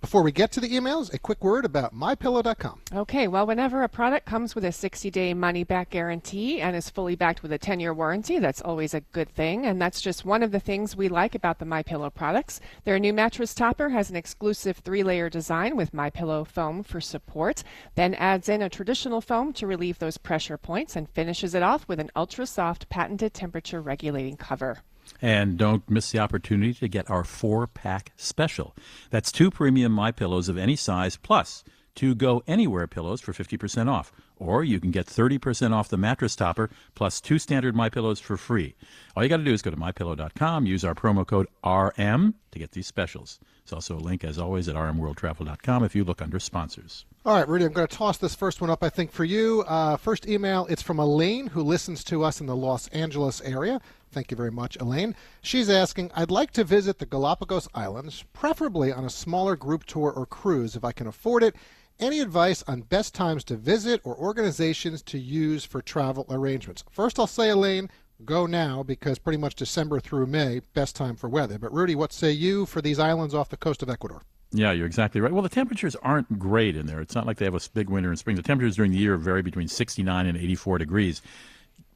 Before 0.00 0.22
we 0.22 0.30
get 0.30 0.52
to 0.52 0.60
the 0.60 0.68
emails, 0.68 1.12
a 1.12 1.18
quick 1.18 1.42
word 1.42 1.64
about 1.64 1.92
mypillow.com. 1.92 2.82
Okay, 2.94 3.26
well, 3.26 3.48
whenever 3.48 3.82
a 3.82 3.88
product 3.88 4.26
comes 4.26 4.54
with 4.54 4.64
a 4.64 4.70
60 4.70 5.10
day 5.10 5.34
money 5.34 5.64
back 5.64 5.90
guarantee 5.90 6.60
and 6.60 6.76
is 6.76 6.88
fully 6.88 7.16
backed 7.16 7.42
with 7.42 7.50
a 7.52 7.58
10 7.58 7.80
year 7.80 7.92
warranty, 7.92 8.38
that's 8.38 8.62
always 8.62 8.94
a 8.94 9.00
good 9.00 9.28
thing. 9.28 9.66
And 9.66 9.82
that's 9.82 10.00
just 10.00 10.24
one 10.24 10.44
of 10.44 10.52
the 10.52 10.60
things 10.60 10.94
we 10.94 11.08
like 11.08 11.34
about 11.34 11.58
the 11.58 11.64
MyPillow 11.64 12.14
products. 12.14 12.60
Their 12.84 13.00
new 13.00 13.12
mattress 13.12 13.54
topper 13.54 13.88
has 13.88 14.08
an 14.08 14.14
exclusive 14.14 14.76
three 14.78 15.02
layer 15.02 15.28
design 15.28 15.76
with 15.76 15.90
MyPillow 15.90 16.46
foam 16.46 16.84
for 16.84 17.00
support, 17.00 17.64
then 17.96 18.14
adds 18.14 18.48
in 18.48 18.62
a 18.62 18.68
traditional 18.68 19.20
foam 19.20 19.52
to 19.54 19.66
relieve 19.66 19.98
those 19.98 20.16
pressure 20.16 20.56
points, 20.56 20.94
and 20.94 21.10
finishes 21.10 21.56
it 21.56 21.62
off 21.64 21.88
with 21.88 21.98
an 21.98 22.12
ultra 22.14 22.46
soft 22.46 22.88
patented 22.88 23.34
temperature 23.34 23.82
regulating 23.82 24.36
cover. 24.36 24.78
And 25.20 25.58
don't 25.58 25.88
miss 25.90 26.12
the 26.12 26.20
opportunity 26.20 26.74
to 26.74 26.88
get 26.88 27.10
our 27.10 27.24
four 27.24 27.66
pack 27.66 28.12
special. 28.16 28.74
That's 29.10 29.32
two 29.32 29.50
premium 29.50 29.92
My 29.92 30.12
Pillows 30.12 30.48
of 30.48 30.56
any 30.56 30.76
size 30.76 31.16
plus 31.16 31.64
two 31.98 32.14
Go 32.14 32.44
Anywhere 32.46 32.86
pillows 32.86 33.20
for 33.20 33.32
50% 33.32 33.90
off. 33.90 34.12
Or 34.36 34.62
you 34.62 34.78
can 34.78 34.92
get 34.92 35.06
30% 35.06 35.72
off 35.72 35.88
the 35.88 35.96
mattress 35.96 36.36
topper 36.36 36.70
plus 36.94 37.20
two 37.20 37.40
standard 37.40 37.74
My 37.74 37.88
Pillows 37.88 38.20
for 38.20 38.36
free. 38.36 38.76
All 39.16 39.24
you 39.24 39.28
got 39.28 39.38
to 39.38 39.44
do 39.44 39.52
is 39.52 39.62
go 39.62 39.72
to 39.72 39.76
mypillow.com, 39.76 40.64
use 40.64 40.84
our 40.84 40.94
promo 40.94 41.26
code 41.26 41.48
RM 41.64 42.34
to 42.52 42.58
get 42.60 42.70
these 42.70 42.86
specials. 42.86 43.40
There's 43.64 43.72
also 43.72 43.96
a 43.96 43.98
link, 43.98 44.22
as 44.22 44.38
always, 44.38 44.68
at 44.68 44.76
rmworldtravel.com 44.76 45.82
if 45.82 45.96
you 45.96 46.04
look 46.04 46.22
under 46.22 46.38
sponsors. 46.38 47.04
All 47.26 47.34
right, 47.34 47.48
Rudy, 47.48 47.64
I'm 47.64 47.72
going 47.72 47.88
to 47.88 47.96
toss 47.96 48.16
this 48.16 48.36
first 48.36 48.60
one 48.60 48.70
up, 48.70 48.84
I 48.84 48.90
think, 48.90 49.10
for 49.10 49.24
you. 49.24 49.64
Uh, 49.66 49.96
first 49.96 50.28
email, 50.28 50.66
it's 50.70 50.82
from 50.82 51.00
Elaine, 51.00 51.48
who 51.48 51.64
listens 51.64 52.04
to 52.04 52.22
us 52.22 52.40
in 52.40 52.46
the 52.46 52.56
Los 52.56 52.86
Angeles 52.88 53.40
area. 53.40 53.80
Thank 54.10 54.30
you 54.30 54.36
very 54.36 54.50
much, 54.50 54.76
Elaine. 54.80 55.14
She's 55.42 55.68
asking, 55.68 56.10
I'd 56.14 56.30
like 56.30 56.50
to 56.52 56.64
visit 56.64 56.98
the 56.98 57.06
Galapagos 57.06 57.68
Islands, 57.74 58.24
preferably 58.32 58.92
on 58.92 59.04
a 59.04 59.10
smaller 59.10 59.56
group 59.56 59.84
tour 59.84 60.10
or 60.10 60.26
cruise 60.26 60.76
if 60.76 60.84
I 60.84 60.92
can 60.92 61.06
afford 61.06 61.42
it. 61.42 61.54
Any 62.00 62.20
advice 62.20 62.62
on 62.68 62.82
best 62.82 63.14
times 63.14 63.42
to 63.44 63.56
visit 63.56 64.00
or 64.04 64.16
organizations 64.16 65.02
to 65.02 65.18
use 65.18 65.64
for 65.64 65.82
travel 65.82 66.26
arrangements? 66.30 66.84
First, 66.90 67.18
I'll 67.18 67.26
say, 67.26 67.50
Elaine, 67.50 67.90
go 68.24 68.46
now 68.46 68.82
because 68.82 69.18
pretty 69.18 69.38
much 69.38 69.56
December 69.56 70.00
through 70.00 70.26
May, 70.26 70.60
best 70.74 70.94
time 70.94 71.16
for 71.16 71.28
weather. 71.28 71.58
But, 71.58 71.72
Rudy, 71.72 71.94
what 71.94 72.12
say 72.12 72.30
you 72.30 72.66
for 72.66 72.80
these 72.80 72.98
islands 72.98 73.34
off 73.34 73.48
the 73.48 73.56
coast 73.56 73.82
of 73.82 73.90
Ecuador? 73.90 74.22
Yeah, 74.50 74.72
you're 74.72 74.86
exactly 74.86 75.20
right. 75.20 75.32
Well, 75.32 75.42
the 75.42 75.48
temperatures 75.48 75.96
aren't 75.96 76.38
great 76.38 76.76
in 76.76 76.86
there. 76.86 77.00
It's 77.00 77.14
not 77.14 77.26
like 77.26 77.36
they 77.36 77.44
have 77.44 77.54
a 77.54 77.60
big 77.74 77.90
winter 77.90 78.08
and 78.08 78.18
spring. 78.18 78.36
The 78.36 78.42
temperatures 78.42 78.76
during 78.76 78.92
the 78.92 78.98
year 78.98 79.16
vary 79.16 79.42
between 79.42 79.68
69 79.68 80.26
and 80.26 80.38
84 80.38 80.78
degrees. 80.78 81.20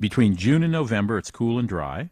Between 0.02 0.34
June 0.34 0.64
and 0.64 0.72
November, 0.72 1.16
it's 1.16 1.30
cool 1.30 1.60
and 1.60 1.68
dry. 1.68 2.10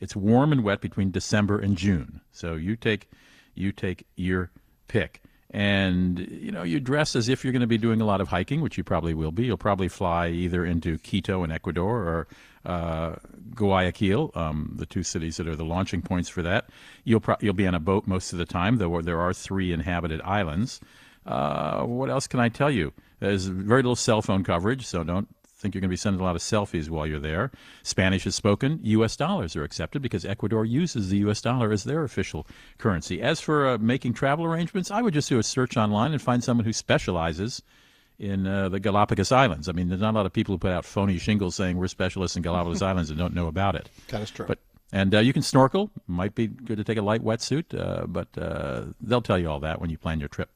It's 0.00 0.14
warm 0.14 0.52
and 0.52 0.62
wet 0.62 0.82
between 0.82 1.10
December 1.10 1.58
and 1.58 1.74
June. 1.74 2.20
So 2.30 2.56
you 2.56 2.76
take 2.76 3.08
you 3.54 3.72
take 3.72 4.06
your 4.16 4.50
pick. 4.86 5.22
And 5.50 6.18
you 6.18 6.52
know, 6.52 6.62
you 6.62 6.78
dress 6.78 7.16
as 7.16 7.30
if 7.30 7.42
you're 7.42 7.54
going 7.54 7.62
to 7.62 7.66
be 7.66 7.78
doing 7.78 8.02
a 8.02 8.04
lot 8.04 8.20
of 8.20 8.28
hiking, 8.28 8.60
which 8.60 8.76
you 8.76 8.84
probably 8.84 9.14
will 9.14 9.32
be. 9.32 9.46
You'll 9.46 9.56
probably 9.56 9.88
fly 9.88 10.28
either 10.28 10.62
into 10.66 10.98
Quito 10.98 11.42
in 11.42 11.50
Ecuador 11.50 12.02
or 12.02 12.26
uh, 12.66 13.16
Guayaquil, 13.54 14.32
um, 14.34 14.74
the 14.76 14.84
two 14.84 15.02
cities 15.02 15.38
that 15.38 15.48
are 15.48 15.56
the 15.56 15.64
launching 15.64 16.02
points 16.02 16.28
for 16.28 16.42
that. 16.42 16.68
You'll 17.04 17.20
pro- 17.20 17.38
you'll 17.40 17.54
be 17.54 17.66
on 17.66 17.74
a 17.74 17.80
boat 17.80 18.06
most 18.06 18.34
of 18.34 18.38
the 18.38 18.44
time, 18.44 18.76
though 18.76 19.00
there 19.00 19.20
are 19.22 19.32
three 19.32 19.72
inhabited 19.72 20.20
islands. 20.20 20.82
Uh, 21.24 21.82
what 21.84 22.10
else 22.10 22.26
can 22.26 22.40
I 22.40 22.50
tell 22.50 22.70
you? 22.70 22.92
There's 23.20 23.46
very 23.46 23.80
little 23.80 23.96
cell 23.96 24.20
phone 24.20 24.44
coverage, 24.44 24.86
so 24.86 25.02
don't 25.02 25.28
think 25.58 25.74
you're 25.74 25.80
going 25.80 25.88
to 25.88 25.92
be 25.92 25.96
sending 25.96 26.20
a 26.20 26.24
lot 26.24 26.36
of 26.36 26.42
selfies 26.42 26.90
while 26.90 27.06
you're 27.06 27.18
there. 27.18 27.50
Spanish 27.82 28.26
is 28.26 28.34
spoken. 28.34 28.78
U.S. 28.82 29.16
dollars 29.16 29.56
are 29.56 29.64
accepted 29.64 30.02
because 30.02 30.24
Ecuador 30.24 30.64
uses 30.64 31.08
the 31.08 31.18
U.S. 31.18 31.40
dollar 31.40 31.72
as 31.72 31.84
their 31.84 32.04
official 32.04 32.46
currency. 32.78 33.22
As 33.22 33.40
for 33.40 33.66
uh, 33.66 33.78
making 33.78 34.14
travel 34.14 34.44
arrangements, 34.44 34.90
I 34.90 35.02
would 35.02 35.14
just 35.14 35.28
do 35.28 35.38
a 35.38 35.42
search 35.42 35.76
online 35.76 36.12
and 36.12 36.20
find 36.20 36.44
someone 36.44 36.66
who 36.66 36.72
specializes 36.72 37.62
in 38.18 38.46
uh, 38.46 38.68
the 38.68 38.80
Galapagos 38.80 39.32
Islands. 39.32 39.68
I 39.68 39.72
mean, 39.72 39.88
there's 39.88 40.00
not 40.00 40.14
a 40.14 40.16
lot 40.16 40.26
of 40.26 40.32
people 40.32 40.54
who 40.54 40.58
put 40.58 40.72
out 40.72 40.84
phony 40.84 41.18
shingles 41.18 41.54
saying 41.54 41.76
we're 41.76 41.88
specialists 41.88 42.36
in 42.36 42.42
Galapagos 42.42 42.82
Islands 42.90 43.10
and 43.10 43.18
don't 43.18 43.34
know 43.34 43.46
about 43.46 43.74
it. 43.74 43.90
That 44.08 44.22
is 44.22 44.30
true. 44.30 44.46
But 44.46 44.58
and 44.92 45.14
uh, 45.14 45.18
you 45.18 45.32
can 45.32 45.42
snorkel. 45.42 45.90
Might 46.06 46.34
be 46.34 46.46
good 46.46 46.76
to 46.76 46.84
take 46.84 46.96
a 46.96 47.02
light 47.02 47.22
wetsuit, 47.22 47.78
uh, 47.78 48.06
but 48.06 48.28
uh, 48.38 48.84
they'll 49.00 49.22
tell 49.22 49.38
you 49.38 49.50
all 49.50 49.60
that 49.60 49.80
when 49.80 49.90
you 49.90 49.98
plan 49.98 50.20
your 50.20 50.28
trip. 50.28 50.48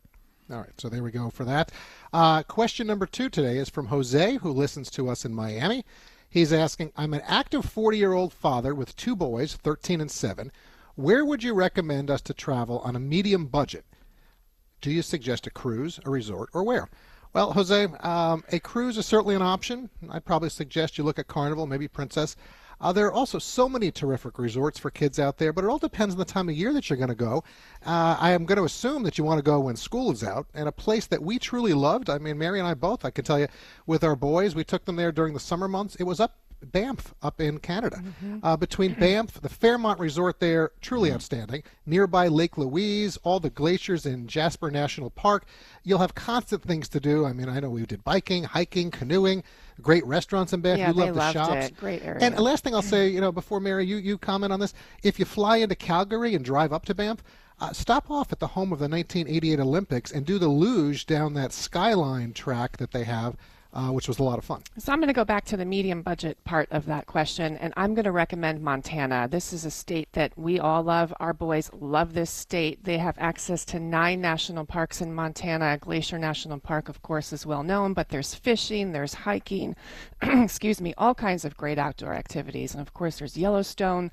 All 0.51 0.59
right, 0.59 0.81
so 0.81 0.89
there 0.89 1.05
we 1.05 1.13
go 1.13 1.31
for 1.31 1.45
that. 1.45 1.71
Uh, 2.13 2.43
question 2.43 2.89
number 2.89 3.07
two 3.07 3.29
today 3.29 3.59
is 3.59 3.69
from 3.69 3.87
Jose, 3.87 4.37
who 4.39 4.51
listens 4.51 4.91
to 4.91 5.09
us 5.09 5.25
in 5.25 5.33
Miami. 5.33 5.85
He's 6.29 6.53
asking 6.53 6.93
I'm 6.97 7.15
an 7.15 7.23
active 7.25 7.65
40 7.65 7.97
year 7.97 8.15
old 8.15 8.33
father 8.33 8.75
with 8.75 8.97
two 8.97 9.15
boys, 9.15 9.55
13 9.55 10.01
and 10.01 10.11
7. 10.11 10.51
Where 10.97 11.25
would 11.25 11.45
you 11.45 11.55
recommend 11.55 12.11
us 12.11 12.21
to 12.23 12.35
travel 12.35 12.81
on 12.81 12.97
a 12.97 13.01
medium 13.01 13.47
budget? 13.47 13.85
Do 14.81 14.91
you 14.91 15.03
suggest 15.03 15.47
a 15.47 15.51
cruise, 15.51 16.01
a 16.05 16.11
resort, 16.11 16.51
or 16.53 16.65
where? 16.65 16.89
Well, 17.33 17.53
Jose, 17.53 17.85
um, 18.01 18.43
a 18.51 18.59
cruise 18.59 18.99
is 18.99 19.07
certainly 19.07 19.37
an 19.37 19.43
option. 19.43 19.89
I'd 20.09 20.25
probably 20.25 20.51
suggest 20.51 20.99
you 20.99 21.05
look 21.05 21.21
at 21.21 21.29
Carnival, 21.29 21.69
maybe 21.69 21.87
Princess. 21.87 22.35
Uh, 22.81 22.93
there 22.93 23.07
are 23.07 23.13
also 23.13 23.39
so 23.39 23.69
many 23.69 23.91
terrific 23.91 24.39
resorts 24.39 24.79
for 24.79 24.91
kids 24.91 25.19
out 25.19 25.39
there, 25.39 25.53
but 25.53 25.65
it 25.65 25.69
all 25.69 25.79
depends 25.79 26.15
on 26.15 26.19
the 26.19 26.25
time 26.25 26.49
of 26.49 26.55
year 26.55 26.73
that 26.73 26.89
you're 26.89 26.97
going 26.97 27.09
to 27.09 27.15
go. 27.15 27.45
Uh, 27.85 28.17
I 28.19 28.31
am 28.31 28.45
going 28.45 28.59
to 28.59 28.65
assume 28.65 29.03
that 29.03 29.19
you 29.19 29.25
want 29.25 29.39
to 29.39 29.43
go 29.43 29.61
when 29.61 29.77
school 29.77 30.11
is 30.11 30.25
out, 30.25 30.47
and 30.55 30.69
a 30.69 30.73
place 30.73 31.07
that 31.07 31.23
we 31.23 31.39
truly 31.39 31.75
loved. 31.75 32.09
I 32.09 32.19
mean, 32.19 32.39
Mary 32.39 32.59
and 32.59 32.67
I 32.69 32.75
both. 32.75 33.05
I 33.05 33.11
can 33.11 33.25
tell 33.25 33.39
you, 33.39 33.49
with 33.87 34.03
our 34.03 34.17
boys, 34.17 34.55
we 34.55 34.65
took 34.65 34.85
them 34.85 34.97
there 34.97 35.13
during 35.13 35.35
the 35.35 35.41
summer 35.41 35.69
months. 35.69 35.97
It 35.97 36.05
was 36.05 36.21
up 36.21 36.37
Banff 36.63 37.15
up 37.23 37.41
in 37.41 37.59
Canada. 37.59 38.03
Mm-hmm. 38.03 38.39
Uh, 38.43 38.57
between 38.57 38.95
Banff, 39.01 39.41
the 39.41 39.49
Fairmont 39.49 39.99
Resort 39.99 40.41
there, 40.41 40.73
truly 40.81 41.13
outstanding. 41.13 41.63
Nearby 41.87 42.29
Lake 42.29 42.59
Louise, 42.59 43.17
all 43.19 43.41
the 43.41 43.51
glaciers 43.51 44.07
in 44.07 44.27
Jasper 44.27 44.71
National 44.71 45.11
Park. 45.11 45.47
You'll 45.83 45.99
have 45.99 46.15
constant 46.15 46.63
things 46.63 46.89
to 46.91 47.01
do. 47.01 47.25
I 47.25 47.33
mean, 47.33 47.49
I 47.49 47.61
know 47.61 47.71
we 47.71 47.87
did 47.87 48.05
biking, 48.05 48.45
hiking, 48.45 48.91
canoeing, 48.91 49.43
great 49.81 50.05
restaurants 50.07 50.53
in 50.53 50.61
Banff. 50.61 50.79
Yeah, 50.79 50.89
you 50.89 50.95
love 50.95 51.15
the 51.15 51.33
shops. 51.33 51.67
it. 51.67 51.77
Great 51.77 52.03
area. 52.05 52.23
And 52.23 52.39
last 52.39 52.65
thing 52.65 52.75
I'll 52.75 52.83
say, 52.83 53.09
you 53.09 53.21
know, 53.21 53.33
before 53.33 53.61
Mary, 53.61 53.85
you, 53.87 53.97
you 53.97 54.19
comment 54.19 54.53
on 54.53 54.61
this. 54.61 54.75
If 55.03 55.19
you 55.19 55.25
fly 55.25 55.59
into 55.59 55.75
Calgary 55.75 56.35
and 56.35 56.45
drive 56.45 56.73
up 56.73 56.85
to 56.87 56.95
Banff, 56.95 57.23
uh, 57.61 57.73
stop 57.73 58.11
off 58.11 58.33
at 58.33 58.39
the 58.39 58.47
home 58.49 58.73
of 58.73 58.79
the 58.79 58.89
1988 58.89 59.61
Olympics 59.61 60.13
and 60.13 60.25
do 60.25 60.39
the 60.39 60.49
luge 60.49 61.07
down 61.07 61.35
that 61.35 61.53
skyline 61.53 62.33
track 62.33 62.79
that 62.79 62.93
they 62.93 63.05
have, 63.05 63.37
uh, 63.73 63.89
which 63.89 64.09
was 64.09 64.19
a 64.19 64.23
lot 64.23 64.39
of 64.39 64.45
fun. 64.45 64.63
So 64.79 64.93
I'm 64.93 64.99
going 64.99 65.09
to 65.09 65.15
go 65.15 65.25
back 65.25 65.45
to 65.47 65.57
the 65.57 65.65
medium 65.65 66.03
budget 66.03 66.43
part 66.45 66.69
of 66.71 66.87
that 66.87 67.07
question, 67.07 67.57
and 67.59 67.73
I'm 67.77 67.95
going 67.95 68.05
to 68.05 68.13
recommend 68.13 68.63
Montana. 68.63 69.29
This 69.31 69.53
is 69.53 69.65
a 69.65 69.71
state 69.71 70.09
that 70.13 70.33
we 70.37 70.59
all 70.59 70.83
love. 70.83 71.15
Our 71.21 71.33
boys 71.33 71.71
love 71.73 72.13
this 72.13 72.31
state. 72.31 72.85
They 72.85 72.99
have 72.99 73.17
access 73.19 73.65
to 73.67 73.81
nine 73.81 74.21
national 74.21 74.65
parks 74.65 75.01
in 75.01 75.15
Montana. 75.15 75.79
Glacier 75.81 76.19
National 76.19 76.59
Park, 76.59 76.89
of 76.89 77.03
course, 77.03 77.33
is 77.33 77.47
well 77.47 77.63
known, 77.63 77.93
but 77.93 78.09
there's 78.09 78.35
fishing, 78.35 78.93
there's 78.93 79.15
hiking, 79.15 79.77
excuse 80.23 80.81
me, 80.81 80.95
all 80.99 81.15
kinds 81.15 81.45
of 81.45 81.57
great 81.57 81.79
outdoor 81.79 82.15
activities. 82.15 82.73
And 82.73 82.81
of 82.81 82.93
course, 82.95 83.19
there's 83.19 83.37
Yellowstone. 83.37 84.11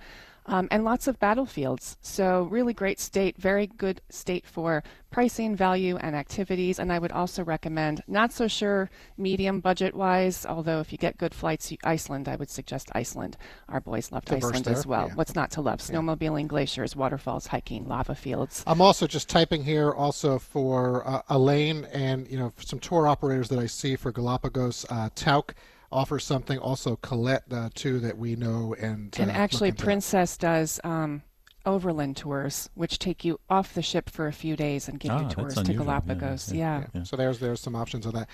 Um, 0.50 0.68
and 0.72 0.86
lots 0.86 1.08
of 1.08 1.20
battlefields. 1.20 1.98
So, 2.02 2.44
really 2.44 2.74
great 2.74 3.00
state, 3.02 3.38
very 3.38 3.68
good 3.68 4.00
state 4.10 4.46
for 4.46 4.82
pricing, 5.12 5.56
value, 5.56 5.98
and 5.98 6.16
activities. 6.16 6.80
And 6.80 6.92
I 6.92 7.00
would 7.00 7.12
also 7.12 7.44
recommend, 7.44 8.02
not 8.08 8.32
so 8.32 8.48
sure 8.48 8.90
medium 9.18 9.60
budget 9.60 9.94
wise, 9.94 10.46
although 10.46 10.80
if 10.80 10.92
you 10.94 10.98
get 10.98 11.18
good 11.18 11.34
flights, 11.34 11.72
you- 11.72 11.78
Iceland, 11.84 12.30
I 12.30 12.38
would 12.38 12.50
suggest 12.50 12.90
Iceland. 12.96 13.36
Our 13.68 13.82
boys 13.82 14.12
loved 14.12 14.28
Diverse 14.28 14.46
Iceland 14.46 14.66
there, 14.66 14.74
as 14.76 14.88
well. 14.88 15.08
yeah. 15.10 15.16
What's 15.16 15.36
not 15.36 15.52
to 15.52 15.62
love? 15.62 15.80
Snowmobiling, 15.80 16.48
glaciers, 16.48 16.96
waterfalls, 16.96 17.48
hiking, 17.48 17.88
lava 17.88 18.16
fields. 18.16 18.64
I'm 18.66 18.82
also 18.82 19.06
just 19.06 19.28
typing 19.28 19.64
here 19.66 19.92
also 19.92 20.40
for 20.40 21.06
uh, 21.08 21.22
Elaine 21.30 21.86
and 21.92 22.26
you 22.30 22.38
know 22.38 22.54
some 22.60 22.80
tour 22.80 23.06
operators 23.08 23.50
that 23.50 23.60
I 23.60 23.66
see 23.66 23.96
for 23.98 24.12
Galapagos. 24.14 24.86
Uh, 24.90 25.10
Tauck 25.16 25.52
offers 25.92 26.24
something. 26.24 26.58
Also 26.60 26.96
Colette 26.98 27.44
uh, 27.52 27.70
too 27.74 28.00
that 28.00 28.18
we 28.18 28.36
know 28.36 28.76
and 28.80 29.16
And 29.20 29.30
uh, 29.32 29.34
actually, 29.34 29.70
look 29.70 29.76
into. 29.80 29.84
Princess 29.86 30.38
does 30.38 30.80
um, 30.84 31.22
overland 31.66 32.18
tours, 32.18 32.70
which 32.76 33.00
take 33.00 33.24
you 33.26 33.40
off 33.50 33.74
the 33.74 33.82
ship 33.82 34.10
for 34.10 34.28
a 34.28 34.34
few 34.34 34.56
days 34.56 34.88
and 34.88 35.00
give 35.00 35.12
Ah, 35.12 35.22
you 35.24 35.30
tours 35.30 35.54
to 35.56 35.60
unusual. 35.62 35.86
Yeah, 35.86 35.92
Galapagos. 36.02 36.54
yeah, 36.54 36.84
yeah. 36.94 37.04
So 37.04 37.16
there's 37.16 37.40
there's 37.40 37.60
some 37.62 37.76
options 37.76 38.06
on 38.06 38.14
that. 38.14 38.30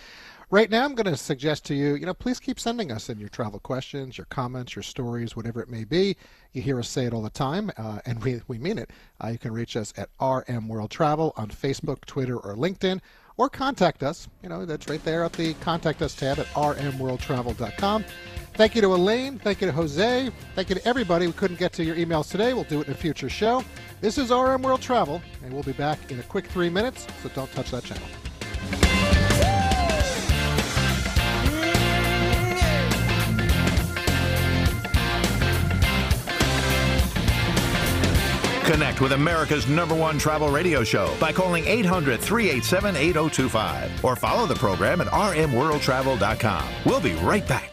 Right 0.49 0.69
now, 0.69 0.85
I'm 0.85 0.93
going 0.93 1.07
to 1.07 1.17
suggest 1.17 1.65
to 1.65 1.73
you, 1.73 1.95
you 1.95 2.05
know, 2.05 2.13
please 2.13 2.39
keep 2.39 2.59
sending 2.59 2.91
us 2.91 3.09
in 3.09 3.17
your 3.19 3.29
travel 3.29 3.59
questions, 3.59 4.19
your 4.19 4.25
comments, 4.25 4.75
your 4.75 4.83
stories, 4.83 5.35
whatever 5.35 5.61
it 5.63 5.69
may 5.69 5.83
be. 5.83 6.15
You 6.51 6.61
hear 6.61 6.77
us 6.77 6.87
say 6.87 7.05
it 7.05 7.13
all 7.13 7.23
the 7.23 7.31
time, 7.31 7.71
uh, 7.75 7.99
and 8.05 8.23
we, 8.23 8.39
we 8.47 8.59
mean 8.59 8.77
it. 8.77 8.91
Uh, 9.23 9.29
you 9.29 9.39
can 9.39 9.51
reach 9.51 9.75
us 9.75 9.91
at 9.97 10.09
RM 10.21 10.67
World 10.67 10.91
Travel 10.91 11.33
on 11.37 11.47
Facebook, 11.49 12.05
Twitter, 12.05 12.37
or 12.37 12.53
LinkedIn, 12.55 12.99
or 13.37 13.49
contact 13.49 14.03
us. 14.03 14.27
You 14.41 14.49
know, 14.49 14.65
that's 14.65 14.87
right 14.89 15.03
there 15.03 15.23
at 15.23 15.33
the 15.33 15.53
Contact 15.55 16.01
Us 16.01 16.15
tab 16.15 16.39
at 16.39 16.45
rmworldtravel.com. 16.47 18.05
Thank 18.55 18.75
you 18.75 18.81
to 18.81 18.93
Elaine. 18.93 19.39
Thank 19.39 19.61
you 19.61 19.67
to 19.67 19.73
Jose. 19.73 20.29
Thank 20.55 20.69
you 20.69 20.75
to 20.75 20.87
everybody 20.87 21.25
We 21.25 21.33
couldn't 21.33 21.57
get 21.57 21.73
to 21.73 21.83
your 21.83 21.95
emails 21.95 22.29
today. 22.29 22.53
We'll 22.53 22.65
do 22.65 22.81
it 22.81 22.87
in 22.87 22.93
a 22.93 22.95
future 22.95 23.29
show. 23.29 23.63
This 24.01 24.17
is 24.17 24.29
RM 24.29 24.61
World 24.61 24.81
Travel, 24.81 25.21
and 25.43 25.53
we'll 25.53 25.63
be 25.63 25.71
back 25.73 26.11
in 26.11 26.19
a 26.19 26.23
quick 26.23 26.45
three 26.47 26.69
minutes, 26.69 27.07
so 27.23 27.29
don't 27.29 27.51
touch 27.53 27.71
that 27.71 27.83
channel. 27.83 29.02
Connect 38.65 39.01
with 39.01 39.11
America's 39.11 39.67
number 39.67 39.93
one 39.93 40.17
travel 40.17 40.49
radio 40.49 40.83
show 40.83 41.13
by 41.19 41.33
calling 41.33 41.65
800 41.65 42.19
387 42.19 42.95
8025 42.95 44.05
or 44.05 44.15
follow 44.15 44.45
the 44.45 44.55
program 44.55 45.01
at 45.01 45.07
rmworldtravel.com. 45.07 46.69
We'll 46.85 47.01
be 47.01 47.13
right 47.15 47.47
back. 47.47 47.72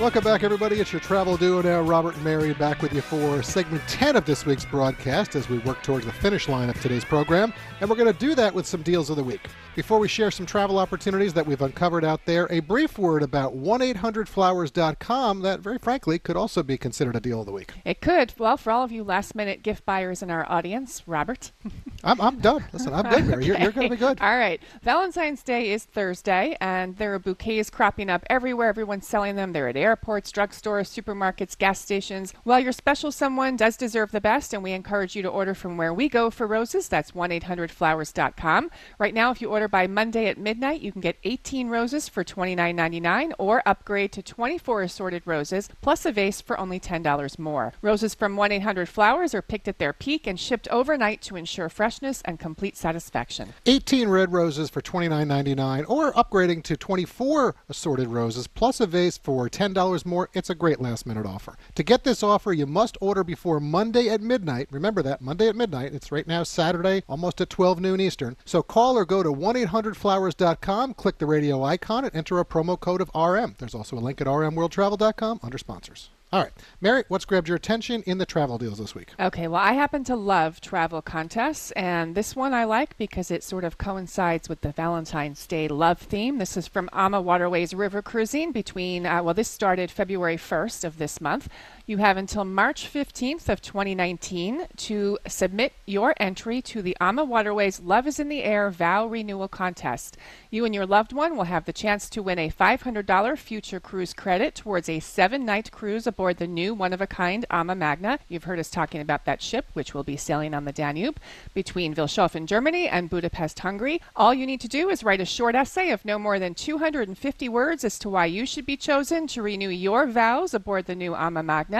Welcome 0.00 0.24
back, 0.24 0.42
everybody. 0.42 0.80
It's 0.80 0.94
your 0.94 1.00
travel 1.02 1.36
duo 1.36 1.60
now, 1.60 1.82
Robert 1.82 2.14
and 2.14 2.24
Mary, 2.24 2.54
back 2.54 2.80
with 2.80 2.94
you 2.94 3.02
for 3.02 3.42
segment 3.42 3.86
10 3.86 4.16
of 4.16 4.24
this 4.24 4.46
week's 4.46 4.64
broadcast 4.64 5.36
as 5.36 5.50
we 5.50 5.58
work 5.58 5.82
towards 5.82 6.06
the 6.06 6.12
finish 6.12 6.48
line 6.48 6.70
of 6.70 6.80
today's 6.80 7.04
program. 7.04 7.52
And 7.82 7.90
we're 7.90 7.96
going 7.96 8.10
to 8.10 8.18
do 8.18 8.34
that 8.34 8.54
with 8.54 8.66
some 8.66 8.80
deals 8.80 9.10
of 9.10 9.16
the 9.16 9.22
week. 9.22 9.42
Before 9.76 9.98
we 9.98 10.08
share 10.08 10.30
some 10.30 10.46
travel 10.46 10.78
opportunities 10.78 11.34
that 11.34 11.46
we've 11.46 11.60
uncovered 11.60 12.02
out 12.02 12.24
there, 12.24 12.48
a 12.50 12.60
brief 12.60 12.98
word 12.98 13.22
about 13.22 13.54
1-800-Flowers.com 13.54 15.42
that, 15.42 15.60
very 15.60 15.78
frankly, 15.78 16.18
could 16.18 16.36
also 16.36 16.62
be 16.62 16.78
considered 16.78 17.14
a 17.14 17.20
deal 17.20 17.40
of 17.40 17.46
the 17.46 17.52
week. 17.52 17.72
It 17.84 18.00
could. 18.00 18.32
Well, 18.38 18.56
for 18.56 18.72
all 18.72 18.82
of 18.82 18.90
you 18.90 19.04
last-minute 19.04 19.62
gift 19.62 19.84
buyers 19.84 20.22
in 20.22 20.30
our 20.30 20.50
audience, 20.50 21.02
Robert. 21.06 21.52
I'm, 22.04 22.20
I'm 22.22 22.38
done. 22.40 22.64
Listen, 22.72 22.94
I'm 22.94 23.08
good, 23.08 23.26
Mary. 23.26 23.44
You're, 23.44 23.58
you're 23.58 23.72
going 23.72 23.90
to 23.90 23.96
be 23.96 24.00
good. 24.00 24.18
All 24.22 24.38
right. 24.38 24.60
Valentine's 24.82 25.42
Day 25.42 25.70
is 25.70 25.84
Thursday, 25.84 26.56
and 26.60 26.96
there 26.96 27.14
are 27.14 27.18
bouquets 27.18 27.68
cropping 27.68 28.08
up 28.08 28.24
everywhere. 28.30 28.70
Everyone's 28.70 29.06
selling 29.06 29.36
them. 29.36 29.52
They're 29.52 29.68
at 29.68 29.76
airports, 29.90 30.30
drugstores, 30.30 30.88
supermarkets, 30.88 31.58
gas 31.58 31.80
stations. 31.80 32.32
Well, 32.44 32.60
your 32.60 32.70
special 32.70 33.10
someone 33.10 33.56
does 33.56 33.76
deserve 33.76 34.12
the 34.12 34.20
best, 34.20 34.54
and 34.54 34.62
we 34.62 34.70
encourage 34.70 35.16
you 35.16 35.22
to 35.22 35.28
order 35.28 35.52
from 35.52 35.76
where 35.76 35.92
we 35.92 36.08
go 36.08 36.30
for 36.30 36.46
roses. 36.46 36.88
That's 36.88 37.10
1-800-Flowers.com. 37.10 38.70
Right 38.98 39.12
now, 39.12 39.32
if 39.32 39.42
you 39.42 39.50
order 39.50 39.66
by 39.66 39.88
Monday 39.88 40.26
at 40.26 40.38
midnight, 40.38 40.80
you 40.80 40.92
can 40.92 41.00
get 41.00 41.16
18 41.24 41.68
roses 41.68 42.08
for 42.08 42.22
$29.99 42.22 43.32
or 43.38 43.62
upgrade 43.66 44.12
to 44.12 44.22
24 44.22 44.82
assorted 44.82 45.22
roses 45.26 45.68
plus 45.80 46.06
a 46.06 46.12
vase 46.12 46.40
for 46.40 46.58
only 46.60 46.78
$10 46.78 47.38
more. 47.38 47.72
Roses 47.82 48.14
from 48.14 48.36
1-800-Flowers 48.36 49.34
are 49.34 49.42
picked 49.42 49.66
at 49.66 49.78
their 49.78 49.92
peak 49.92 50.28
and 50.28 50.38
shipped 50.38 50.68
overnight 50.68 51.20
to 51.22 51.34
ensure 51.34 51.68
freshness 51.68 52.22
and 52.24 52.38
complete 52.38 52.76
satisfaction. 52.76 53.54
18 53.66 54.08
red 54.08 54.32
roses 54.32 54.70
for 54.70 54.80
$29.99 54.80 55.90
or 55.90 56.12
upgrading 56.12 56.62
to 56.62 56.76
24 56.76 57.56
assorted 57.68 58.08
roses 58.08 58.46
plus 58.46 58.78
a 58.80 58.86
vase 58.86 59.18
for 59.18 59.48
$10 59.48 59.69
more. 60.06 60.28
It's 60.32 60.50
a 60.50 60.54
great 60.54 60.80
last 60.80 61.06
minute 61.06 61.26
offer. 61.26 61.56
To 61.74 61.82
get 61.82 62.04
this 62.04 62.22
offer, 62.22 62.52
you 62.52 62.66
must 62.66 62.96
order 63.00 63.24
before 63.24 63.60
Monday 63.60 64.08
at 64.08 64.20
midnight. 64.20 64.68
Remember 64.70 65.02
that, 65.02 65.20
Monday 65.20 65.48
at 65.48 65.56
midnight. 65.56 65.94
It's 65.94 66.12
right 66.12 66.26
now 66.26 66.42
Saturday, 66.42 67.02
almost 67.08 67.40
at 67.40 67.50
12 67.50 67.80
noon 67.80 68.00
Eastern. 68.00 68.36
So 68.44 68.62
call 68.62 68.96
or 68.96 69.04
go 69.04 69.22
to 69.22 69.30
1-800-Flowers.com, 69.30 70.94
click 70.94 71.18
the 71.18 71.26
radio 71.26 71.62
icon, 71.62 72.04
and 72.04 72.14
enter 72.14 72.38
a 72.38 72.44
promo 72.44 72.78
code 72.78 73.00
of 73.00 73.10
RM. 73.14 73.56
There's 73.58 73.74
also 73.74 73.96
a 73.96 74.00
link 74.00 74.20
at 74.20 74.26
rmworldtravel.com 74.26 75.40
under 75.42 75.58
sponsors. 75.58 76.10
All 76.32 76.44
right. 76.44 76.52
Mary, 76.80 77.02
what's 77.08 77.24
grabbed 77.24 77.48
your 77.48 77.56
attention 77.56 78.04
in 78.06 78.18
the 78.18 78.26
travel 78.26 78.56
deals 78.56 78.78
this 78.78 78.94
week? 78.94 79.08
Okay, 79.18 79.48
well, 79.48 79.60
I 79.60 79.72
happen 79.72 80.04
to 80.04 80.14
love 80.14 80.60
travel 80.60 81.02
contests, 81.02 81.72
and 81.72 82.14
this 82.14 82.36
one 82.36 82.54
I 82.54 82.62
like 82.62 82.96
because 82.96 83.32
it 83.32 83.42
sort 83.42 83.64
of 83.64 83.78
coincides 83.78 84.48
with 84.48 84.60
the 84.60 84.70
Valentine's 84.70 85.44
Day 85.44 85.66
love 85.66 85.98
theme. 85.98 86.38
This 86.38 86.56
is 86.56 86.68
from 86.68 86.88
Ama 86.92 87.20
Waterways 87.20 87.74
River 87.74 88.00
Cruising 88.00 88.52
between, 88.52 89.06
uh, 89.06 89.24
well, 89.24 89.34
this 89.34 89.48
started 89.48 89.90
February 89.90 90.36
1st 90.36 90.84
of 90.84 90.98
this 90.98 91.20
month. 91.20 91.48
You 91.90 91.96
have 91.96 92.16
until 92.16 92.44
March 92.44 92.88
15th 92.88 93.48
of 93.48 93.60
2019 93.60 94.68
to 94.76 95.18
submit 95.26 95.72
your 95.86 96.14
entry 96.20 96.62
to 96.62 96.82
the 96.82 96.96
Ama 97.00 97.24
Waterways 97.24 97.80
Love 97.80 98.06
is 98.06 98.20
in 98.20 98.28
the 98.28 98.44
Air 98.44 98.70
Vow 98.70 99.08
Renewal 99.08 99.48
Contest. 99.48 100.16
You 100.52 100.64
and 100.64 100.72
your 100.72 100.86
loved 100.86 101.12
one 101.12 101.36
will 101.36 101.50
have 101.50 101.64
the 101.64 101.72
chance 101.72 102.08
to 102.10 102.22
win 102.22 102.38
a 102.38 102.48
$500 102.48 103.36
future 103.38 103.80
cruise 103.80 104.12
credit 104.12 104.54
towards 104.54 104.88
a 104.88 105.00
seven-night 105.00 105.72
cruise 105.72 106.06
aboard 106.06 106.36
the 106.36 106.46
new 106.46 106.74
one-of-a-kind 106.74 107.44
Ama 107.50 107.74
Magna. 107.74 108.20
You've 108.28 108.44
heard 108.44 108.60
us 108.60 108.70
talking 108.70 109.00
about 109.00 109.24
that 109.24 109.42
ship, 109.42 109.66
which 109.72 109.92
will 109.92 110.04
be 110.04 110.16
sailing 110.16 110.54
on 110.54 110.66
the 110.66 110.72
Danube 110.72 111.18
between 111.54 111.92
Vilshofen, 111.92 112.46
Germany 112.46 112.86
and 112.86 113.10
Budapest, 113.10 113.58
Hungary. 113.58 114.00
All 114.14 114.32
you 114.32 114.46
need 114.46 114.60
to 114.60 114.68
do 114.68 114.90
is 114.90 115.02
write 115.02 115.20
a 115.20 115.24
short 115.24 115.56
essay 115.56 115.90
of 115.90 116.04
no 116.04 116.20
more 116.20 116.38
than 116.38 116.54
250 116.54 117.48
words 117.48 117.82
as 117.82 117.98
to 117.98 118.08
why 118.08 118.26
you 118.26 118.46
should 118.46 118.64
be 118.64 118.76
chosen 118.76 119.26
to 119.26 119.42
renew 119.42 119.70
your 119.70 120.06
vows 120.06 120.54
aboard 120.54 120.86
the 120.86 120.94
new 120.94 121.16
Ama 121.16 121.42
Magna 121.42 121.79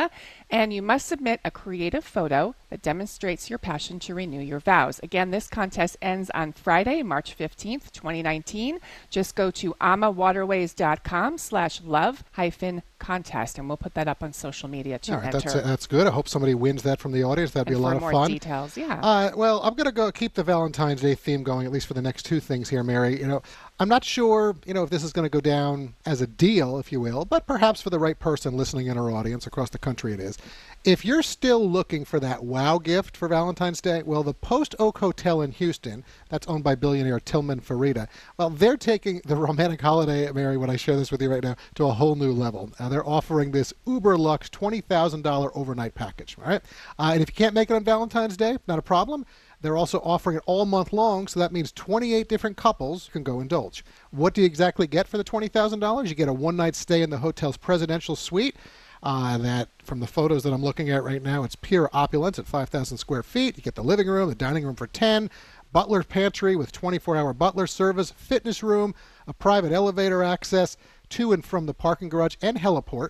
and 0.51 0.73
you 0.73 0.83
must 0.83 1.07
submit 1.07 1.41
a 1.45 1.51
creative 1.51 2.05
photo 2.05 2.55
that 2.71 2.83
demonstrates 2.83 3.51
your 3.51 3.59
passion 3.59 3.99
to 4.01 4.15
renew 4.15 4.41
your 4.41 4.61
vows. 4.61 5.01
Again, 5.03 5.31
this 5.31 5.49
contest 5.49 5.97
ends 6.01 6.31
on 6.35 6.53
Friday, 6.53 7.03
March 7.03 7.37
15th, 7.37 7.91
2019. 7.93 8.79
Just 9.11 9.35
go 9.35 9.51
to 9.51 9.75
amawaterways.com 9.81 11.39
slash 11.39 11.81
love 11.83 12.25
hyphen 12.33 12.83
contest, 12.99 13.59
and 13.59 13.67
we'll 13.69 13.77
put 13.77 13.95
that 13.95 14.07
up 14.07 14.23
on 14.23 14.33
social 14.33 14.69
media 14.69 14.99
to 15.01 15.13
All 15.13 15.19
right, 15.19 15.27
enter. 15.27 15.41
that's, 15.41 15.55
uh, 15.55 15.61
that's 15.63 15.87
good. 15.87 16.07
I 16.07 16.11
hope 16.11 16.29
somebody 16.29 16.55
wins 16.55 16.83
that 16.83 17.01
from 17.01 17.13
the 17.13 17.25
audience. 17.25 17.51
That'd 17.51 17.69
be 17.69 17.75
a 17.75 17.79
lot 17.79 17.97
of 17.97 18.03
fun. 18.03 18.31
details, 18.31 18.77
yeah. 18.77 19.01
Uh, 19.03 19.31
well, 19.35 19.61
I'm 19.63 19.75
going 19.75 19.87
to 19.87 19.93
go 19.93 20.13
keep 20.13 20.35
the 20.35 20.45
Valentine's 20.45 21.01
Day 21.01 21.15
theme 21.15 21.43
going, 21.43 21.67
at 21.67 21.73
least 21.73 21.87
for 21.87 21.95
the 21.95 22.03
next 22.03 22.25
two 22.25 22.41
things 22.41 22.69
here, 22.69 22.83
Mary. 22.85 23.19
You 23.19 23.27
know, 23.27 23.43
I'm 23.81 23.89
not 23.89 24.05
sure, 24.05 24.57
you 24.67 24.75
know, 24.75 24.83
if 24.83 24.91
this 24.91 25.03
is 25.03 25.11
going 25.11 25.25
to 25.25 25.31
go 25.31 25.41
down 25.41 25.95
as 26.05 26.21
a 26.21 26.27
deal, 26.27 26.79
if 26.79 26.93
you 26.93 27.01
will, 27.01 27.25
but 27.25 27.47
perhaps 27.47 27.81
for 27.81 27.89
the 27.89 27.99
right 27.99 28.19
person 28.19 28.55
listening 28.55 28.89
in 28.89 28.99
our 28.99 29.11
audience 29.11 29.47
across 29.47 29.71
the 29.71 29.79
country 29.79 30.13
it 30.13 30.21
is. 30.21 30.37
If 30.85 31.03
you're 31.03 31.23
still 31.23 31.67
looking 31.67 32.05
for 32.05 32.21
that 32.21 32.45
wow 32.45 32.77
gift 32.77 33.17
for 33.17 33.27
Valentine's 33.27 33.81
Day, 33.81 34.03
well, 34.03 34.23
the 34.23 34.35
Post 34.35 34.75
Oak 34.79 34.99
Hotel 34.99 35.41
in 35.41 35.53
Houston, 35.53 36.05
that's 36.29 36.47
owned 36.47 36.63
by 36.63 36.75
billionaire 36.75 37.21
Tilman 37.21 37.63
Fertitta, 37.63 38.07
well, 38.37 38.51
they're 38.51 38.77
taking 38.77 39.23
the 39.25 39.37
romantic 39.37 39.81
holiday, 39.81 40.31
Mary, 40.31 40.59
when 40.59 40.69
I 40.69 40.77
share 40.77 40.97
this 40.97 41.11
with 41.11 41.23
you 41.23 41.31
right 41.31 41.43
now, 41.43 41.57
to 41.77 41.87
a 41.87 41.93
whole 41.93 42.17
new 42.17 42.33
level. 42.33 42.71
Uh, 42.79 42.91
they're 42.91 43.09
offering 43.09 43.51
this 43.51 43.73
uber 43.87 44.19
luxe 44.19 44.51
$20,000 44.51 45.53
overnight 45.55 45.95
package, 45.95 46.37
all 46.39 46.45
right? 46.47 46.63
Uh, 46.99 47.13
and 47.15 47.23
if 47.23 47.31
you 47.31 47.35
can't 47.35 47.55
make 47.55 47.71
it 47.71 47.75
on 47.75 47.85
Valentine's 47.85 48.37
Day, 48.37 48.59
not 48.69 48.79
a 48.79 48.83
problem. 48.83 49.25
They're 49.63 49.77
also 49.77 50.01
offering 50.01 50.37
it 50.37 50.43
all 50.47 50.65
month 50.65 50.93
long, 50.93 51.27
so 51.27 51.39
that 51.41 51.53
means 51.53 51.73
28 51.73 52.29
different 52.29 52.57
couples 52.57 53.11
can 53.13 53.23
go 53.23 53.41
indulge. 53.41 53.85
What 54.11 54.35
do 54.35 54.41
you 54.41 54.47
exactly 54.47 54.87
get 54.87 55.07
for 55.07 55.19
the 55.19 55.25
$20,000? 55.25 56.09
You 56.09 56.15
get 56.15 56.29
a 56.29 56.33
one 56.33 56.57
night 56.57 56.75
stay 56.75 57.03
in 57.03 57.11
the 57.11 57.19
hotel's 57.19 57.57
presidential 57.57 58.17
suite. 58.17 58.57
Uh, 59.03 59.39
that 59.39 59.71
from 59.83 60.01
the 60.01 60.07
photos 60.07 60.43
that 60.43 60.53
I'm 60.53 60.63
looking 60.63 60.91
at 60.91 61.03
right 61.03 61.23
now, 61.23 61.43
it's 61.43 61.57
pure 61.57 61.89
opulence 61.93 62.39
at 62.39 62.47
5,000 62.47 62.99
square 62.99 63.23
feet. 63.23 63.57
You 63.57 63.63
get 63.63 63.75
the 63.75 63.83
living 63.83 64.07
room, 64.07 64.29
the 64.29 64.35
dining 64.35 64.67
room 64.67 64.77
for 64.77 64.87
10, 64.87 65.31
butler 65.73 66.03
pantry 66.03 66.55
with 66.55 66.71
24-hour 66.71 67.33
butler 67.33 67.67
service, 67.67 68.11
fitness 68.11 68.63
room, 68.63 68.95
a 69.27 69.33
private 69.33 69.73
elevator 69.73 70.23
access 70.23 70.77
to 71.11 71.33
and 71.33 71.45
from 71.45 71.65
the 71.65 71.73
parking 71.73 72.11
garage 72.11 72.37
and 72.43 72.59
heliport. 72.59 73.09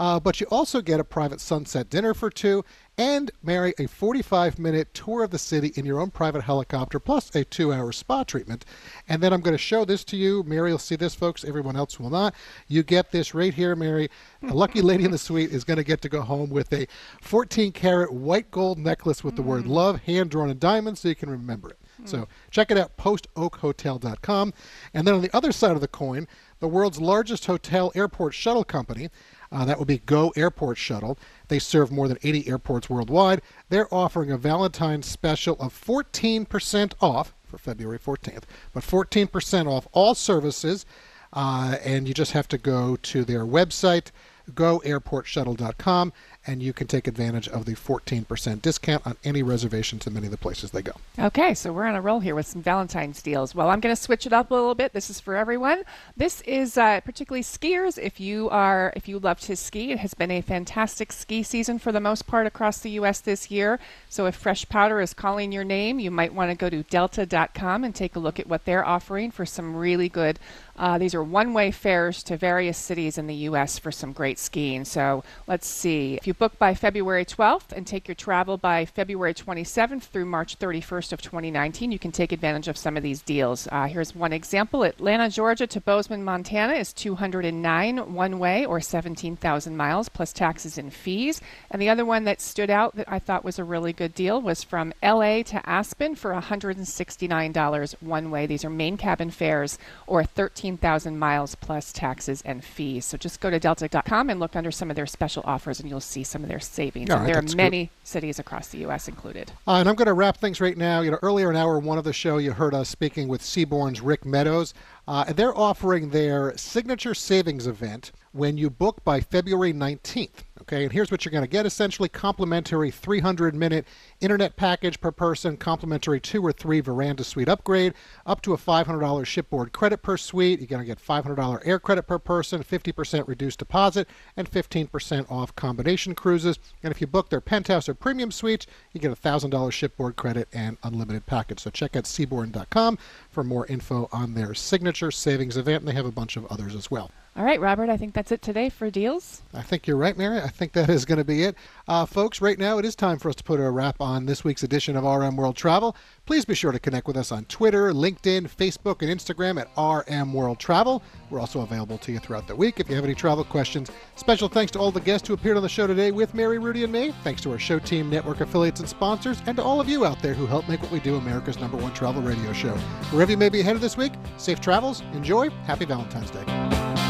Uh, 0.00 0.18
but 0.18 0.40
you 0.40 0.46
also 0.50 0.80
get 0.80 0.98
a 0.98 1.04
private 1.04 1.42
sunset 1.42 1.90
dinner 1.90 2.14
for 2.14 2.30
two 2.30 2.64
and 2.96 3.30
Mary 3.42 3.74
a 3.78 3.86
45 3.86 4.58
minute 4.58 4.94
tour 4.94 5.22
of 5.22 5.30
the 5.30 5.38
city 5.38 5.72
in 5.76 5.84
your 5.84 6.00
own 6.00 6.10
private 6.10 6.40
helicopter 6.40 6.98
plus 6.98 7.34
a 7.34 7.44
two 7.44 7.70
hour 7.70 7.92
spa 7.92 8.24
treatment. 8.24 8.64
And 9.10 9.22
then 9.22 9.34
I'm 9.34 9.42
going 9.42 9.52
to 9.52 9.58
show 9.58 9.84
this 9.84 10.02
to 10.04 10.16
you. 10.16 10.42
Mary 10.44 10.72
will 10.72 10.78
see 10.78 10.96
this, 10.96 11.14
folks. 11.14 11.44
Everyone 11.44 11.76
else 11.76 12.00
will 12.00 12.08
not. 12.08 12.34
You 12.66 12.82
get 12.82 13.12
this 13.12 13.34
right 13.34 13.52
here, 13.52 13.76
Mary. 13.76 14.08
The 14.40 14.54
lucky 14.54 14.80
lady 14.80 15.04
in 15.04 15.10
the 15.10 15.18
suite 15.18 15.50
is 15.50 15.64
going 15.64 15.76
to 15.76 15.84
get 15.84 16.00
to 16.00 16.08
go 16.08 16.22
home 16.22 16.48
with 16.48 16.72
a 16.72 16.86
14 17.20 17.70
karat 17.72 18.10
white 18.10 18.50
gold 18.50 18.78
necklace 18.78 19.22
with 19.22 19.36
the 19.36 19.42
word 19.42 19.66
love 19.66 20.00
hand 20.00 20.30
drawn 20.30 20.48
in 20.48 20.58
diamonds 20.58 21.00
so 21.00 21.08
you 21.08 21.14
can 21.14 21.28
remember 21.28 21.68
it. 21.68 21.78
So 22.04 22.28
check 22.50 22.70
it 22.70 22.78
out, 22.78 22.96
postoakhotel.com. 22.96 24.54
And 24.94 25.06
then 25.06 25.14
on 25.14 25.20
the 25.20 25.36
other 25.36 25.52
side 25.52 25.72
of 25.72 25.80
the 25.80 25.88
coin, 25.88 26.26
the 26.60 26.68
world's 26.68 27.00
largest 27.00 27.46
hotel 27.46 27.90
airport 27.94 28.34
shuttle 28.34 28.64
company, 28.64 29.08
uh, 29.52 29.64
that 29.64 29.78
would 29.78 29.88
be 29.88 29.98
Go 29.98 30.32
Airport 30.36 30.78
Shuttle. 30.78 31.18
They 31.48 31.58
serve 31.58 31.90
more 31.90 32.06
than 32.06 32.18
80 32.22 32.48
airports 32.48 32.88
worldwide. 32.88 33.42
They're 33.68 33.92
offering 33.92 34.30
a 34.30 34.38
Valentine's 34.38 35.06
special 35.06 35.56
of 35.58 35.72
14% 35.72 36.92
off 37.00 37.34
for 37.44 37.58
February 37.58 37.98
14th, 37.98 38.44
but 38.72 38.84
14% 38.84 39.66
off 39.66 39.88
all 39.92 40.14
services. 40.14 40.86
Uh, 41.32 41.76
and 41.84 42.06
you 42.08 42.14
just 42.14 42.32
have 42.32 42.48
to 42.48 42.58
go 42.58 42.96
to 42.96 43.24
their 43.24 43.44
website, 43.44 44.10
goairportshuttle.com, 44.52 46.12
and 46.46 46.62
you 46.62 46.72
can 46.72 46.86
take 46.86 47.06
advantage 47.06 47.48
of 47.48 47.66
the 47.66 47.74
14% 47.74 48.62
discount 48.62 49.06
on 49.06 49.16
any 49.24 49.42
reservation 49.42 49.98
to 49.98 50.10
many 50.10 50.26
of 50.26 50.30
the 50.30 50.38
places 50.38 50.70
they 50.70 50.82
go. 50.82 50.92
Okay, 51.18 51.52
so 51.52 51.72
we're 51.72 51.84
on 51.84 51.94
a 51.94 52.00
roll 52.00 52.20
here 52.20 52.34
with 52.34 52.46
some 52.46 52.62
Valentine's 52.62 53.20
deals. 53.20 53.54
Well, 53.54 53.68
I'm 53.68 53.80
going 53.80 53.94
to 53.94 54.00
switch 54.00 54.26
it 54.26 54.32
up 54.32 54.50
a 54.50 54.54
little 54.54 54.74
bit. 54.74 54.92
This 54.92 55.10
is 55.10 55.20
for 55.20 55.36
everyone. 55.36 55.82
This 56.16 56.40
is 56.42 56.78
uh, 56.78 57.00
particularly 57.02 57.42
skiers. 57.42 57.98
If 57.98 58.20
you 58.20 58.48
are, 58.48 58.92
if 58.96 59.06
you 59.06 59.18
love 59.18 59.40
to 59.40 59.56
ski, 59.56 59.92
it 59.92 59.98
has 59.98 60.14
been 60.14 60.30
a 60.30 60.40
fantastic 60.40 61.12
ski 61.12 61.42
season 61.42 61.78
for 61.78 61.92
the 61.92 62.00
most 62.00 62.26
part 62.26 62.46
across 62.46 62.78
the 62.78 62.90
U.S. 62.92 63.20
this 63.20 63.50
year. 63.50 63.78
So 64.08 64.26
if 64.26 64.34
Fresh 64.34 64.68
Powder 64.68 65.00
is 65.00 65.12
calling 65.12 65.52
your 65.52 65.64
name, 65.64 65.98
you 65.98 66.10
might 66.10 66.32
want 66.32 66.50
to 66.50 66.56
go 66.56 66.70
to 66.70 66.82
Delta.com 66.84 67.84
and 67.84 67.94
take 67.94 68.16
a 68.16 68.18
look 68.18 68.40
at 68.40 68.46
what 68.46 68.64
they're 68.64 68.84
offering 68.84 69.30
for 69.30 69.44
some 69.44 69.76
really 69.76 70.08
good. 70.08 70.38
Uh, 70.80 70.96
these 70.96 71.14
are 71.14 71.22
one-way 71.22 71.70
fares 71.70 72.22
to 72.22 72.38
various 72.38 72.78
cities 72.78 73.18
in 73.18 73.26
the 73.26 73.34
U.S. 73.34 73.78
for 73.78 73.92
some 73.92 74.12
great 74.12 74.38
skiing. 74.38 74.86
So 74.86 75.22
let's 75.46 75.66
see. 75.66 76.14
If 76.14 76.26
you 76.26 76.32
book 76.32 76.58
by 76.58 76.72
February 76.72 77.26
12th 77.26 77.72
and 77.72 77.86
take 77.86 78.08
your 78.08 78.14
travel 78.14 78.56
by 78.56 78.86
February 78.86 79.34
27th 79.34 80.04
through 80.04 80.24
March 80.24 80.58
31st 80.58 81.12
of 81.12 81.20
2019, 81.20 81.92
you 81.92 81.98
can 81.98 82.12
take 82.12 82.32
advantage 82.32 82.66
of 82.66 82.78
some 82.78 82.96
of 82.96 83.02
these 83.02 83.20
deals. 83.20 83.68
Uh, 83.70 83.88
here's 83.88 84.14
one 84.14 84.32
example: 84.32 84.82
Atlanta, 84.82 85.28
Georgia 85.28 85.66
to 85.66 85.82
Bozeman, 85.82 86.24
Montana 86.24 86.72
is 86.72 86.94
209 86.94 88.14
one-way 88.14 88.64
or 88.64 88.80
17,000 88.80 89.76
miles 89.76 90.08
plus 90.08 90.32
taxes 90.32 90.78
and 90.78 90.94
fees. 90.94 91.42
And 91.70 91.82
the 91.82 91.90
other 91.90 92.06
one 92.06 92.24
that 92.24 92.40
stood 92.40 92.70
out 92.70 92.96
that 92.96 93.12
I 93.12 93.18
thought 93.18 93.44
was 93.44 93.58
a 93.58 93.64
really 93.64 93.92
good 93.92 94.14
deal 94.14 94.40
was 94.40 94.64
from 94.64 94.94
L.A. 95.02 95.42
to 95.42 95.68
Aspen 95.68 96.14
for 96.14 96.32
$169 96.32 97.94
one 98.00 98.30
way. 98.30 98.46
These 98.46 98.64
are 98.64 98.70
main 98.70 98.96
cabin 98.96 99.30
fares 99.30 99.78
or 100.06 100.24
13 100.24 100.69
15,000 100.70 101.18
miles 101.18 101.56
plus 101.56 101.92
taxes 101.92 102.42
and 102.42 102.62
fees. 102.64 103.04
So 103.04 103.18
just 103.18 103.40
go 103.40 103.50
to 103.50 103.58
delta.com 103.58 104.30
and 104.30 104.38
look 104.38 104.54
under 104.54 104.70
some 104.70 104.88
of 104.88 104.94
their 104.94 105.06
special 105.06 105.42
offers, 105.44 105.80
and 105.80 105.88
you'll 105.88 106.00
see 106.00 106.22
some 106.22 106.42
of 106.44 106.48
their 106.48 106.60
savings. 106.60 107.10
Right, 107.10 107.26
there 107.26 107.38
are 107.38 107.42
good. 107.42 107.56
many 107.56 107.90
cities 108.04 108.38
across 108.38 108.68
the 108.68 108.78
U.S. 108.78 109.08
included. 109.08 109.50
Uh, 109.66 109.74
and 109.74 109.88
I'm 109.88 109.96
going 109.96 110.06
to 110.06 110.12
wrap 110.12 110.36
things 110.36 110.60
right 110.60 110.76
now. 110.76 111.00
You 111.00 111.10
know, 111.10 111.18
earlier 111.22 111.50
in 111.50 111.56
hour 111.56 111.80
one 111.80 111.98
of 111.98 112.04
the 112.04 112.12
show, 112.12 112.38
you 112.38 112.52
heard 112.52 112.72
us 112.72 112.88
speaking 112.88 113.26
with 113.26 113.42
Seabourn's 113.42 114.00
Rick 114.00 114.24
Meadows. 114.24 114.74
Uh, 115.08 115.24
and 115.26 115.36
they're 115.36 115.56
offering 115.56 116.10
their 116.10 116.56
signature 116.56 117.14
savings 117.14 117.66
event 117.66 118.12
when 118.32 118.56
you 118.56 118.70
book 118.70 119.02
by 119.02 119.20
February 119.20 119.72
19th. 119.72 120.44
Okay, 120.62 120.84
and 120.84 120.92
here's 120.92 121.10
what 121.10 121.24
you're 121.24 121.32
going 121.32 121.42
to 121.42 121.50
get 121.50 121.66
essentially 121.66 122.08
complimentary 122.08 122.90
300 122.90 123.54
minute 123.54 123.86
internet 124.20 124.56
package 124.56 125.00
per 125.00 125.10
person, 125.10 125.56
complimentary 125.56 126.20
two 126.20 126.44
or 126.44 126.52
three 126.52 126.80
veranda 126.80 127.24
suite 127.24 127.48
upgrade, 127.48 127.94
up 128.26 128.40
to 128.42 128.52
a 128.52 128.56
$500 128.56 129.26
shipboard 129.26 129.72
credit 129.72 130.02
per 130.02 130.16
suite. 130.16 130.60
You're 130.60 130.68
going 130.68 130.82
to 130.82 130.86
get 130.86 131.04
$500 131.04 131.66
air 131.66 131.80
credit 131.80 132.04
per 132.04 132.18
person, 132.18 132.62
50% 132.62 133.26
reduced 133.26 133.58
deposit, 133.58 134.06
and 134.36 134.48
15% 134.48 135.30
off 135.30 135.56
combination 135.56 136.14
cruises. 136.14 136.58
And 136.82 136.92
if 136.92 137.00
you 137.00 137.06
book 137.06 137.30
their 137.30 137.40
penthouse 137.40 137.88
or 137.88 137.94
premium 137.94 138.30
suites, 138.30 138.66
you 138.92 139.00
get 139.00 139.10
a 139.10 139.16
$1,000 139.16 139.72
shipboard 139.72 140.14
credit 140.14 140.46
and 140.52 140.76
unlimited 140.84 141.26
package. 141.26 141.60
So 141.60 141.70
check 141.70 141.96
out 141.96 142.04
seabourn.com 142.04 142.98
for 143.30 143.42
more 143.42 143.66
info 143.66 144.08
on 144.12 144.34
their 144.34 144.54
signature 144.54 145.10
savings 145.10 145.56
event, 145.56 145.80
and 145.80 145.88
they 145.88 145.94
have 145.94 146.06
a 146.06 146.12
bunch 146.12 146.36
of 146.36 146.46
others 146.46 146.76
as 146.76 146.90
well. 146.90 147.10
All 147.36 147.44
right, 147.44 147.60
Robert, 147.60 147.88
I 147.88 147.96
think 147.96 148.12
that's 148.12 148.32
it 148.32 148.42
today 148.42 148.68
for 148.68 148.90
deals. 148.90 149.42
I 149.54 149.62
think 149.62 149.86
you're 149.86 149.96
right, 149.96 150.18
Mary. 150.18 150.40
I 150.40 150.48
think 150.48 150.72
that 150.72 150.90
is 150.90 151.04
going 151.04 151.18
to 151.18 151.24
be 151.24 151.44
it. 151.44 151.54
Uh, 151.86 152.04
folks, 152.04 152.40
right 152.40 152.58
now 152.58 152.78
it 152.78 152.84
is 152.84 152.96
time 152.96 153.18
for 153.20 153.28
us 153.28 153.36
to 153.36 153.44
put 153.44 153.60
a 153.60 153.70
wrap 153.70 154.00
on 154.00 154.26
this 154.26 154.42
week's 154.42 154.64
edition 154.64 154.96
of 154.96 155.04
RM 155.04 155.36
World 155.36 155.54
Travel. 155.54 155.96
Please 156.26 156.44
be 156.44 156.54
sure 156.54 156.72
to 156.72 156.80
connect 156.80 157.06
with 157.06 157.16
us 157.16 157.30
on 157.30 157.44
Twitter, 157.44 157.92
LinkedIn, 157.92 158.48
Facebook, 158.50 159.02
and 159.02 159.10
Instagram 159.10 159.60
at 159.60 159.68
RM 159.78 160.32
World 160.32 160.58
Travel. 160.58 161.04
We're 161.30 161.38
also 161.38 161.60
available 161.60 161.98
to 161.98 162.10
you 162.12 162.18
throughout 162.18 162.48
the 162.48 162.56
week 162.56 162.80
if 162.80 162.88
you 162.88 162.96
have 162.96 163.04
any 163.04 163.14
travel 163.14 163.44
questions. 163.44 163.92
Special 164.16 164.48
thanks 164.48 164.72
to 164.72 164.80
all 164.80 164.90
the 164.90 165.00
guests 165.00 165.28
who 165.28 165.34
appeared 165.34 165.56
on 165.56 165.62
the 165.62 165.68
show 165.68 165.86
today 165.86 166.10
with 166.10 166.34
Mary, 166.34 166.58
Rudy, 166.58 166.82
and 166.82 166.92
me. 166.92 167.14
Thanks 167.22 167.42
to 167.42 167.52
our 167.52 167.60
show 167.60 167.78
team, 167.78 168.10
network 168.10 168.40
affiliates, 168.40 168.80
and 168.80 168.88
sponsors, 168.88 169.40
and 169.46 169.56
to 169.56 169.62
all 169.62 169.80
of 169.80 169.88
you 169.88 170.04
out 170.04 170.20
there 170.20 170.34
who 170.34 170.46
help 170.46 170.68
make 170.68 170.82
what 170.82 170.90
we 170.90 170.98
do 170.98 171.14
America's 171.14 171.60
number 171.60 171.76
one 171.76 171.94
travel 171.94 172.22
radio 172.22 172.52
show. 172.52 172.74
Wherever 173.12 173.30
you 173.30 173.38
may 173.38 173.48
be 173.48 173.62
headed 173.62 173.80
this 173.80 173.96
week, 173.96 174.12
safe 174.36 174.60
travels, 174.60 175.02
enjoy, 175.12 175.48
happy 175.64 175.84
Valentine's 175.84 176.32
Day. 176.32 177.09